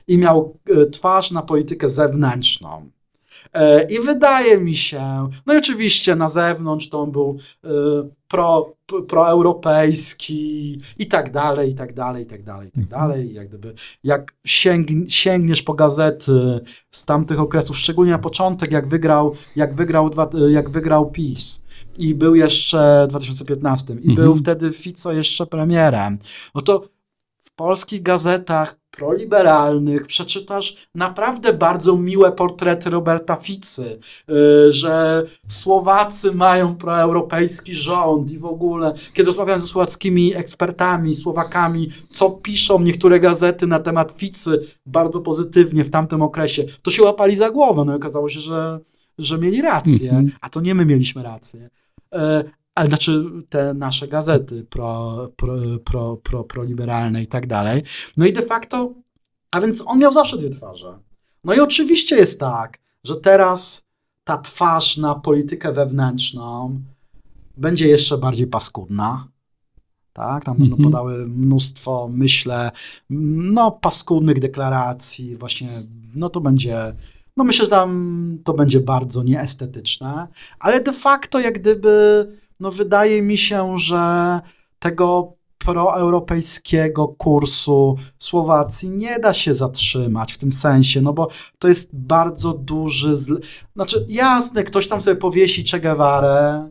I 0.08 0.18
miał 0.18 0.56
e, 0.66 0.86
twarz 0.86 1.30
na 1.30 1.42
politykę 1.42 1.88
zewnętrzną. 1.88 2.88
E, 3.54 3.82
I 3.82 4.00
wydaje 4.00 4.58
mi 4.58 4.76
się, 4.76 5.28
no 5.46 5.54
i 5.54 5.56
oczywiście 5.56 6.16
na 6.16 6.28
zewnątrz 6.28 6.88
to 6.88 7.00
on 7.00 7.10
był 7.10 7.38
e, 7.64 7.68
pro, 8.28 8.74
proeuropejski 9.08 10.78
i 10.98 11.06
tak 11.06 11.32
dalej, 11.32 11.70
i 11.70 11.74
tak 11.74 11.94
dalej, 11.94 12.22
i 12.22 12.26
tak 12.26 12.42
dalej, 12.42 12.68
i 12.68 12.70
tak 12.70 12.82
mhm. 12.82 13.00
dalej. 13.00 13.34
Jak, 13.34 13.48
gdyby, 13.48 13.74
jak 14.04 14.34
sięgniesz 15.08 15.62
po 15.62 15.74
gazety 15.74 16.60
z 16.90 17.04
tamtych 17.04 17.40
okresów, 17.40 17.78
szczególnie 17.78 18.12
na 18.12 18.18
początek, 18.18 18.70
jak 18.70 18.88
wygrał, 18.88 19.34
jak 19.56 19.74
wygrał, 19.74 20.10
jak 20.50 20.70
wygrał 20.70 21.10
PiS, 21.10 21.63
i 21.98 22.14
był 22.14 22.34
jeszcze 22.34 23.04
w 23.06 23.10
2015 23.10 23.94
i 23.94 23.96
mhm. 23.96 24.14
był 24.16 24.36
wtedy 24.36 24.72
Fico 24.72 25.12
jeszcze 25.12 25.46
premierem, 25.46 26.18
no 26.54 26.60
to 26.60 26.88
w 27.44 27.54
polskich 27.56 28.02
gazetach 28.02 28.76
proliberalnych 28.96 30.06
przeczytasz 30.06 30.76
naprawdę 30.94 31.52
bardzo 31.52 31.96
miłe 31.96 32.32
portrety 32.32 32.90
Roberta 32.90 33.36
Ficy, 33.36 33.98
y, 34.30 34.72
że 34.72 35.26
Słowacy 35.48 36.32
mają 36.32 36.76
proeuropejski 36.76 37.74
rząd 37.74 38.30
i 38.30 38.38
w 38.38 38.44
ogóle, 38.44 38.94
kiedy 39.14 39.26
rozmawiałem 39.26 39.60
ze 39.60 39.66
słowackimi 39.66 40.34
ekspertami, 40.34 41.14
Słowakami, 41.14 41.90
co 42.10 42.30
piszą 42.30 42.80
niektóre 42.80 43.20
gazety 43.20 43.66
na 43.66 43.78
temat 43.78 44.14
Ficy 44.16 44.66
bardzo 44.86 45.20
pozytywnie 45.20 45.84
w 45.84 45.90
tamtym 45.90 46.22
okresie, 46.22 46.64
to 46.82 46.90
się 46.90 47.02
łapali 47.02 47.36
za 47.36 47.50
głowę, 47.50 47.84
no 47.84 47.92
i 47.92 47.96
okazało 47.96 48.28
się, 48.28 48.40
że, 48.40 48.80
że 49.18 49.38
mieli 49.38 49.62
rację, 49.62 50.10
mhm. 50.10 50.30
a 50.40 50.50
to 50.50 50.60
nie 50.60 50.74
my 50.74 50.86
mieliśmy 50.86 51.22
rację. 51.22 51.70
Ale 52.74 52.88
znaczy 52.88 53.24
te 53.48 53.74
nasze 53.74 54.08
gazety 54.08 54.66
pro, 54.70 55.28
pro, 55.36 55.54
pro, 55.84 56.16
pro, 56.16 56.44
proliberalne 56.44 57.22
i 57.22 57.26
tak 57.26 57.46
dalej. 57.46 57.82
No 58.16 58.26
i 58.26 58.32
de 58.32 58.42
facto, 58.42 58.94
a 59.50 59.60
więc 59.60 59.84
on 59.86 59.98
miał 59.98 60.12
zawsze 60.12 60.38
dwie 60.38 60.50
twarze. 60.50 60.98
No 61.44 61.54
i 61.54 61.60
oczywiście 61.60 62.16
jest 62.16 62.40
tak, 62.40 62.78
że 63.04 63.16
teraz 63.16 63.86
ta 64.24 64.38
twarz 64.38 64.96
na 64.96 65.14
politykę 65.14 65.72
wewnętrzną 65.72 66.80
będzie 67.56 67.88
jeszcze 67.88 68.18
bardziej 68.18 68.46
paskudna. 68.46 69.28
Tak, 70.12 70.44
tam 70.44 70.56
będą 70.58 70.76
mhm. 70.76 70.92
podały 70.92 71.26
mnóstwo, 71.26 72.08
myślę, 72.12 72.70
no 73.10 73.72
paskudnych 73.72 74.40
deklaracji, 74.40 75.36
właśnie, 75.36 75.82
no 76.14 76.30
to 76.30 76.40
będzie 76.40 76.94
no 77.36 77.44
myślę, 77.44 77.64
że 77.64 77.70
tam 77.70 78.38
to 78.44 78.52
będzie 78.52 78.80
bardzo 78.80 79.22
nieestetyczne, 79.22 80.28
ale 80.58 80.80
de 80.80 80.92
facto 80.92 81.40
jak 81.40 81.58
gdyby, 81.58 82.26
no 82.60 82.70
wydaje 82.70 83.22
mi 83.22 83.38
się, 83.38 83.78
że 83.78 84.40
tego 84.78 85.32
proeuropejskiego 85.58 87.08
kursu 87.08 87.96
Słowacji 88.18 88.90
nie 88.90 89.18
da 89.18 89.34
się 89.34 89.54
zatrzymać 89.54 90.32
w 90.32 90.38
tym 90.38 90.52
sensie, 90.52 91.00
no 91.00 91.12
bo 91.12 91.28
to 91.58 91.68
jest 91.68 91.96
bardzo 91.96 92.52
duży, 92.52 93.16
zle... 93.16 93.38
znaczy 93.74 94.06
jasne, 94.08 94.64
ktoś 94.64 94.88
tam 94.88 95.00
sobie 95.00 95.16
powiesi 95.16 95.64
Che 95.70 95.80
Guevara, 95.80 96.68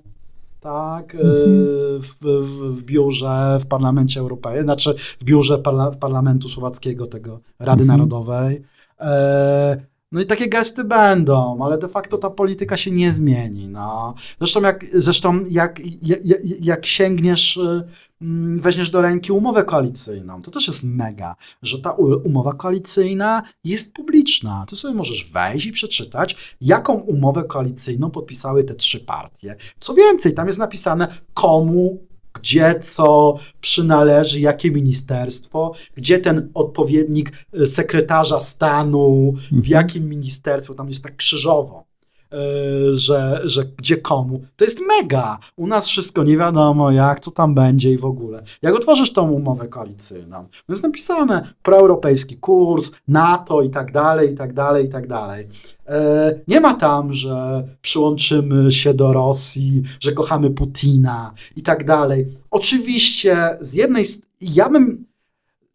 tak, 0.60 1.16
mhm. 1.16 2.02
w, 2.02 2.16
w, 2.22 2.76
w, 2.76 2.84
biurze 2.84 3.60
w 3.62 3.66
Parlamencie 3.66 4.20
Europejskim, 4.20 4.64
znaczy 4.64 4.96
w 5.20 5.24
biurze 5.24 5.58
parla, 5.58 5.92
Parlamentu 5.92 6.50
Słowackiego, 6.50 7.06
tego 7.06 7.40
Rady 7.60 7.82
mhm. 7.82 7.88
Narodowej. 7.88 8.64
E, 9.00 9.93
no 10.14 10.22
i 10.22 10.26
takie 10.26 10.50
gesty 10.50 10.84
będą, 10.84 11.66
ale 11.66 11.78
de 11.78 11.88
facto 11.88 12.18
ta 12.18 12.30
polityka 12.30 12.78
się 12.78 12.92
nie 12.92 13.14
zmieni. 13.14 13.68
No. 13.68 14.14
Zresztą 14.40 14.62
jak, 14.62 14.86
zresztą 14.94 15.46
jak, 15.50 15.80
jak, 16.02 16.20
jak 16.60 16.86
sięgniesz, 16.86 17.58
y, 17.58 17.84
mm, 18.22 18.60
weźmiesz 18.60 18.90
do 18.90 19.02
ręki 19.02 19.32
umowę 19.32 19.64
koalicyjną, 19.64 20.42
to 20.42 20.52
też 20.52 20.68
jest 20.68 20.84
mega, 20.84 21.36
że 21.62 21.80
ta 21.80 21.92
umowa 22.24 22.54
koalicyjna 22.54 23.44
jest 23.64 23.94
publiczna. 23.94 24.66
Ty 24.70 24.76
sobie 24.76 24.94
możesz 24.94 25.32
wejść 25.32 25.66
i 25.66 25.72
przeczytać, 25.72 26.56
jaką 26.62 26.94
umowę 26.94 27.44
koalicyjną 27.44 28.12
podpisały 28.12 28.64
te 28.64 28.76
trzy 28.76 29.00
partie. 29.00 29.56
Co 29.80 29.94
więcej, 29.94 30.34
tam 30.34 30.48
jest 30.48 30.60
napisane, 30.60 31.08
komu 31.34 32.13
gdzie 32.34 32.80
co 32.80 33.38
przynależy, 33.62 34.40
jakie 34.40 34.72
ministerstwo, 34.72 35.74
gdzie 35.96 36.20
ten 36.20 36.50
odpowiednik 36.54 37.32
y, 37.54 37.68
sekretarza 37.68 38.40
stanu, 38.40 39.34
w 39.34 39.56
mhm. 39.56 39.64
jakim 39.66 40.10
ministerstwie, 40.10 40.76
tam 40.76 40.90
jest 40.90 41.04
tak 41.04 41.16
krzyżowo. 41.16 41.93
E, 42.34 42.96
że, 42.98 43.42
że 43.44 43.64
gdzie 43.78 43.98
komu. 43.98 44.42
To 44.56 44.66
jest 44.66 44.80
mega. 44.88 45.40
U 45.56 45.68
nas 45.68 45.88
wszystko 45.88 46.24
nie 46.24 46.38
wiadomo 46.38 46.92
jak, 46.92 47.20
co 47.20 47.32
tam 47.32 47.56
będzie 47.56 47.92
i 47.92 47.98
w 47.98 48.06
ogóle. 48.06 48.44
Jak 48.62 48.76
otworzysz 48.76 49.14
tą 49.14 49.32
umowę 49.32 49.68
koalicyjną, 49.68 50.48
to 50.68 50.74
jest 50.74 50.84
napisane 50.84 51.54
proeuropejski 51.64 52.38
kurs, 52.38 52.92
NATO 53.08 53.62
i 53.62 53.70
tak 53.70 53.92
dalej, 53.92 54.34
i 54.34 54.36
tak 54.36 54.54
dalej, 54.54 54.86
i 54.86 54.90
tak 54.90 55.08
dalej. 55.08 55.48
E, 55.88 56.36
nie 56.48 56.60
ma 56.60 56.74
tam, 56.74 57.14
że 57.14 57.64
przyłączymy 57.82 58.72
się 58.72 58.94
do 58.94 59.14
Rosji, 59.14 59.84
że 60.00 60.12
kochamy 60.12 60.50
Putina 60.50 61.34
i 61.56 61.62
tak 61.62 61.86
dalej. 61.86 62.28
Oczywiście 62.52 63.58
z 63.62 63.74
jednej 63.74 64.06
ja 64.42 64.70
bym 64.70 65.06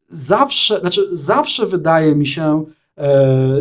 zawsze, 0.08 0.80
znaczy 0.80 1.08
zawsze 1.12 1.66
wydaje 1.66 2.14
mi 2.14 2.26
się, 2.26 2.64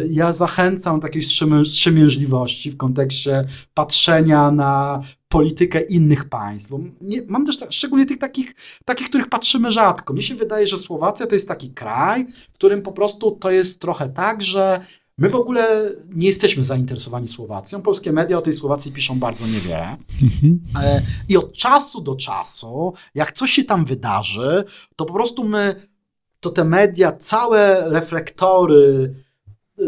ja 0.09 0.33
zachęcam 0.33 1.01
takiej 1.01 1.21
wstrzemięźliwości 1.21 2.71
w 2.71 2.77
kontekście 2.77 3.43
patrzenia 3.73 4.51
na 4.51 5.01
politykę 5.29 5.81
innych 5.81 6.29
państw. 6.29 6.73
Nie, 7.01 7.21
mam 7.27 7.45
też 7.45 7.57
tak, 7.57 7.73
szczególnie 7.73 8.05
tych 8.05 8.17
takich, 8.17 8.55
takich, 8.85 9.09
których 9.09 9.29
patrzymy 9.29 9.71
rzadko. 9.71 10.13
Mnie 10.13 10.23
się 10.23 10.35
wydaje, 10.35 10.67
że 10.67 10.77
Słowacja 10.77 11.27
to 11.27 11.35
jest 11.35 11.47
taki 11.47 11.73
kraj, 11.73 12.27
w 12.49 12.53
którym 12.53 12.81
po 12.81 12.91
prostu 12.91 13.31
to 13.31 13.51
jest 13.51 13.81
trochę 13.81 14.09
tak, 14.09 14.43
że 14.43 14.81
My 15.19 15.29
w 15.29 15.35
ogóle 15.35 15.91
nie 16.09 16.27
jesteśmy 16.27 16.63
zainteresowani 16.63 17.27
Słowacją. 17.27 17.81
Polskie 17.81 18.11
media 18.11 18.37
o 18.37 18.41
tej 18.41 18.53
Słowacji 18.53 18.91
piszą 18.91 19.19
bardzo 19.19 19.47
niewiele. 19.47 19.97
Mhm. 20.21 20.59
E, 20.83 21.01
I 21.29 21.37
od 21.37 21.53
czasu 21.53 22.01
do 22.01 22.15
czasu, 22.15 22.93
jak 23.15 23.31
coś 23.31 23.51
się 23.51 23.63
tam 23.63 23.85
wydarzy, 23.85 24.63
to 24.95 25.05
po 25.05 25.13
prostu 25.13 25.43
my, 25.43 25.87
to 26.39 26.49
te 26.49 26.63
media, 26.63 27.11
całe 27.11 27.89
reflektory 27.89 29.15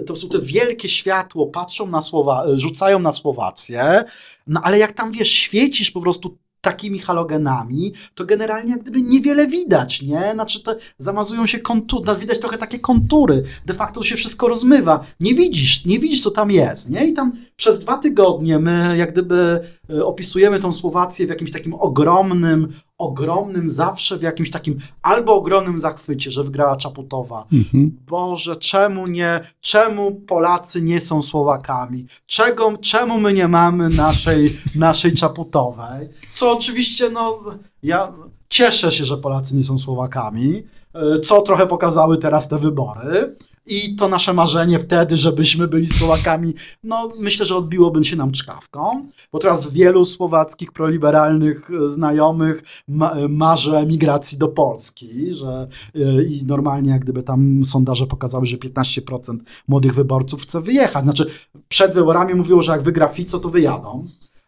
to 0.05 0.15
są 0.15 0.29
te 0.29 0.39
wielkie 0.39 0.89
światło, 0.89 1.47
patrzą 1.47 1.87
na 1.87 2.01
słowa, 2.01 2.45
rzucają 2.55 2.99
na 2.99 3.11
Słowację, 3.11 4.03
no 4.47 4.61
ale 4.63 4.79
jak 4.79 4.93
tam 4.93 5.11
wiesz, 5.11 5.31
świecisz 5.31 5.91
po 5.91 6.01
prostu 6.01 6.37
takimi 6.61 6.99
halogenami, 6.99 7.93
to 8.15 8.25
generalnie 8.25 8.71
jak 8.71 8.81
gdyby 8.81 9.01
niewiele 9.01 9.47
widać, 9.47 10.01
nie? 10.01 10.31
Znaczy 10.33 10.63
te 10.63 10.75
zamazują 10.97 11.45
się 11.45 11.59
kontury, 11.59 12.03
no, 12.05 12.15
widać 12.15 12.39
trochę 12.39 12.57
takie 12.57 12.79
kontury, 12.79 13.43
de 13.65 13.73
facto 13.73 14.03
się 14.03 14.15
wszystko 14.15 14.47
rozmywa, 14.47 15.05
nie 15.19 15.35
widzisz, 15.35 15.85
nie 15.85 15.99
widzisz 15.99 16.21
co 16.21 16.31
tam 16.31 16.51
jest, 16.51 16.89
nie? 16.89 17.07
I 17.07 17.13
tam 17.13 17.31
przez 17.55 17.79
dwa 17.79 17.97
tygodnie 17.97 18.59
my 18.59 18.97
jak 18.97 19.11
gdyby 19.11 19.59
e, 19.89 20.05
opisujemy 20.05 20.59
tą 20.59 20.73
Słowację 20.73 21.25
w 21.25 21.29
jakimś 21.29 21.51
takim 21.51 21.73
ogromnym, 21.73 22.73
ogromnym 23.00 23.70
zawsze 23.70 24.18
w 24.18 24.22
jakimś 24.22 24.52
takim 24.52 24.80
albo 25.02 25.36
ogromnym 25.36 25.80
zachwycie, 25.80 26.32
że 26.32 26.43
wygrała 26.43 26.76
Czaputowa. 26.78 27.45
Mhm. 27.54 27.97
Boże, 28.08 28.56
czemu 28.56 29.08
nie, 29.08 29.39
czemu 29.62 30.12
Polacy 30.12 30.82
nie 30.82 31.02
są 31.02 31.22
Słowakami? 31.22 32.06
Czego, 32.28 32.78
czemu 32.78 33.20
my 33.20 33.34
nie 33.34 33.47
mamy 33.47 33.89
naszej, 33.89 34.58
naszej 34.76 35.14
Czaputowej? 35.14 36.10
Co 36.34 36.52
oczywiście, 36.52 37.10
no, 37.10 37.39
ja 37.84 38.14
cieszę 38.50 38.91
się, 38.91 39.06
że 39.06 39.18
Polacy 39.18 39.56
nie 39.56 39.64
są 39.64 39.78
Słowakami, 39.78 40.64
e, 40.93 41.20
co 41.20 41.41
trochę 41.41 41.68
pokazały 41.68 42.18
teraz 42.18 42.47
te 42.47 42.60
wybory. 42.60 43.36
I 43.66 43.95
to 43.95 44.10
nasze 44.10 44.34
marzenie 44.34 44.80
wtedy, 44.80 45.18
żebyśmy 45.18 45.68
byli 45.68 45.88
Słowakami, 45.88 46.53
no 46.84 47.07
myślę, 47.20 47.45
że 47.45 47.55
odbiłoby 47.55 48.05
się 48.05 48.16
nam 48.16 48.32
czkawką, 48.32 49.10
bo 49.32 49.39
teraz 49.39 49.74
wielu 49.74 50.05
słowackich 50.05 50.72
proliberalnych 50.72 51.70
e, 51.72 51.89
znajomych 51.89 52.64
ma, 52.88 53.12
e, 53.12 53.28
marzy 53.28 53.78
emigracji 53.78 54.38
do 54.38 54.47
Polski, 54.47 55.34
że 55.34 55.68
yy, 55.93 56.24
i 56.24 56.45
normalnie 56.45 56.91
jak 56.91 57.01
gdyby 57.01 57.24
tam 57.24 57.66
sondaże 57.66 58.07
pokazały, 58.07 58.45
że 58.45 58.57
15% 58.57 59.38
młodych 59.68 59.95
wyborców 59.95 60.41
chce 60.41 60.62
wyjechać. 60.62 61.03
Znaczy 61.03 61.26
przed 61.68 61.93
wyborami 61.93 62.36
mówiło, 62.36 62.62
że 62.62 62.72
jak 62.72 62.82
wygra 62.82 63.07
Fico, 63.07 63.39
to 63.39 63.49
wyjadą. 63.49 64.07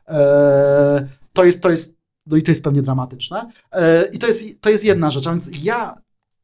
Yy, 0.10 0.16
to 1.34 1.44
jest, 1.44 1.62
to 1.62 1.70
jest 1.70 2.02
no 2.28 2.38
i 2.38 2.44
to 2.44 2.52
jest 2.52 2.64
pewnie 2.64 2.82
dramatyczne. 2.82 3.50
E, 3.72 4.06
I 4.06 4.20
to 4.20 4.28
jest, 4.28 4.62
to 4.62 4.70
jest 4.70 4.84
jedna 4.84 5.12
rzecz, 5.12 5.28
a 5.28 5.32
więc 5.32 5.50
ja 5.64 6.02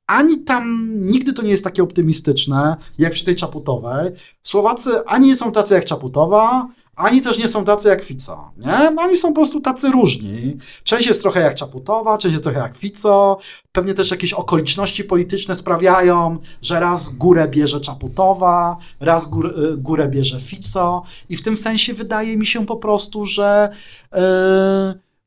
ani 0.08 0.43
tam 0.43 0.88
nigdy 1.05 1.34
to 1.34 1.41
nie 1.41 1.49
jest 1.49 1.64
takie 1.64 1.84
optymistyczne, 1.84 2.78
jak 2.97 3.14
przy 3.14 3.26
tej 3.26 3.36
Czaputowej. 3.36 4.12
Słowacy 4.43 5.05
ani 5.05 5.28
nie 5.28 5.36
są 5.36 5.51
tacy 5.51 5.74
jak 5.74 5.86
Czaputowa, 5.86 6.68
ani 6.95 7.22
też 7.22 7.38
nie 7.38 7.47
są 7.47 7.66
tacy 7.66 7.89
jak 7.89 8.03
Fico, 8.03 8.51
nie? 8.58 8.91
No, 8.95 9.01
oni 9.01 9.18
są 9.18 9.28
po 9.28 9.36
prostu 9.36 9.62
tacy 9.62 9.91
różni. 9.91 10.58
Część 10.84 11.08
jest 11.08 11.22
trochę 11.22 11.39
jak 11.39 11.55
Czaputowa, 11.55 12.18
część 12.18 12.34
jest 12.34 12.43
trochę 12.43 12.60
jak 12.60 12.78
Fico. 12.78 13.38
Pewnie 13.72 13.93
też 13.93 14.12
jakieś 14.12 14.34
okoliczności 14.34 15.03
polityczne 15.03 15.55
sprawiają, 15.55 16.38
że 16.62 16.80
raz 16.80 17.10
górę 17.10 17.47
bierze 17.47 17.82
Czaputowa, 17.82 18.78
raz 18.99 19.30
gór, 19.30 19.60
y, 19.60 19.78
górę 19.78 20.08
bierze 20.08 20.39
Fico. 20.39 21.03
I 21.30 21.38
w 21.38 21.43
tym 21.43 21.58
sensie 21.58 21.93
wydaje 21.93 22.38
mi 22.38 22.45
się 22.45 22.66
po 22.66 22.76
prostu, 22.76 23.26
że 23.26 23.70
yy, 24.14 24.20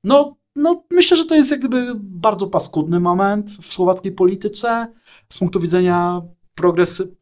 no, 0.05 0.37
no 0.57 0.85
myślę, 0.91 1.17
że 1.17 1.25
to 1.25 1.35
jest 1.35 1.51
jak 1.51 1.61
gdyby 1.61 1.93
bardzo 1.99 2.47
paskudny 2.47 3.01
moment 3.01 3.51
w 3.51 3.73
słowackiej 3.73 4.13
polityce 4.13 4.93
z 5.29 5.39
punktu 5.39 5.61
widzenia 5.61 6.23
progresy, 6.55 7.17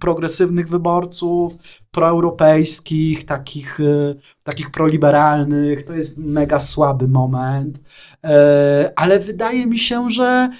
progresywnych 0.00 0.68
wyborców, 0.68 1.52
proeuropejskich, 1.90 3.26
takich, 3.26 3.80
e, 3.80 4.14
takich 4.44 4.70
proliberalnych. 4.70 5.84
To 5.84 5.94
jest 5.94 6.18
mega 6.18 6.58
słaby 6.58 7.08
moment, 7.08 7.80
e, 8.24 8.92
ale 8.96 9.20
wydaje 9.20 9.66
mi 9.66 9.78
się, 9.78 10.10
że 10.10 10.50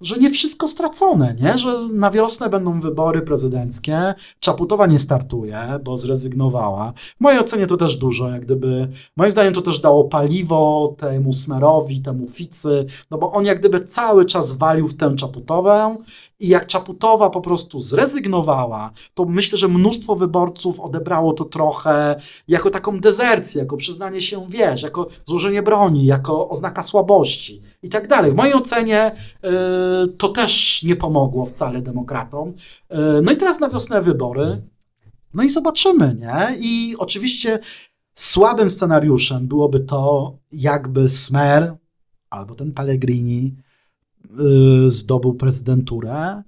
że 0.00 0.18
nie 0.18 0.30
wszystko 0.30 0.68
stracone, 0.68 1.34
nie? 1.40 1.58
że 1.58 1.76
na 1.94 2.10
wiosnę 2.10 2.48
będą 2.48 2.80
wybory 2.80 3.22
prezydenckie. 3.22 4.14
Czaputowa 4.40 4.86
nie 4.86 4.98
startuje, 4.98 5.58
bo 5.84 5.96
zrezygnowała. 5.96 6.92
W 7.16 7.20
mojej 7.20 7.40
ocenie 7.40 7.66
to 7.66 7.76
też 7.76 7.96
dużo, 7.96 8.28
jak 8.28 8.44
gdyby, 8.44 8.88
moim 9.16 9.32
zdaniem 9.32 9.54
to 9.54 9.62
też 9.62 9.80
dało 9.80 10.04
paliwo 10.04 10.94
temu 10.98 11.32
Smerowi, 11.32 12.00
temu 12.00 12.26
Ficy, 12.28 12.86
no 13.10 13.18
bo 13.18 13.32
on 13.32 13.44
jak 13.44 13.58
gdyby 13.58 13.80
cały 13.80 14.24
czas 14.24 14.52
walił 14.52 14.88
w 14.88 14.96
tę 14.96 15.16
Czaputowę 15.16 15.96
i 16.40 16.48
jak 16.48 16.66
Czaputowa 16.66 17.30
po 17.30 17.40
prostu 17.40 17.80
zrezygnowała, 17.80 18.90
to 19.14 19.24
myślę, 19.24 19.58
że 19.58 19.68
mnóstwo 19.68 20.16
wyborców 20.16 20.80
odebrało 20.80 21.32
to 21.32 21.44
trochę 21.44 22.20
jako 22.48 22.70
taką 22.70 23.00
dezercję, 23.00 23.60
jako 23.60 23.76
przyznanie 23.76 24.22
się, 24.22 24.46
wiesz, 24.48 24.82
jako 24.82 25.08
złożenie 25.24 25.62
broni, 25.62 26.06
jako 26.06 26.48
oznaka 26.48 26.82
słabości 26.82 27.62
i 27.82 27.88
tak 27.88 28.08
dalej. 28.08 28.32
W 28.32 28.34
mojej 28.34 28.54
ocenie 28.54 29.10
yy, 29.42 29.50
to 30.18 30.28
też 30.28 30.82
nie 30.82 30.96
pomogło 30.96 31.46
wcale 31.46 31.82
demokratom. 31.82 32.52
Yy, 32.90 32.96
no 33.22 33.32
i 33.32 33.36
teraz 33.36 33.60
na 33.60 33.68
wiosnę 33.68 34.02
wybory. 34.02 34.62
No 35.34 35.42
i 35.42 35.50
zobaczymy, 35.50 36.16
nie? 36.20 36.56
I 36.58 36.96
oczywiście 36.98 37.58
słabym 38.14 38.70
scenariuszem 38.70 39.46
byłoby 39.46 39.80
to, 39.80 40.32
jakby 40.52 41.08
Smer 41.08 41.74
albo 42.30 42.54
ten 42.54 42.72
Pellegrini 42.72 43.54
zdobył 44.86 45.34
prezydenturę, 45.34 46.42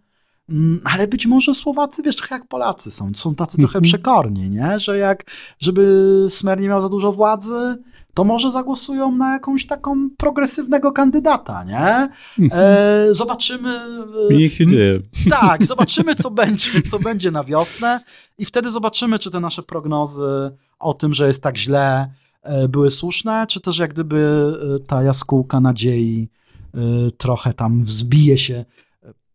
mm, 0.48 0.80
ale 0.84 1.08
być 1.08 1.26
może 1.26 1.54
Słowacy, 1.54 2.02
wiesz, 2.02 2.16
trochę 2.16 2.34
jak 2.34 2.48
Polacy 2.48 2.90
są, 2.90 3.10
są 3.14 3.34
tacy 3.34 3.58
trochę 3.58 3.78
mhm. 3.78 3.84
przekorni, 3.84 4.50
nie? 4.50 4.78
że 4.78 4.98
jak, 4.98 5.24
żeby 5.58 6.26
Smer 6.30 6.60
nie 6.60 6.68
miał 6.68 6.82
za 6.82 6.88
dużo 6.88 7.12
władzy, 7.12 7.76
to 8.14 8.24
może 8.24 8.50
zagłosują 8.50 9.12
na 9.12 9.32
jakąś 9.32 9.66
taką 9.66 10.10
progresywnego 10.16 10.92
kandydata, 10.92 11.64
nie? 11.64 12.08
Mhm. 12.38 12.50
E, 12.52 13.14
zobaczymy. 13.14 13.80
I 14.30 14.36
niech 14.36 14.52
się 14.52 14.66
dzieje. 14.66 15.00
Tak, 15.30 15.66
zobaczymy, 15.66 16.14
co 16.14 16.30
będzie, 16.40 16.82
co 16.90 16.98
będzie 16.98 17.30
na 17.30 17.44
wiosnę 17.44 18.00
i 18.38 18.44
wtedy 18.44 18.70
zobaczymy, 18.70 19.18
czy 19.18 19.30
te 19.30 19.40
nasze 19.40 19.62
prognozy 19.62 20.50
o 20.78 20.94
tym, 20.94 21.14
że 21.14 21.26
jest 21.26 21.42
tak 21.42 21.56
źle, 21.58 22.12
e, 22.42 22.68
były 22.68 22.90
słuszne, 22.90 23.46
czy 23.48 23.60
też 23.60 23.78
jak 23.78 23.92
gdyby 23.92 24.52
e, 24.76 24.86
ta 24.86 25.02
jaskółka 25.02 25.60
nadziei 25.60 26.22
Y, 26.22 26.39
trochę 27.18 27.54
tam 27.54 27.84
wzbije 27.84 28.38
się 28.38 28.64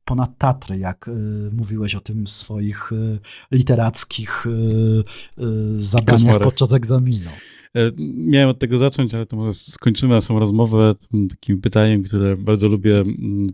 ponad 0.06 0.38
Tatry, 0.38 0.78
jak 0.78 1.08
y, 1.08 1.12
mówiłeś 1.54 1.96
o 1.96 2.00
tym 2.00 2.28
swoich 2.28 2.92
y, 2.92 3.20
literackich 3.52 4.46
zadaniach 5.76 6.20
Koszmarek. 6.20 6.44
podczas 6.44 6.72
egzaminu. 6.72 7.30
E, 7.76 7.92
miałem 8.18 8.50
od 8.50 8.60
tego 8.60 8.80
zacząć, 8.80 9.14
ale 9.14 9.26
to 9.26 9.38
może 9.38 9.54
skończymy 9.54 10.14
naszą 10.14 10.40
rozmowę 10.40 10.94
takim 11.30 11.62
pytaniem, 11.62 12.04
które 12.04 12.38
bardzo 12.38 12.68
lubię 12.68 13.04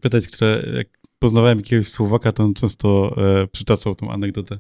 pytać, 0.02 0.28
które 0.28 0.64
jak 0.76 0.88
poznawałem 1.20 1.58
jakiegoś 1.58 1.88
Słowaka, 1.88 2.32
to 2.32 2.44
on 2.44 2.54
często 2.54 3.16
e, 3.18 3.48
przytaczał 3.48 3.96
tą 3.96 4.12
anegdotę. 4.12 4.60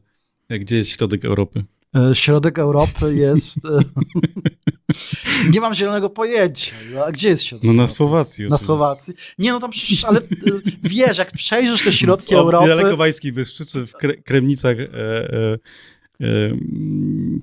Gdzie 0.49 0.77
jest 0.77 0.89
środek 0.89 1.25
Europy? 1.25 1.63
E, 1.95 2.15
środek 2.15 2.59
Europy 2.59 3.15
jest. 3.15 3.57
E, 3.65 3.79
nie 5.53 5.61
mam 5.61 5.73
zielonego 5.73 6.09
pojęcia. 6.09 6.75
A 7.05 7.11
gdzie 7.11 7.29
jest 7.29 7.43
środek? 7.43 7.67
No 7.67 7.73
na 7.73 7.87
Słowacji. 7.87 8.47
Na 8.49 8.57
Słowacji. 8.57 9.13
Nie, 9.37 9.51
no 9.51 9.59
tam 9.59 9.71
przecież, 9.71 10.05
ale 10.05 10.19
e, 10.19 10.23
wiesz, 10.83 11.17
jak 11.17 11.31
przejrzysz 11.31 11.83
te 11.83 11.93
środki 11.93 12.35
o, 12.35 12.39
Europy. 12.39 12.67
Daleko 12.67 12.97
Wajskiej 12.97 13.31
Wyszczycy 13.31 13.87
w 13.87 13.93
Kremnicach. 14.23 14.79
E, 14.79 14.85
e, 14.85 15.57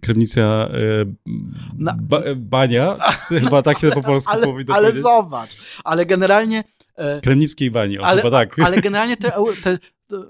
Kremnica 0.02 0.68
ba, 2.00 2.22
bania, 2.36 2.96
chyba 3.28 3.62
tak 3.62 3.78
się 3.78 3.90
po 3.90 4.02
polsku 4.02 4.32
ale, 4.34 4.46
powinno 4.46 4.74
ale 4.74 4.94
zobacz, 4.94 5.50
ale 5.84 6.06
generalnie... 6.06 6.64
Kremnickiej 7.22 7.70
bani, 7.70 7.98
o, 7.98 8.06
ale, 8.06 8.22
chyba 8.22 8.38
tak. 8.38 8.58
Ale 8.58 8.80
generalnie 8.80 9.16
te, 9.16 9.32
te, 9.62 9.78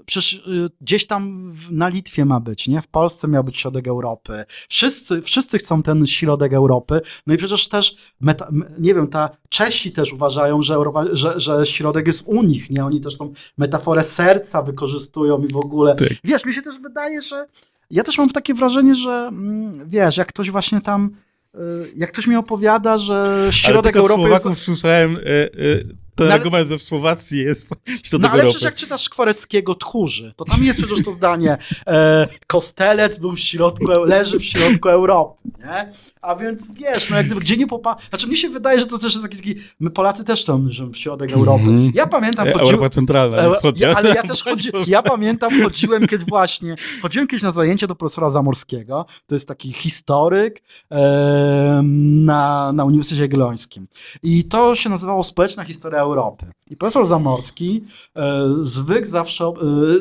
przecież 0.05 0.33
y, 0.33 0.69
gdzieś 0.81 1.07
tam 1.07 1.53
na 1.71 1.87
Litwie 1.87 2.25
ma 2.25 2.39
być, 2.39 2.67
nie? 2.67 2.81
W 2.81 2.87
Polsce 2.87 3.27
miał 3.27 3.43
być 3.43 3.57
środek 3.57 3.87
Europy. 3.87 4.43
Wszyscy, 4.69 5.21
wszyscy 5.21 5.57
chcą 5.57 5.83
ten 5.83 6.07
środek 6.07 6.53
Europy. 6.53 7.01
No 7.27 7.33
i 7.33 7.37
przecież 7.37 7.67
też, 7.67 7.95
meta, 8.21 8.49
nie 8.79 8.93
wiem, 8.93 9.07
ta 9.07 9.29
Czesi 9.49 9.91
też 9.91 10.13
uważają, 10.13 10.61
że, 10.61 10.73
Europa, 10.73 11.05
że, 11.11 11.41
że 11.41 11.65
środek 11.65 12.07
jest 12.07 12.23
u 12.25 12.43
nich, 12.43 12.69
nie? 12.69 12.85
Oni 12.85 13.01
też 13.01 13.17
tą 13.17 13.33
metaforę 13.57 14.03
serca 14.03 14.61
wykorzystują 14.61 15.43
i 15.43 15.47
w 15.47 15.57
ogóle. 15.57 15.95
Tak. 15.95 16.07
Wiesz, 16.23 16.45
mi 16.45 16.53
się 16.53 16.61
też 16.61 16.79
wydaje, 16.79 17.21
że 17.21 17.47
ja 17.89 18.03
też 18.03 18.17
mam 18.17 18.29
takie 18.29 18.53
wrażenie, 18.53 18.95
że 18.95 19.11
mm, 19.11 19.89
wiesz, 19.89 20.17
jak 20.17 20.27
ktoś 20.27 20.51
właśnie 20.51 20.81
tam 20.81 21.09
y, 21.55 21.59
jak 21.95 22.11
ktoś 22.11 22.27
mi 22.27 22.35
opowiada, 22.35 22.97
że 22.97 23.47
środek 23.51 23.95
Ale 23.95 24.01
Europy 24.01 24.21
Słowaków 24.21 24.51
jest... 24.51 24.61
słyszałem 24.61 25.15
y, 25.15 25.19
y, 25.19 25.95
ten 26.19 26.27
no, 26.27 26.33
argument, 26.33 26.69
że 26.69 26.77
w 26.77 26.83
Słowacji 26.83 27.39
jest 27.39 27.69
środek 28.03 28.31
No 28.31 28.33
ale 28.33 28.43
przecież 28.43 28.61
jak 28.61 28.75
czytasz 28.75 29.03
Szkwareckiego 29.03 29.75
Tchórzy, 29.75 30.33
to 30.35 30.45
tam 30.45 30.63
jest 30.63 30.79
przecież 30.79 31.05
to 31.05 31.11
zdanie 31.11 31.57
e, 31.87 32.27
Kostelec 32.47 33.17
był 33.17 33.31
w 33.31 33.39
środku, 33.39 33.85
leży 34.05 34.39
w 34.39 34.43
środku 34.43 34.89
Europy, 34.89 35.41
nie? 35.59 35.93
A 36.21 36.35
więc 36.35 36.73
wiesz, 36.73 37.09
no 37.09 37.17
jak 37.17 37.25
gdyby 37.25 37.41
gdzie 37.41 37.57
nie 37.57 37.67
popa... 37.67 37.95
Znaczy 38.09 38.27
mnie 38.27 38.35
się 38.35 38.49
wydaje, 38.49 38.79
że 38.79 38.85
to 38.85 38.97
też 38.97 39.13
jest 39.13 39.21
taki, 39.21 39.37
taki 39.37 39.55
my 39.79 39.89
Polacy 39.89 40.25
też 40.25 40.45
tam, 40.45 40.71
że 40.71 40.87
w 40.87 40.95
środek 40.95 41.31
Europy. 41.31 41.63
Mhm. 41.63 41.91
Ja 41.95 42.07
pamiętam... 42.07 42.47
Chodził... 42.47 42.61
Europa 42.61 42.89
centralna, 42.89 43.37
e, 43.37 43.51
ja, 43.75 43.95
Ale 43.95 44.09
ja 44.09 44.23
też 44.23 44.43
chodzi... 44.43 44.69
ja 44.87 45.03
pamiętam, 45.03 45.63
chodziłem 45.63 46.07
kiedyś 46.07 46.27
właśnie, 46.27 46.75
chodziłem 47.01 47.27
kiedyś 47.27 47.43
na 47.43 47.51
zajęcie 47.51 47.87
do 47.87 47.95
profesora 47.95 48.29
Zamorskiego, 48.29 49.05
to 49.27 49.35
jest 49.35 49.47
taki 49.47 49.73
historyk 49.73 50.61
e, 50.91 51.81
na, 51.83 52.73
na 52.73 52.85
Uniwersytecie 52.85 53.21
Jagiellońskim. 53.21 53.87
I 54.23 54.43
to 54.43 54.75
się 54.75 54.89
nazywało 54.89 55.23
Społeczna 55.23 55.63
Historia 55.63 56.05
Europy. 56.09 56.45
I 56.69 56.75
profesor 56.75 57.05
Zamorski 57.05 57.83
e, 58.15 58.47
zwykł 58.61 59.07
zawsze, 59.07 59.45
e, 59.45 59.53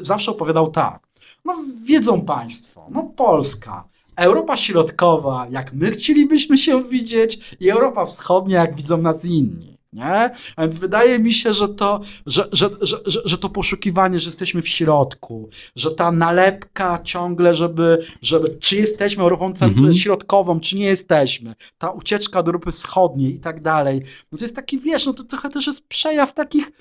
zawsze 0.02 0.30
opowiadał 0.30 0.70
tak. 0.70 1.09
No 1.44 1.54
wiedzą 1.84 2.20
Państwo, 2.24 2.86
no 2.90 3.02
Polska, 3.16 3.88
Europa 4.16 4.56
Środkowa, 4.56 5.46
jak 5.50 5.72
my 5.72 5.90
chcielibyśmy 5.90 6.59
się 6.59 6.84
widzieć, 6.84 7.56
i 7.61 7.70
Europa 7.70 8.06
Wschodnia, 8.06 8.61
jak 8.61 8.76
widzą 8.76 8.98
nas 8.98 9.24
inni. 9.24 9.78
Nie? 9.93 10.30
A 10.57 10.62
więc 10.62 10.78
wydaje 10.78 11.18
mi 11.18 11.32
się, 11.32 11.53
że 11.53 11.68
to, 11.68 12.01
że, 12.26 12.49
że, 12.53 12.70
że, 12.80 12.99
że, 13.24 13.39
to 13.39 13.49
poszukiwanie, 13.49 14.20
że 14.20 14.28
jesteśmy 14.28 14.62
w 14.62 14.68
środku, 14.68 15.49
że 15.76 15.91
ta 15.91 16.12
nalepka 16.12 16.99
ciągle, 17.05 17.55
żeby, 17.55 17.99
żeby 18.22 18.57
czy 18.61 18.76
jesteśmy 18.76 19.22
Europą 19.22 19.47
mhm. 19.47 19.95
Środkową, 19.95 20.61
czy 20.61 20.78
nie 20.78 20.86
jesteśmy, 20.86 21.55
ta 21.78 21.91
ucieczka 21.91 22.43
do 22.43 22.49
Europy 22.49 22.70
Wschodniej 22.70 23.34
i 23.34 23.41
tak 23.41 23.62
dalej, 23.62 24.03
no 24.32 24.39
to 24.39 24.45
jest 24.45 24.57
taki, 24.57 24.78
wiesz, 24.78 25.07
no 25.07 25.12
to 25.12 25.24
trochę 25.24 25.51
też 25.51 25.66
jest 25.66 25.89
przejaw 25.89 26.34
takich 26.34 26.72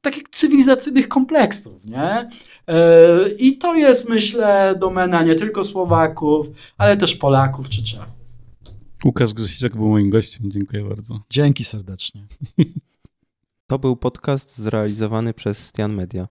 takich 0.00 0.28
cywilizacyjnych 0.28 1.08
kompleksów, 1.08 1.84
nie? 1.84 2.28
E, 2.68 3.28
I 3.38 3.58
to 3.58 3.74
jest, 3.74 4.08
myślę, 4.08 4.74
domena 4.78 5.22
nie 5.22 5.34
tylko 5.34 5.64
Słowaków, 5.64 6.46
ale 6.78 6.96
też 6.96 7.14
Polaków 7.14 7.68
czy 7.68 7.84
Czechów. 7.84 8.23
Łukasz 9.04 9.34
Grzesiczek 9.34 9.76
był 9.76 9.88
moim 9.88 10.10
gościem. 10.10 10.50
Dziękuję 10.50 10.84
bardzo. 10.84 11.20
Dzięki 11.30 11.64
serdecznie. 11.64 12.26
To 13.66 13.78
był 13.78 13.96
podcast 13.96 14.58
zrealizowany 14.58 15.34
przez 15.34 15.66
Stian 15.66 15.94
Media. 15.94 16.28